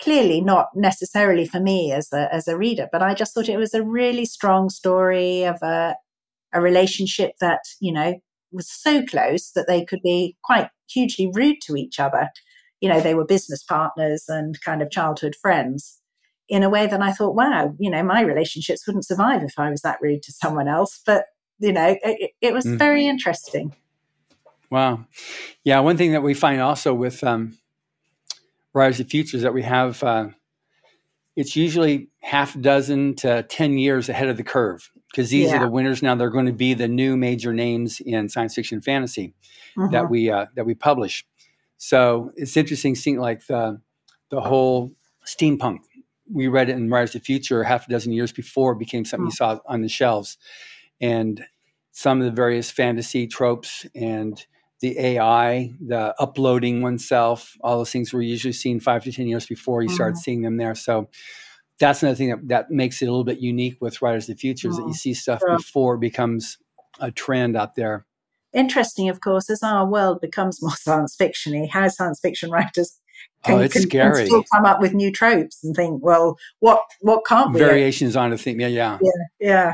clearly 0.00 0.40
not 0.40 0.68
necessarily 0.74 1.46
for 1.46 1.58
me 1.58 1.92
as 1.92 2.12
a 2.12 2.32
as 2.32 2.46
a 2.46 2.56
reader, 2.56 2.88
but 2.92 3.02
I 3.02 3.14
just 3.14 3.34
thought 3.34 3.48
it 3.48 3.58
was 3.58 3.74
a 3.74 3.82
really 3.82 4.26
strong 4.26 4.70
story 4.70 5.44
of 5.44 5.60
a 5.62 5.96
a 6.52 6.60
relationship 6.60 7.32
that 7.40 7.60
you 7.80 7.92
know 7.92 8.20
was 8.52 8.70
so 8.70 9.04
close 9.04 9.50
that 9.52 9.66
they 9.66 9.84
could 9.84 10.02
be 10.02 10.36
quite 10.42 10.68
hugely 10.88 11.30
rude 11.32 11.60
to 11.62 11.76
each 11.76 11.98
other. 11.98 12.30
You 12.80 12.88
know, 12.88 13.00
they 13.00 13.14
were 13.14 13.24
business 13.24 13.62
partners 13.62 14.24
and 14.28 14.60
kind 14.60 14.82
of 14.82 14.90
childhood 14.90 15.34
friends 15.40 16.00
in 16.48 16.62
a 16.62 16.70
way 16.70 16.86
that 16.86 17.02
I 17.02 17.12
thought, 17.12 17.34
wow, 17.34 17.74
you 17.78 17.90
know, 17.90 18.02
my 18.02 18.20
relationships 18.20 18.86
wouldn't 18.86 19.06
survive 19.06 19.42
if 19.42 19.58
I 19.58 19.70
was 19.70 19.82
that 19.82 19.98
rude 20.00 20.22
to 20.24 20.32
someone 20.32 20.68
else. 20.68 21.00
But, 21.04 21.24
you 21.58 21.72
know, 21.72 21.96
it, 22.02 22.32
it 22.40 22.52
was 22.52 22.64
mm. 22.64 22.78
very 22.78 23.06
interesting. 23.06 23.74
Wow. 24.70 25.06
Yeah. 25.64 25.80
One 25.80 25.96
thing 25.96 26.12
that 26.12 26.22
we 26.22 26.34
find 26.34 26.60
also 26.60 26.94
with 26.94 27.24
um, 27.24 27.56
Rise 28.72 29.00
of 29.00 29.08
Futures 29.08 29.42
that 29.42 29.54
we 29.54 29.62
have, 29.62 30.02
uh, 30.02 30.28
it's 31.34 31.56
usually 31.56 32.08
half 32.20 32.54
a 32.54 32.58
dozen 32.58 33.14
to 33.16 33.42
10 33.44 33.78
years 33.78 34.08
ahead 34.08 34.28
of 34.28 34.36
the 34.36 34.44
curve 34.44 34.90
because 35.10 35.30
these 35.30 35.48
yeah. 35.48 35.56
are 35.56 35.60
the 35.60 35.70
winners 35.70 36.02
now. 36.02 36.14
They're 36.14 36.30
going 36.30 36.46
to 36.46 36.52
be 36.52 36.74
the 36.74 36.88
new 36.88 37.16
major 37.16 37.52
names 37.52 38.00
in 38.00 38.28
science 38.28 38.54
fiction 38.54 38.80
fantasy 38.80 39.34
mm-hmm. 39.76 39.92
that 39.92 40.10
we 40.10 40.30
uh, 40.30 40.46
that 40.54 40.66
we 40.66 40.74
publish. 40.74 41.26
So 41.78 42.32
it's 42.36 42.56
interesting 42.56 42.94
seeing 42.94 43.18
like 43.18 43.46
the 43.46 43.80
the 44.30 44.40
whole 44.40 44.92
steampunk. 45.26 45.78
We 46.32 46.48
read 46.48 46.68
it 46.68 46.76
in 46.76 46.90
Writers 46.90 47.14
of 47.14 47.22
the 47.22 47.24
Future 47.24 47.62
half 47.62 47.86
a 47.86 47.90
dozen 47.90 48.12
years 48.12 48.32
before 48.32 48.72
it 48.72 48.78
became 48.78 49.04
something 49.04 49.26
mm-hmm. 49.26 49.44
you 49.44 49.58
saw 49.58 49.58
on 49.66 49.82
the 49.82 49.88
shelves, 49.88 50.38
and 51.00 51.44
some 51.92 52.20
of 52.20 52.26
the 52.26 52.32
various 52.32 52.70
fantasy 52.70 53.26
tropes 53.26 53.86
and 53.94 54.44
the 54.80 54.98
AI, 54.98 55.72
the 55.80 56.14
uploading 56.18 56.82
oneself, 56.82 57.56
all 57.62 57.78
those 57.78 57.90
things 57.90 58.12
were 58.12 58.20
usually 58.20 58.52
seen 58.52 58.78
five 58.80 59.02
to 59.04 59.12
ten 59.12 59.26
years 59.26 59.46
before 59.46 59.82
you 59.82 59.88
mm-hmm. 59.88 59.94
start 59.94 60.16
seeing 60.16 60.42
them 60.42 60.58
there. 60.58 60.74
So 60.74 61.08
that's 61.78 62.02
another 62.02 62.16
thing 62.16 62.30
that, 62.30 62.48
that 62.48 62.70
makes 62.70 63.02
it 63.02 63.06
a 63.06 63.10
little 63.10 63.24
bit 63.24 63.38
unique 63.38 63.76
with 63.80 64.00
Writers 64.00 64.28
of 64.28 64.36
the 64.36 64.40
Future 64.40 64.68
is 64.68 64.76
that 64.76 64.86
you 64.86 64.94
see 64.94 65.14
stuff 65.14 65.40
sure. 65.40 65.56
before 65.56 65.94
it 65.96 66.00
becomes 66.00 66.58
a 67.00 67.10
trend 67.10 67.56
out 67.56 67.74
there. 67.74 68.06
Interesting, 68.52 69.08
of 69.08 69.20
course, 69.20 69.50
as 69.50 69.62
our 69.62 69.86
world 69.86 70.20
becomes 70.20 70.62
more 70.62 70.70
science 70.76 71.16
fictiony, 71.16 71.68
how 71.68 71.88
science 71.88 72.20
fiction 72.20 72.50
writers 72.50 72.98
can, 73.44 73.58
oh, 73.58 73.60
it's 73.60 73.74
can, 73.74 73.82
scary. 73.82 74.20
Can 74.20 74.26
still 74.26 74.44
come 74.54 74.64
up 74.64 74.80
with 74.80 74.94
new 74.94 75.12
tropes 75.12 75.62
and 75.62 75.74
think, 75.76 76.02
well, 76.02 76.38
what 76.60 76.80
what 77.00 77.24
can't 77.26 77.52
we? 77.52 77.60
Variations 77.60 78.16
on 78.16 78.32
a 78.32 78.38
thing, 78.38 78.60
yeah, 78.60 78.68
yeah, 78.68 78.98
yeah, 79.00 79.10
yeah. 79.40 79.72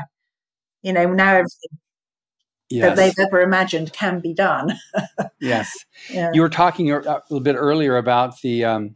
You 0.81 0.91
know, 0.91 1.13
now 1.13 1.35
everything 1.35 1.79
yes. 2.69 2.83
that 2.83 2.95
they've 2.95 3.25
ever 3.25 3.41
imagined 3.41 3.93
can 3.93 4.19
be 4.19 4.33
done. 4.33 4.73
yes, 5.39 5.71
yeah. 6.09 6.31
you 6.33 6.41
were 6.41 6.49
talking 6.49 6.91
a 6.91 6.99
little 6.99 7.39
bit 7.39 7.55
earlier 7.55 7.97
about 7.97 8.41
the 8.41 8.65
um, 8.65 8.95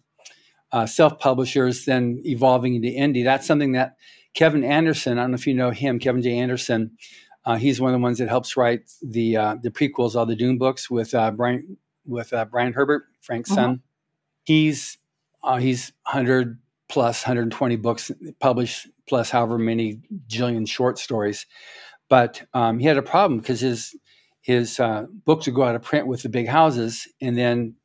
uh, 0.71 0.85
self 0.85 1.19
publishers, 1.19 1.85
then 1.85 2.21
evolving 2.25 2.75
into 2.75 2.89
indie. 2.89 3.23
That's 3.23 3.47
something 3.47 3.73
that 3.73 3.97
Kevin 4.33 4.63
Anderson, 4.63 5.17
I 5.17 5.23
don't 5.23 5.31
know 5.31 5.35
if 5.35 5.47
you 5.47 5.53
know 5.53 5.71
him, 5.71 5.99
Kevin 5.99 6.21
J. 6.21 6.37
Anderson, 6.37 6.91
uh, 7.47 7.55
he's 7.55 7.79
one 7.79 7.93
of 7.93 7.99
the 7.99 8.03
ones 8.03 8.17
that 8.17 8.27
helps 8.27 8.57
write 8.57 8.91
the 9.01 9.37
uh, 9.37 9.55
the 9.61 9.71
prequels, 9.71 10.15
all 10.15 10.25
the 10.25 10.35
Dune 10.35 10.57
books 10.57 10.89
with 10.89 11.15
uh, 11.15 11.31
Brian 11.31 11.77
with 12.05 12.33
uh, 12.33 12.43
Brian 12.43 12.73
Herbert, 12.73 13.05
Frank's 13.21 13.49
mm-hmm. 13.49 13.55
son. 13.55 13.81
He's 14.43 14.97
uh, 15.43 15.55
he's 15.55 15.93
hundred 16.03 16.59
plus 16.89 17.23
120 17.23 17.77
books 17.77 18.11
published, 18.39 18.89
plus 19.07 19.29
however 19.29 19.57
many 19.57 20.01
jillion 20.27 20.67
short 20.67 20.99
stories. 20.99 21.45
But 22.09 22.43
um, 22.53 22.79
he 22.79 22.85
had 22.85 22.97
a 22.97 23.01
problem 23.01 23.39
because 23.39 23.61
his 23.61 23.95
his 24.41 24.77
uh, 24.77 25.05
books 25.25 25.45
would 25.45 25.55
go 25.55 25.63
out 25.63 25.75
of 25.75 25.83
print 25.83 26.05
with 26.05 26.23
the 26.23 26.29
big 26.29 26.49
houses, 26.49 27.07
and 27.21 27.37
then 27.37 27.75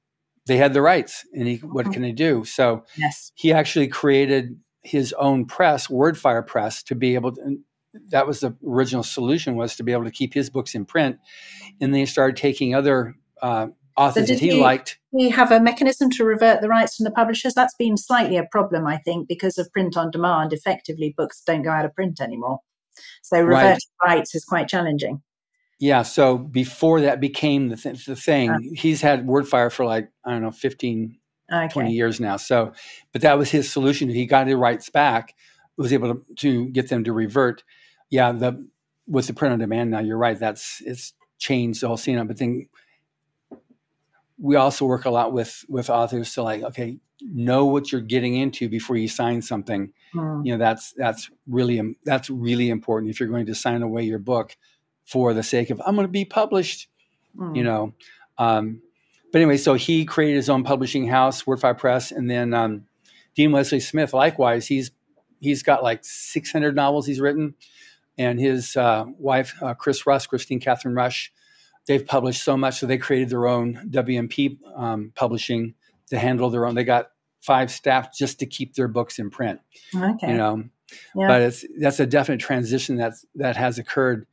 they 0.46 0.56
had 0.56 0.72
the 0.72 0.82
rights 0.82 1.24
and 1.32 1.46
he 1.46 1.56
what 1.58 1.84
mm-hmm. 1.84 1.92
can 1.94 2.02
he 2.02 2.12
do 2.12 2.44
so 2.44 2.84
yes 2.96 3.32
he 3.34 3.52
actually 3.52 3.88
created 3.88 4.56
his 4.82 5.12
own 5.14 5.46
press, 5.46 5.86
Wordfire 5.86 6.46
Press, 6.46 6.82
to 6.84 6.94
be 6.94 7.14
able 7.14 7.32
to. 7.32 7.58
That 8.08 8.26
was 8.26 8.40
the 8.40 8.56
original 8.66 9.02
solution 9.02 9.54
was 9.54 9.76
to 9.76 9.82
be 9.82 9.92
able 9.92 10.04
to 10.04 10.10
keep 10.10 10.32
his 10.32 10.50
books 10.50 10.74
in 10.74 10.84
print, 10.84 11.18
and 11.80 11.92
then 11.92 12.00
he 12.00 12.06
started 12.06 12.36
taking 12.36 12.74
other 12.74 13.14
uh, 13.42 13.68
authors 13.96 14.28
so 14.28 14.32
that 14.32 14.40
he, 14.40 14.50
he 14.50 14.60
liked. 14.60 14.98
We 15.12 15.28
have 15.28 15.52
a 15.52 15.60
mechanism 15.60 16.10
to 16.12 16.24
revert 16.24 16.62
the 16.62 16.68
rights 16.68 16.96
from 16.96 17.04
the 17.04 17.10
publishers. 17.10 17.54
That's 17.54 17.74
been 17.74 17.98
slightly 17.98 18.38
a 18.38 18.44
problem, 18.44 18.86
I 18.86 18.96
think, 18.96 19.28
because 19.28 19.58
of 19.58 19.70
print 19.72 19.96
on 19.96 20.10
demand. 20.10 20.52
Effectively, 20.52 21.14
books 21.16 21.42
don't 21.46 21.62
go 21.62 21.70
out 21.70 21.84
of 21.84 21.94
print 21.94 22.20
anymore, 22.20 22.60
so 23.22 23.40
reverting 23.40 23.78
right. 24.02 24.16
rights 24.16 24.34
is 24.34 24.44
quite 24.44 24.68
challenging. 24.68 25.22
Yeah. 25.82 26.02
So 26.02 26.38
before 26.38 27.00
that 27.00 27.18
became 27.18 27.68
the, 27.68 27.76
th- 27.76 28.06
the 28.06 28.14
thing, 28.14 28.50
uh, 28.50 28.58
he's 28.72 29.00
had 29.00 29.26
WordFire 29.26 29.72
for 29.72 29.84
like, 29.84 30.08
I 30.24 30.30
don't 30.30 30.40
know, 30.40 30.52
15, 30.52 31.18
okay. 31.52 31.68
20 31.72 31.92
years 31.92 32.20
now. 32.20 32.36
So, 32.36 32.72
but 33.12 33.22
that 33.22 33.36
was 33.36 33.50
his 33.50 33.68
solution. 33.68 34.08
He 34.08 34.24
got 34.24 34.46
the 34.46 34.56
rights 34.56 34.90
back, 34.90 35.34
was 35.76 35.92
able 35.92 36.14
to, 36.14 36.34
to 36.36 36.68
get 36.68 36.88
them 36.88 37.02
to 37.02 37.12
revert. 37.12 37.64
Yeah. 38.10 38.30
The, 38.30 38.64
with 39.08 39.26
the 39.26 39.34
print 39.34 39.54
on 39.54 39.58
demand 39.58 39.90
now, 39.90 39.98
you're 39.98 40.18
right. 40.18 40.38
That's, 40.38 40.80
it's 40.86 41.14
changed 41.38 41.80
the 41.80 41.88
whole 41.88 41.96
scene. 41.96 42.24
But 42.28 42.38
then 42.38 42.68
we 44.38 44.54
also 44.54 44.84
work 44.86 45.04
a 45.04 45.10
lot 45.10 45.32
with, 45.32 45.64
with 45.68 45.90
authors 45.90 46.32
to 46.34 46.44
like, 46.44 46.62
okay, 46.62 47.00
know 47.20 47.64
what 47.64 47.90
you're 47.90 48.00
getting 48.00 48.36
into 48.36 48.68
before 48.68 48.94
you 48.96 49.08
sign 49.08 49.42
something. 49.42 49.92
Mm. 50.14 50.46
You 50.46 50.52
know, 50.52 50.58
that's, 50.58 50.92
that's 50.92 51.28
really, 51.48 51.96
that's 52.04 52.30
really 52.30 52.70
important. 52.70 53.10
If 53.10 53.18
you're 53.18 53.28
going 53.28 53.46
to 53.46 53.54
sign 53.56 53.82
away 53.82 54.04
your 54.04 54.20
book, 54.20 54.56
for 55.12 55.34
the 55.34 55.42
sake 55.42 55.68
of 55.68 55.80
I'm 55.84 55.94
going 55.94 56.06
to 56.06 56.10
be 56.10 56.24
published, 56.24 56.88
mm. 57.36 57.54
you 57.54 57.62
know. 57.62 57.92
Um, 58.38 58.80
but 59.30 59.40
anyway, 59.40 59.58
so 59.58 59.74
he 59.74 60.06
created 60.06 60.36
his 60.36 60.48
own 60.48 60.64
publishing 60.64 61.06
house, 61.06 61.42
Wordfire 61.42 61.76
Press, 61.76 62.10
and 62.10 62.30
then 62.30 62.54
um, 62.54 62.86
Dean 63.34 63.52
Wesley 63.52 63.80
Smith, 63.80 64.14
likewise, 64.14 64.66
he's 64.66 64.90
he's 65.38 65.62
got 65.62 65.82
like 65.82 66.00
600 66.02 66.74
novels 66.74 67.06
he's 67.06 67.20
written, 67.20 67.54
and 68.16 68.40
his 68.40 68.74
uh, 68.76 69.04
wife, 69.18 69.54
uh, 69.60 69.74
Kris 69.74 70.06
Rusch, 70.06 70.26
Kristine 70.28 70.62
Kathryn 70.62 70.96
Rusch, 70.96 71.30
they've 71.86 72.06
published 72.06 72.42
so 72.42 72.56
much, 72.56 72.78
so 72.78 72.86
they 72.86 72.98
created 72.98 73.28
their 73.28 73.46
own 73.46 73.88
WMG 73.90 74.58
um, 74.76 75.12
publishing 75.14 75.74
to 76.08 76.18
handle 76.18 76.48
their 76.48 76.66
own. 76.66 76.74
They 76.74 76.84
got 76.84 77.10
five 77.42 77.70
staff 77.70 78.16
just 78.16 78.38
to 78.38 78.46
keep 78.46 78.74
their 78.74 78.88
books 78.88 79.18
in 79.18 79.30
print. 79.30 79.60
Okay. 79.94 80.30
You 80.30 80.36
know, 80.36 80.64
yeah. 81.14 81.26
but 81.26 81.42
it's 81.42 81.64
that's 81.78 82.00
a 82.00 82.06
definite 82.06 82.40
transition 82.40 82.96
that 82.96 83.14
that 83.34 83.56
has 83.56 83.78
occurred 83.78 84.26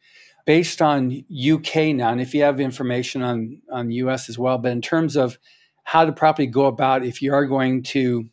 based 0.49 0.81
on 0.81 1.23
UK 1.29 1.93
now, 1.93 2.09
and 2.09 2.19
if 2.19 2.33
you 2.33 2.41
have 2.41 2.59
information 2.59 3.21
on 3.21 3.61
on 3.71 3.91
US 3.91 4.29
as 4.29 4.39
well, 4.39 4.57
but 4.57 4.71
in 4.71 4.81
terms 4.81 5.15
of 5.15 5.37
how 5.83 6.03
to 6.03 6.11
properly 6.11 6.47
go 6.47 6.65
about 6.65 7.05
if 7.05 7.21
you 7.21 7.31
are 7.35 7.45
going 7.45 7.83
to 7.83 8.27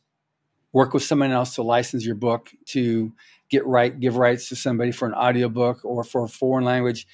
work 0.72 0.94
with 0.94 1.02
someone 1.02 1.30
else 1.30 1.54
to 1.56 1.62
license 1.62 2.06
your 2.06 2.14
book 2.14 2.48
to 2.68 3.12
get 3.50 3.66
right 3.66 4.00
give 4.00 4.16
rights 4.16 4.48
to 4.48 4.56
somebody 4.56 4.92
for 4.92 5.06
an 5.06 5.12
audiobook 5.12 5.84
or 5.84 6.02
for 6.04 6.24
a 6.24 6.28
foreign 6.28 6.64
language 6.64 7.06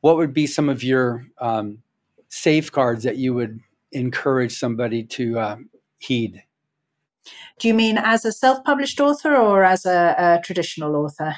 what 0.00 0.16
would 0.16 0.32
be 0.32 0.46
some 0.46 0.70
of 0.70 0.82
your 0.82 1.26
um, 1.38 1.82
safeguards 2.28 3.04
that 3.04 3.16
you 3.16 3.34
would 3.34 3.60
encourage 3.92 4.56
somebody 4.58 5.02
to 5.02 5.38
uh, 5.38 5.56
heed? 5.98 6.44
Do 7.58 7.68
you 7.68 7.74
mean 7.74 7.98
as 7.98 8.24
a 8.24 8.32
self-published 8.32 9.00
author 9.00 9.36
or 9.36 9.64
as 9.64 9.84
a, 9.84 10.14
a 10.16 10.40
traditional 10.42 10.96
author 10.96 11.36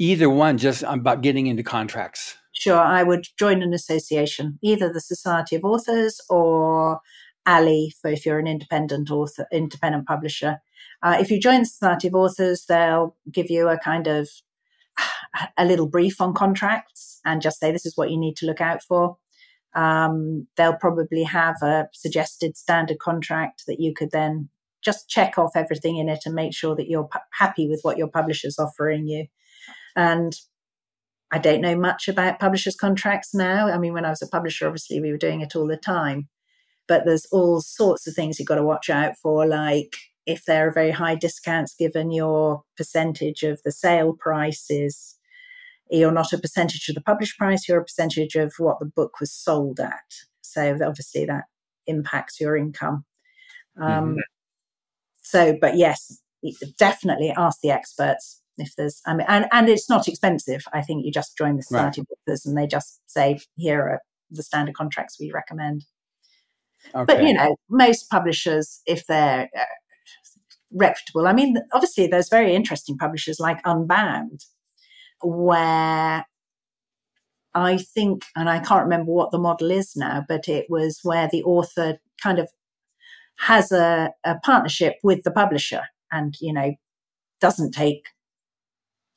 either 0.00 0.30
one 0.30 0.56
just 0.56 0.82
about 0.84 1.20
getting 1.20 1.46
into 1.46 1.62
contracts. 1.62 2.36
Sure 2.52 2.78
i 2.78 3.02
would 3.02 3.26
join 3.38 3.62
an 3.62 3.72
association 3.72 4.58
either 4.62 4.92
the 4.92 5.00
society 5.00 5.54
of 5.54 5.64
authors 5.64 6.20
or 6.28 7.00
ALLi 7.46 7.92
for 8.00 8.10
if 8.10 8.26
you're 8.26 8.38
an 8.38 8.46
independent 8.46 9.10
author 9.10 9.46
independent 9.52 10.06
publisher. 10.06 10.58
Uh, 11.02 11.16
if 11.20 11.30
you 11.30 11.40
join 11.40 11.60
the 11.60 11.66
society 11.66 12.08
of 12.08 12.14
authors 12.14 12.64
they'll 12.66 13.16
give 13.30 13.50
you 13.50 13.68
a 13.68 13.78
kind 13.78 14.06
of 14.06 14.28
a 15.56 15.64
little 15.64 15.86
brief 15.86 16.20
on 16.20 16.34
contracts 16.34 17.20
and 17.24 17.42
just 17.42 17.60
say 17.60 17.70
this 17.70 17.86
is 17.86 17.96
what 17.96 18.10
you 18.10 18.18
need 18.18 18.36
to 18.36 18.46
look 18.46 18.60
out 18.60 18.82
for. 18.82 19.16
Um, 19.74 20.48
they'll 20.56 20.76
probably 20.76 21.22
have 21.22 21.56
a 21.62 21.88
suggested 21.92 22.56
standard 22.56 22.98
contract 22.98 23.62
that 23.68 23.78
you 23.78 23.94
could 23.94 24.10
then 24.10 24.48
just 24.84 25.08
check 25.08 25.38
off 25.38 25.52
everything 25.54 25.98
in 25.98 26.08
it 26.08 26.20
and 26.26 26.34
make 26.34 26.54
sure 26.54 26.74
that 26.74 26.88
you're 26.88 27.08
p- 27.08 27.20
happy 27.32 27.68
with 27.68 27.80
what 27.82 27.96
your 27.96 28.08
publisher's 28.08 28.58
offering 28.58 29.06
you 29.06 29.26
and 29.96 30.34
I 31.32 31.38
don't 31.38 31.60
know 31.60 31.76
much 31.76 32.08
about 32.08 32.40
publishers' 32.40 32.76
contracts 32.76 33.34
now. 33.34 33.68
I 33.68 33.78
mean, 33.78 33.92
when 33.92 34.04
I 34.04 34.10
was 34.10 34.22
a 34.22 34.28
publisher, 34.28 34.66
obviously 34.66 35.00
we 35.00 35.12
were 35.12 35.18
doing 35.18 35.40
it 35.40 35.54
all 35.54 35.66
the 35.66 35.76
time. 35.76 36.28
But 36.88 37.04
there's 37.04 37.26
all 37.26 37.60
sorts 37.60 38.06
of 38.08 38.14
things 38.14 38.38
you've 38.38 38.48
got 38.48 38.56
to 38.56 38.64
watch 38.64 38.90
out 38.90 39.16
for, 39.16 39.46
like 39.46 39.96
if 40.26 40.44
there 40.44 40.66
are 40.66 40.72
very 40.72 40.90
high 40.90 41.14
discounts 41.14 41.74
given 41.74 42.10
your 42.10 42.62
percentage 42.76 43.44
of 43.44 43.60
the 43.64 43.70
sale 43.70 44.12
prices, 44.12 45.16
you're 45.88 46.12
not 46.12 46.32
a 46.32 46.38
percentage 46.38 46.88
of 46.88 46.96
the 46.96 47.00
published 47.00 47.38
price, 47.38 47.68
you're 47.68 47.80
a 47.80 47.84
percentage 47.84 48.34
of 48.34 48.54
what 48.58 48.78
the 48.80 48.86
book 48.86 49.20
was 49.20 49.32
sold 49.32 49.78
at. 49.78 50.02
So 50.40 50.78
obviously 50.84 51.24
that 51.26 51.44
impacts 51.86 52.40
your 52.40 52.56
income. 52.56 53.04
Um, 53.80 54.10
mm-hmm. 54.10 54.18
So, 55.22 55.56
but 55.60 55.76
yes, 55.76 56.20
definitely 56.78 57.32
ask 57.36 57.60
the 57.60 57.70
experts 57.70 58.39
if 58.58 58.74
there's 58.76 59.00
I 59.06 59.14
mean 59.14 59.26
and, 59.28 59.46
and 59.52 59.68
it's 59.68 59.88
not 59.88 60.08
expensive. 60.08 60.64
I 60.72 60.82
think 60.82 61.04
you 61.04 61.12
just 61.12 61.36
join 61.36 61.56
the 61.56 61.62
society 61.62 62.02
right. 62.26 62.38
and 62.44 62.56
they 62.56 62.66
just 62.66 63.00
say 63.06 63.40
here 63.56 63.82
are 63.82 64.00
the 64.30 64.42
standard 64.42 64.74
contracts 64.74 65.18
we 65.18 65.32
recommend. 65.32 65.84
Okay. 66.94 67.04
But 67.04 67.24
you 67.24 67.34
know, 67.34 67.56
most 67.68 68.08
publishers, 68.10 68.80
if 68.86 69.06
they're 69.06 69.48
uh, 69.56 69.64
reputable, 70.72 71.26
I 71.26 71.32
mean, 71.32 71.56
obviously 71.72 72.06
there's 72.06 72.28
very 72.28 72.54
interesting 72.54 72.96
publishers 72.96 73.38
like 73.38 73.60
Unbound, 73.64 74.44
where 75.22 76.24
I 77.54 77.78
think, 77.78 78.24
and 78.36 78.48
I 78.48 78.60
can't 78.60 78.84
remember 78.84 79.12
what 79.12 79.30
the 79.30 79.38
model 79.38 79.70
is 79.70 79.94
now, 79.96 80.24
but 80.28 80.48
it 80.48 80.66
was 80.68 81.00
where 81.02 81.28
the 81.30 81.42
author 81.42 81.98
kind 82.22 82.38
of 82.38 82.48
has 83.38 83.72
a, 83.72 84.12
a 84.24 84.38
partnership 84.38 84.94
with 85.02 85.22
the 85.24 85.30
publisher 85.30 85.82
and, 86.12 86.34
you 86.40 86.52
know, 86.52 86.74
doesn't 87.40 87.72
take 87.72 88.04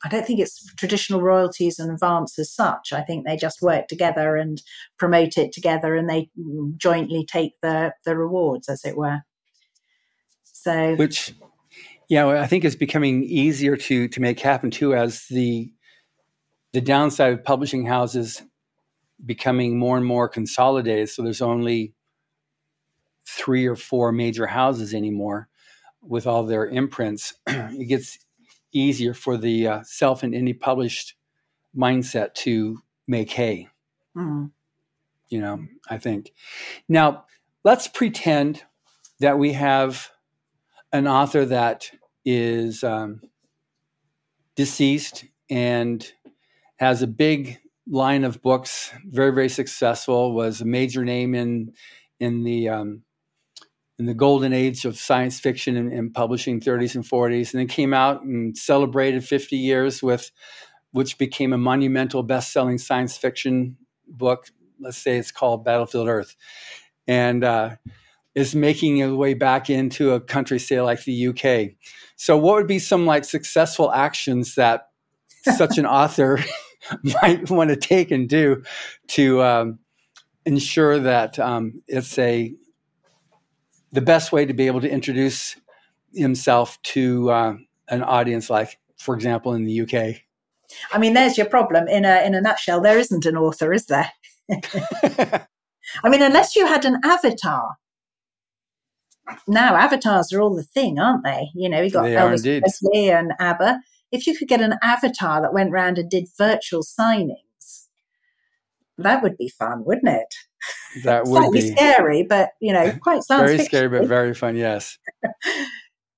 I 0.04 0.10
don't 0.10 0.26
think 0.26 0.40
it's 0.40 0.66
traditional 0.76 1.22
royalties 1.22 1.80
and 1.80 1.92
advance 1.92 2.38
as 2.38 2.52
such. 2.52 2.92
I 2.92 3.02
think 3.02 3.26
they 3.26 3.38
just 3.38 3.62
work 3.62 3.88
together 3.88 4.36
and 4.36 4.62
promote 4.98 5.38
it 5.38 5.54
together 5.54 5.96
and 5.96 6.10
they 6.10 6.30
jointly 6.78 7.26
take 7.26 7.54
the, 7.62 7.94
the 8.06 8.18
rewards, 8.18 8.68
as 8.68 8.84
it 8.84 8.98
were. 8.98 9.22
So, 10.44 10.96
which, 10.96 11.34
yeah, 12.10 12.28
I 12.28 12.48
think 12.48 12.66
is 12.66 12.76
becoming 12.76 13.24
easier 13.24 13.78
to, 13.78 14.08
to 14.10 14.22
make 14.22 14.40
happen 14.40 14.72
too, 14.72 14.94
as 14.94 15.26
the, 15.30 15.72
the 16.74 16.82
downside 16.82 17.34
of 17.34 17.44
publishing 17.44 17.86
houses 17.86 18.42
becoming 19.26 19.78
more 19.78 19.96
and 19.96 20.06
more 20.06 20.28
consolidated. 20.28 21.10
So 21.10 21.22
there's 21.22 21.42
only 21.42 21.94
three 23.26 23.66
or 23.66 23.78
four 23.78 24.12
major 24.12 24.48
houses 24.48 24.94
anymore 24.94 25.48
with 26.02 26.28
all 26.28 26.44
their 26.44 26.68
imprints. 26.68 27.34
it 27.48 27.88
gets 27.88 28.18
easier 28.74 29.14
for 29.14 29.38
the 29.38 29.68
uh, 29.68 29.84
self 29.84 30.24
and 30.24 30.34
indie 30.34 30.60
published 30.60 31.16
mindset 31.76 32.34
to 32.34 32.80
make 33.08 33.32
hay. 33.32 33.70
Mm-hmm. 34.16 34.46
You 35.30 35.42
know, 35.42 35.66
I 35.90 35.98
think. 35.98 36.32
Now, 36.88 37.26
let's 37.64 37.88
pretend 37.88 38.64
that 39.20 39.40
we 39.40 39.54
have 39.54 40.12
an 40.92 41.08
author 41.08 41.46
that 41.46 41.90
is 42.26 42.84
um, 42.84 43.22
deceased 44.56 45.26
and 45.50 46.12
has 46.78 47.02
a 47.02 47.08
big 47.08 47.60
line 47.88 48.24
of 48.24 48.42
books, 48.42 48.92
very 49.06 49.34
very 49.34 49.50
successful, 49.50 50.34
was 50.34 50.62
a 50.62 50.66
major 50.66 51.04
name 51.04 51.36
in 51.36 51.74
in 52.20 52.44
the 52.44 52.70
um, 52.70 53.04
in 54.04 54.08
the 54.08 54.14
golden 54.14 54.52
age 54.52 54.84
of 54.84 54.98
science 54.98 55.40
fiction 55.40 55.78
and, 55.78 55.90
and, 55.90 56.14
publishing 56.14 56.60
30s 56.60 56.94
and 56.96 57.06
40s 57.06 57.54
and 57.54 57.62
then 57.62 57.68
came 57.68 57.94
out 57.94 58.22
and 58.22 58.58
celebrated 58.58 59.24
50 59.24 59.56
years 59.56 60.04
with 60.04 60.30
which 60.92 61.18
became 61.18 61.54
a 61.54 61.58
monumental 61.58 62.22
best-selling 62.22 62.78
science 62.78 63.16
fiction 63.16 63.78
book. 64.06 64.50
Let's 64.78 64.98
say 64.98 65.16
it's 65.18 65.32
called 65.32 65.64
battlefield 65.64 66.10
earth. 66.10 66.36
And 67.08 67.46
uh, 67.46 67.78
is 68.36 68.54
making 68.54 68.98
its 68.98 69.14
way 69.14 69.36
back 69.36 69.70
into 69.70 70.12
a 70.12 70.20
country 70.20 70.60
say 70.60 70.82
like 70.82 71.02
the 71.06 71.28
uk 71.28 71.72
so 72.18 72.36
what 72.36 72.56
would 72.56 72.68
be 72.68 72.80
some 72.80 73.06
like 73.06 73.24
successful 73.24 73.90
actions 73.94 74.56
that 74.56 74.90
such 75.56 75.78
an 75.78 75.86
author 75.86 76.40
might 77.22 77.50
want 77.50 77.70
to 77.70 77.76
take 77.78 78.12
and 78.12 78.28
do 78.28 78.64
to 79.08 79.42
um, 79.44 79.80
ensure 80.46 81.00
that 81.00 81.38
um, 81.38 81.82
it's 81.88 82.18
a 82.18 82.54
the 83.94 84.02
best 84.02 84.32
way 84.32 84.46
to 84.46 84.54
be 84.54 84.68
able 84.68 84.82
to 84.82 84.90
introduce 84.90 85.56
himself 86.14 86.82
to 86.82 87.32
uh, 87.32 87.56
an 87.88 88.04
audience, 88.04 88.50
like, 88.50 88.80
for 88.98 89.16
example, 89.16 89.54
in 89.54 89.64
the 89.64 89.82
UK? 89.82 90.18
I 90.92 90.98
mean, 90.98 91.14
there's 91.14 91.38
your 91.38 91.48
problem. 91.48 91.88
In 91.88 92.04
a 92.04 92.26
in 92.26 92.34
a 92.36 92.42
nutshell, 92.42 92.82
there 92.82 92.98
isn't 92.98 93.26
an 93.26 93.38
author, 93.38 93.72
is 93.72 93.86
there? 93.86 94.12
I 94.52 96.10
mean, 96.10 96.22
unless 96.22 96.56
you 96.56 96.66
had 96.66 96.86
an 96.86 97.00
avatar, 97.04 97.76
now 99.48 99.76
avatars 99.76 100.34
are 100.34 100.42
all 100.42 100.56
the 100.56 100.64
thing, 100.64 101.00
aren't 101.00 101.24
they? 101.24 101.50
You 101.54 101.70
know, 101.70 101.82
you 101.82 101.92
got 101.92 102.04
They 102.04 102.16
Elvis. 102.16 102.60
Presley 102.62 103.12
and 103.12 103.34
ABBA. 103.40 103.82
If 104.12 104.28
you 104.28 104.36
could 104.36 104.48
get 104.48 104.62
an 104.62 104.76
avatar 104.82 105.42
that 105.42 105.54
went 105.54 105.72
round 105.72 105.98
and 105.98 106.10
did 106.10 106.28
virtual 106.38 106.84
signings, 106.84 107.88
that 108.98 109.24
would 109.24 109.38
be 109.38 109.50
fun, 109.50 109.86
wouldn't 109.86 110.08
it? 110.10 110.36
That 111.04 111.24
would 111.28 111.52
be 111.52 111.76
scary, 111.76 112.24
but 112.24 112.52
you 112.62 112.74
know, 112.74 112.92
quite 113.02 113.24
science 113.24 113.52
very 113.52 113.66
scary, 113.66 113.90
but 113.90 114.08
very 114.08 114.34
fun. 114.34 114.56
Yes. 114.56 114.98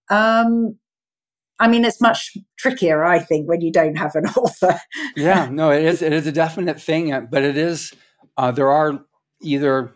Um, 0.10 0.78
I 1.60 1.68
mean, 1.68 1.86
it's 1.86 2.00
much 2.00 2.38
trickier, 2.60 3.04
I 3.04 3.18
think, 3.18 3.48
when 3.50 3.62
you 3.62 3.72
don't 3.72 3.96
have 3.96 4.14
an 4.16 4.26
author. 4.28 4.80
yeah, 5.16 5.50
no, 5.52 5.72
it 5.72 5.84
is. 5.84 6.02
It 6.04 6.14
is 6.14 6.28
a 6.28 6.32
definite 6.32 6.80
thing, 6.80 7.12
uh, 7.12 7.22
but 7.22 7.44
it 7.44 7.58
is. 7.58 7.92
Uh, 8.38 8.52
there 8.52 8.72
are 8.72 9.04
either 9.42 9.96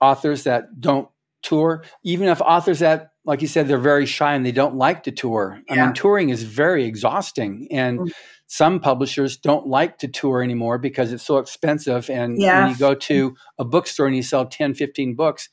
authors 0.00 0.44
that 0.44 0.80
don't 0.80 1.08
tour, 1.42 1.82
even 2.04 2.28
if 2.28 2.40
authors 2.40 2.80
that, 2.80 3.10
like 3.24 3.42
you 3.42 3.48
said, 3.48 3.66
they're 3.66 3.78
very 3.78 4.06
shy 4.06 4.34
and 4.34 4.44
they 4.44 4.52
don't 4.52 4.76
like 4.76 5.02
to 5.04 5.10
tour. 5.10 5.60
I 5.70 5.74
mean, 5.74 5.92
touring 5.94 6.28
is 6.28 6.42
very 6.42 6.84
exhausting, 6.84 7.66
and 7.70 7.98
Mm. 8.00 8.12
Some 8.48 8.78
publishers 8.80 9.36
don't 9.36 9.66
like 9.66 9.98
to 9.98 10.08
tour 10.08 10.42
anymore 10.42 10.78
because 10.78 11.12
it's 11.12 11.24
so 11.26 11.38
expensive. 11.38 12.08
And 12.08 12.38
when 12.38 12.70
you 12.70 12.76
go 12.76 12.94
to 12.94 13.34
a 13.58 13.64
bookstore 13.64 14.06
and 14.06 14.14
you 14.16 14.22
sell 14.22 14.46
10, 14.46 14.74
15 14.74 15.14
books, 15.14 15.48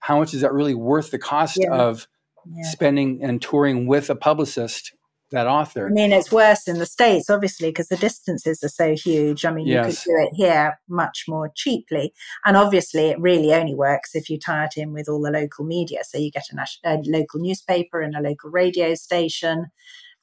how 0.00 0.18
much 0.20 0.32
is 0.34 0.42
that 0.42 0.52
really 0.52 0.74
worth 0.74 1.10
the 1.10 1.18
cost 1.18 1.58
Yeah. 1.60 1.74
of 1.74 2.06
Yeah. 2.46 2.62
spending 2.70 3.22
and 3.22 3.42
touring 3.42 3.86
with 3.88 4.08
a 4.08 4.14
publicist, 4.14 4.92
that 5.32 5.48
author? 5.48 5.86
I 5.88 5.90
mean, 5.90 6.12
it's 6.12 6.30
worse 6.30 6.68
in 6.68 6.78
the 6.78 6.86
States, 6.86 7.28
obviously, 7.28 7.68
because 7.70 7.88
the 7.88 7.96
distances 7.96 8.62
are 8.62 8.68
so 8.68 8.94
huge. 8.94 9.44
I 9.44 9.50
mean, 9.50 9.66
Yes. 9.66 10.06
you 10.06 10.12
could 10.14 10.20
do 10.20 10.26
it 10.28 10.34
here 10.36 10.78
much 10.88 11.24
more 11.26 11.50
cheaply. 11.56 12.14
And 12.46 12.56
obviously, 12.56 13.08
it 13.08 13.20
really 13.20 13.52
only 13.52 13.74
works 13.74 14.14
if 14.14 14.30
you 14.30 14.38
tie 14.38 14.66
it 14.66 14.76
in 14.76 14.92
with 14.92 15.08
all 15.08 15.20
the 15.20 15.32
local 15.32 15.64
media. 15.64 16.04
So 16.04 16.16
you 16.18 16.30
get 16.30 16.44
a, 16.52 16.54
nas- 16.56 16.78
a 16.84 16.98
local 17.04 17.40
newspaper 17.40 18.00
and 18.00 18.14
a 18.16 18.20
local 18.22 18.50
radio 18.50 18.94
station 18.94 19.66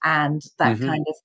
and 0.03 0.41
that 0.59 0.77
Mhm. 0.77 0.85
kind 0.87 1.05
of. 1.09 1.15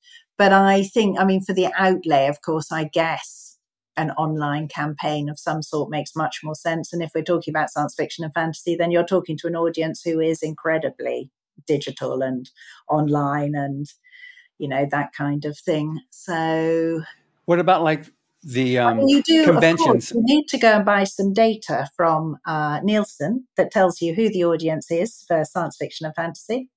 But 0.41 0.55
I 0.55 0.85
think, 0.85 1.21
I 1.21 1.27
mean, 1.27 1.43
for 1.43 1.53
the 1.53 1.69
outlay, 1.77 2.27
of 2.27 2.41
course, 2.41 2.73
I 2.73 2.85
guess 2.85 3.59
an 3.99 4.11
online 4.13 4.69
campaign 4.69 5.29
of 5.29 5.39
some 5.39 5.61
sort 5.63 5.91
makes 5.91 6.17
much 6.17 6.39
more 6.43 6.55
sense. 6.55 6.95
And 6.95 7.03
if 7.03 7.11
we're 7.15 7.23
talking 7.23 7.53
about 7.53 7.69
science 7.69 7.95
fiction 7.95 8.25
and 8.25 8.33
fantasy, 8.33 8.75
then 8.75 8.91
you're 8.91 9.05
talking 9.05 9.37
to 9.37 9.49
an 9.49 9.55
audience 9.55 10.01
who 10.03 10.19
is 10.19 10.43
incredibly 10.43 11.31
digital 11.67 12.23
and 12.23 12.49
online 12.89 13.55
and 13.55 13.85
you 14.57 14.67
know 14.67 14.87
that 14.91 15.13
kind 15.13 15.45
of 15.45 15.59
thing 15.59 16.01
so 16.09 17.03
What 17.45 17.59
about 17.59 17.83
like 17.83 18.07
the 18.43 18.79
I 18.79 18.93
um, 18.93 18.97
mean, 18.97 19.09
you 19.09 19.23
do 19.23 19.41
of 19.41 19.45
course, 19.45 19.55
conventions? 19.61 20.13
you 20.13 20.23
need 20.23 20.49
to 20.49 20.59
go 20.59 20.73
and 20.73 20.87
buy 20.87 21.05
some 21.05 21.35
data 21.35 21.91
from 21.95 22.39
uh, 22.47 22.81
nielsen 22.83 23.47
that 23.59 23.71
tells 23.71 24.01
you 24.01 24.15
who 24.15 24.31
the 24.31 24.45
audience 24.47 24.91
is 24.91 25.23
for 25.29 25.45
science 25.45 25.77
fiction 25.79 26.07
and 26.07 26.15
fantasy 26.15 26.71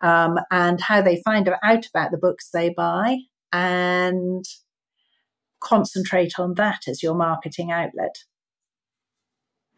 um, 0.00 0.38
and 0.50 0.80
how 0.80 1.00
they 1.00 1.22
find 1.24 1.48
out 1.48 1.86
about 1.86 2.10
the 2.10 2.18
books 2.18 2.50
they 2.50 2.70
buy 2.70 3.18
and 3.52 4.44
concentrate 5.60 6.38
on 6.38 6.54
that 6.54 6.82
as 6.86 7.02
your 7.02 7.14
marketing 7.14 7.72
outlet 7.72 8.16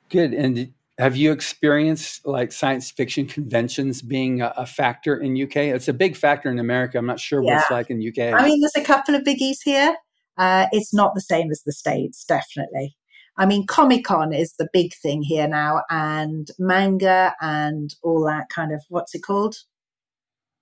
Good. 0.09 0.33
And 0.33 0.73
have 0.99 1.17
you 1.17 1.33
experienced 1.33 2.27
like 2.27 2.51
science 2.51 2.91
fiction 2.91 3.27
conventions 3.27 4.03
being 4.03 4.41
a, 4.41 4.53
a 4.57 4.67
factor 4.67 5.17
in 5.17 5.41
UK? 5.41 5.57
It's 5.57 5.89
a 5.89 5.93
big 5.93 6.17
factor 6.17 6.51
in 6.51 6.59
America. 6.59 6.99
I'm 6.99 7.07
not 7.07 7.21
sure 7.21 7.43
what 7.43 7.55
it's 7.55 7.71
like 7.71 7.91
in 7.91 8.07
UK. 8.07 8.35
I 8.35 8.47
mean, 8.47 8.61
there's 8.61 8.73
a 8.77 8.87
couple 8.87 9.15
of 9.15 9.23
biggies 9.23 9.59
here. 9.65 9.97
Uh, 10.37 10.67
it's 10.73 10.95
not 10.95 11.15
the 11.15 11.21
same 11.21 11.51
as 11.51 11.63
the 11.65 11.73
States, 11.73 12.25
definitely. 12.25 12.97
I 13.37 13.47
mean, 13.47 13.67
Comic 13.67 14.05
Con 14.05 14.33
is 14.33 14.55
the 14.59 14.69
big 14.73 14.93
thing 14.95 15.23
here 15.23 15.47
now, 15.47 15.83
and 15.91 16.49
manga 16.59 17.35
and 17.41 17.95
all 18.03 18.25
that 18.25 18.49
kind 18.49 18.73
of 18.73 18.83
what's 18.89 19.15
it 19.15 19.23
called? 19.23 19.57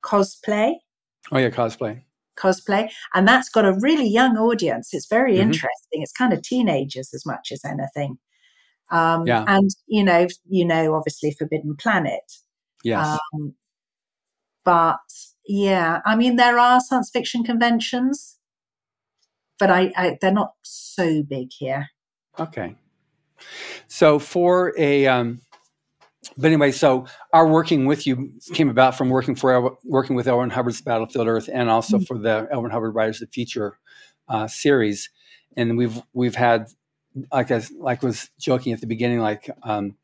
Cosplay. 0.07 0.75
oh 1.33 1.39
yeah, 1.39 1.51
cosplay. 1.51 2.03
Cosplay. 2.39 2.91
And 3.15 3.27
that's 3.27 3.49
got 3.49 3.65
a 3.65 3.73
really 3.81 4.07
young 4.09 4.37
audience. 4.37 4.95
It's 4.95 5.07
very 5.07 5.37
Mhm. 5.37 5.41
interesting. 5.41 6.03
It's 6.03 6.13
kind 6.13 6.33
of 6.33 6.43
teenagers 6.43 7.13
as 7.15 7.25
much 7.27 7.51
as 7.51 7.65
anything. 7.65 8.19
Um, 8.91 9.27
Yeah. 9.27 9.45
And, 9.49 9.71
you 9.87 10.05
know, 10.05 10.29
you 10.49 10.65
know, 10.65 10.95
obviously 10.95 11.33
Forbidden 11.33 11.75
Planet. 11.77 12.27
Yes. 12.85 13.19
Um, 13.35 13.55
but 14.65 15.01
yeah, 15.49 16.01
I 16.05 16.15
mean, 16.15 16.37
there 16.37 16.59
are 16.59 16.81
science 16.81 17.11
fiction 17.11 17.43
conventions, 17.43 18.37
but 19.59 19.71
I, 19.71 19.93
I 19.97 20.19
they're 20.21 20.33
not 20.33 20.55
so 20.63 21.23
big 21.23 21.49
here. 21.59 21.89
Okay. 22.39 22.77
So 23.89 24.19
for 24.19 24.73
a, 24.79 25.07
um, 25.07 25.41
but 26.37 26.47
anyway, 26.47 26.73
so 26.73 27.07
our 27.33 27.47
working 27.49 27.87
with 27.87 28.07
you 28.07 28.33
came 28.55 28.69
about 28.69 28.97
from 28.97 29.09
working 29.11 29.35
for 29.35 29.77
working 29.85 30.17
with 30.17 30.29
L. 30.29 30.39
Ron 30.39 30.51
Hubbard's 30.51 30.81
Battlefield 30.81 31.27
Earth, 31.29 31.49
and 31.53 31.69
also 31.71 31.99
Mhm. 31.99 32.07
for 32.07 32.19
the 32.19 32.49
Elwin 32.51 32.71
Hubbard 32.71 32.95
Writers 32.95 33.21
of 33.23 33.29
the 33.29 33.33
Future 33.33 33.79
uh, 34.29 34.47
series, 34.49 35.11
and 35.57 35.77
we've 35.77 36.01
we've 36.13 36.35
had 36.35 36.67
like 37.33 37.51
I 37.51 37.63
like 37.79 38.03
was 38.03 38.31
joking 38.39 38.73
at 38.73 38.81
the 38.81 38.87
beginning, 38.87 39.21
like 39.21 39.49
um, 39.63 39.97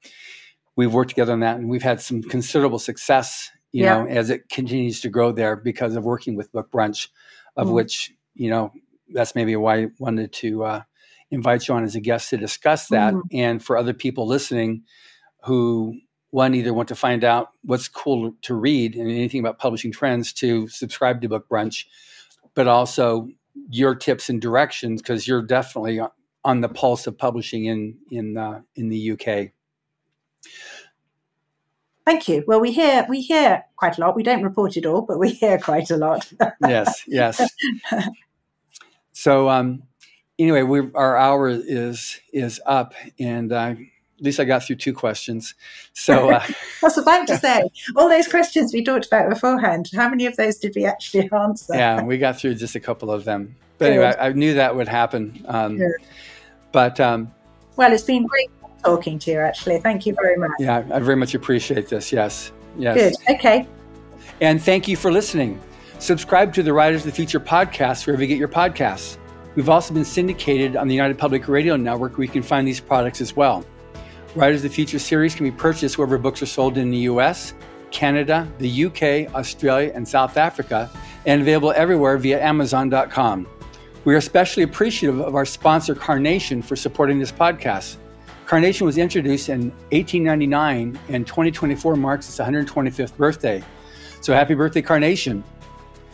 we've 0.76 0.92
worked 0.94 1.10
together 1.10 1.32
on 1.32 1.40
that, 1.40 1.56
and 1.56 1.68
we've 1.68 1.82
had 1.82 2.00
some 2.00 2.22
considerable 2.22 2.78
success, 2.78 3.50
you 3.72 3.84
Yeah. 3.84 4.02
know, 4.04 4.06
as 4.08 4.30
it 4.30 4.48
continues 4.48 5.00
to 5.02 5.08
grow 5.10 5.32
there 5.32 5.56
because 5.56 5.94
of 5.96 6.04
working 6.04 6.36
with 6.36 6.52
BookBrunch, 6.52 7.08
of 7.56 7.68
Mhm. 7.68 7.74
which 7.74 8.12
you 8.34 8.48
know 8.48 8.72
that's 9.12 9.34
maybe 9.34 9.54
why 9.56 9.82
I 9.82 9.86
wanted 9.98 10.32
to 10.34 10.64
uh, 10.64 10.82
invite 11.30 11.68
you 11.68 11.74
on 11.74 11.84
as 11.84 11.94
a 11.94 12.00
guest 12.00 12.30
to 12.30 12.36
discuss 12.38 12.88
that, 12.88 13.12
Mhm. 13.12 13.22
and 13.32 13.62
for 13.64 13.76
other 13.76 13.92
people 13.92 14.26
listening 14.26 14.84
who 15.44 15.98
one 16.32 16.54
either 16.54 16.72
want 16.72 16.88
to 16.88 16.94
find 16.94 17.24
out 17.24 17.50
what's 17.62 17.88
cool 17.88 18.32
to 18.40 18.54
read 18.54 18.96
and 18.96 19.08
anything 19.08 19.38
about 19.38 19.58
publishing 19.58 19.92
trends 19.92 20.32
to 20.32 20.66
subscribe 20.66 21.20
to 21.20 21.28
BookBrunch, 21.28 21.84
but 22.54 22.66
also 22.66 23.28
your 23.68 23.94
tips 23.94 24.30
and 24.30 24.40
directions 24.40 25.02
because 25.02 25.28
you're 25.28 25.42
definitely 25.42 26.00
on 26.42 26.60
the 26.62 26.70
pulse 26.70 27.06
of 27.06 27.16
publishing 27.18 27.66
in 27.66 27.98
in 28.10 28.38
uh, 28.38 28.62
in 28.74 28.88
the 28.88 29.12
UK. 29.12 29.50
Thank 32.06 32.28
you. 32.28 32.44
Well, 32.46 32.60
we 32.60 32.72
hear 32.72 33.04
we 33.10 33.20
hear 33.20 33.64
quite 33.76 33.98
a 33.98 34.00
lot. 34.00 34.16
We 34.16 34.22
don't 34.22 34.42
report 34.42 34.78
it 34.78 34.86
all, 34.86 35.02
but 35.02 35.18
we 35.18 35.32
hear 35.32 35.58
quite 35.58 35.90
a 35.90 35.98
lot. 35.98 36.32
yes, 36.66 37.04
yes. 37.06 37.40
So 39.12 39.50
um, 39.50 39.82
anyway, 40.38 40.62
we 40.62 40.80
our 40.94 41.14
hour 41.16 41.50
is 41.50 42.18
is 42.32 42.58
up, 42.64 42.94
and 43.20 43.52
uh, 43.52 43.74
at 44.22 44.26
least 44.26 44.38
I 44.38 44.44
got 44.44 44.62
through 44.62 44.76
two 44.76 44.94
questions. 44.94 45.54
So 45.94 46.30
uh, 46.34 46.38
I 46.46 46.54
was 46.80 46.96
about 46.96 47.26
to 47.26 47.36
say 47.46 47.60
all 47.96 48.08
those 48.08 48.28
questions 48.28 48.72
we 48.72 48.84
talked 48.84 49.06
about 49.06 49.28
beforehand. 49.28 49.90
How 49.92 50.08
many 50.08 50.26
of 50.26 50.36
those 50.36 50.58
did 50.58 50.74
we 50.76 50.84
actually 50.86 51.28
answer? 51.32 51.74
yeah, 51.74 52.00
we 52.00 52.18
got 52.18 52.38
through 52.38 52.54
just 52.54 52.76
a 52.76 52.80
couple 52.80 53.10
of 53.10 53.24
them. 53.24 53.56
But 53.78 53.90
anyway, 53.90 54.14
I, 54.16 54.28
I 54.28 54.32
knew 54.32 54.54
that 54.54 54.76
would 54.76 54.86
happen. 54.86 55.44
Um, 55.48 55.76
Good. 55.76 55.90
But 56.70 57.00
um, 57.00 57.32
Well, 57.74 57.92
it's 57.92 58.04
been 58.04 58.26
great 58.28 58.48
talking 58.84 59.18
to 59.18 59.32
you. 59.32 59.38
Actually, 59.40 59.80
thank 59.80 60.06
you 60.06 60.14
very 60.22 60.36
much. 60.36 60.52
yeah, 60.60 60.84
I 60.92 61.00
very 61.00 61.16
much 61.16 61.34
appreciate 61.34 61.88
this. 61.88 62.12
Yes, 62.12 62.52
yes. 62.78 62.94
Good. 62.94 63.34
Okay. 63.34 63.66
And 64.40 64.62
thank 64.62 64.86
you 64.86 64.96
for 64.96 65.10
listening. 65.10 65.60
Subscribe 65.98 66.54
to 66.54 66.62
the 66.62 66.72
Writers 66.72 67.00
of 67.00 67.06
the 67.06 67.16
Future 67.16 67.40
podcast 67.40 68.06
wherever 68.06 68.22
you 68.22 68.28
get 68.28 68.38
your 68.38 68.46
podcasts. 68.46 69.18
We've 69.56 69.68
also 69.68 69.92
been 69.92 70.04
syndicated 70.04 70.76
on 70.76 70.86
the 70.86 70.94
United 70.94 71.18
Public 71.18 71.48
Radio 71.48 71.76
Network 71.76 72.16
where 72.18 72.24
you 72.24 72.30
can 72.30 72.42
find 72.42 72.66
these 72.66 72.80
products 72.80 73.20
as 73.20 73.34
well. 73.34 73.64
Writers 74.34 74.64
of 74.64 74.70
the 74.70 74.74
Future 74.74 74.98
series 74.98 75.34
can 75.34 75.44
be 75.44 75.50
purchased 75.50 75.98
wherever 75.98 76.16
books 76.16 76.40
are 76.40 76.46
sold 76.46 76.78
in 76.78 76.90
the 76.90 77.00
US, 77.00 77.52
Canada, 77.90 78.50
the 78.56 78.84
UK, 78.86 79.34
Australia, 79.34 79.92
and 79.94 80.08
South 80.08 80.38
Africa, 80.38 80.90
and 81.26 81.42
available 81.42 81.72
everywhere 81.72 82.16
via 82.16 82.42
Amazon.com. 82.42 83.46
We 84.06 84.14
are 84.14 84.16
especially 84.16 84.62
appreciative 84.62 85.20
of 85.20 85.34
our 85.34 85.44
sponsor, 85.44 85.94
Carnation, 85.94 86.62
for 86.62 86.76
supporting 86.76 87.18
this 87.18 87.30
podcast. 87.30 87.96
Carnation 88.46 88.86
was 88.86 88.96
introduced 88.96 89.50
in 89.50 89.70
1899, 89.90 90.98
and 91.10 91.26
2024 91.26 91.94
marks 91.96 92.26
its 92.26 92.38
125th 92.38 93.14
birthday. 93.18 93.62
So 94.22 94.32
happy 94.32 94.54
birthday, 94.54 94.80
Carnation. 94.80 95.44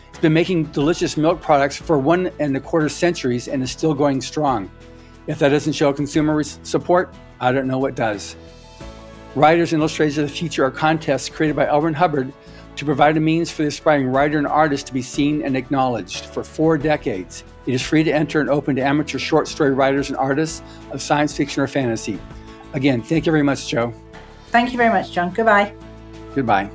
It's 0.09 0.19
been 0.19 0.33
making 0.33 0.65
delicious 0.65 1.17
milk 1.17 1.41
products 1.41 1.77
for 1.77 1.99
one 1.99 2.33
and 2.41 2.57
a 2.57 2.61
quarter 2.61 2.89
centuries 2.89 3.47
and 3.47 3.63
is 3.63 3.71
still 3.71 3.95
going 3.95 4.21
strong. 4.21 4.69
If 5.29 5.39
that 5.39 5.51
doesn't 5.51 5.75
show 5.75 5.93
consumer 5.93 6.43
support, 6.43 7.15
I 7.41 7.53
don't 7.53 7.67
know 7.67 7.79
what 7.79 7.95
does. 7.95 8.37
Writers 9.35 9.73
and 9.73 9.81
Illustrators 9.81 10.19
of 10.19 10.29
the 10.29 10.35
Future 10.35 10.65
are 10.65 10.71
contests 10.71 11.29
created 11.29 11.55
by 11.55 11.67
L. 11.69 11.83
Ron 11.83 11.95
Hubbard 11.95 12.33
to 12.77 12.85
provide 12.85 13.17
a 13.17 13.21
means 13.21 13.51
for 13.51 13.63
the 13.63 13.69
aspiring 13.69 14.07
writer 14.07 14.39
and 14.39 14.47
artist 14.47 14.87
to 14.87 14.93
be 14.93 15.03
seen 15.03 15.43
and 15.43 15.57
acknowledged 15.57 16.27
for 16.27 16.45
four 16.45 16.79
decades. 16.79 17.45
It 17.67 17.75
is 17.75 17.83
free 17.83 18.05
to 18.05 18.13
enter 18.13 18.41
and 18.41 18.49
open 18.49 18.77
to 18.77 18.83
amateur 18.83 19.19
short 19.19 19.49
story 19.49 19.73
writers 19.73 20.09
and 20.09 20.17
artists 20.17 20.63
of 20.93 21.03
science 21.03 21.37
fiction 21.37 21.63
or 21.63 21.67
fantasy. 21.67 22.19
Again, 22.73 23.03
thank 23.03 23.27
you 23.27 23.33
very 23.33 23.43
much, 23.43 23.69
Jo. 23.69 23.93
Thank 24.49 24.73
you 24.73 24.79
very 24.79 24.91
much, 24.91 25.13
John. 25.13 25.31
Goodbye. 25.33 25.75
Goodbye. 26.35 26.71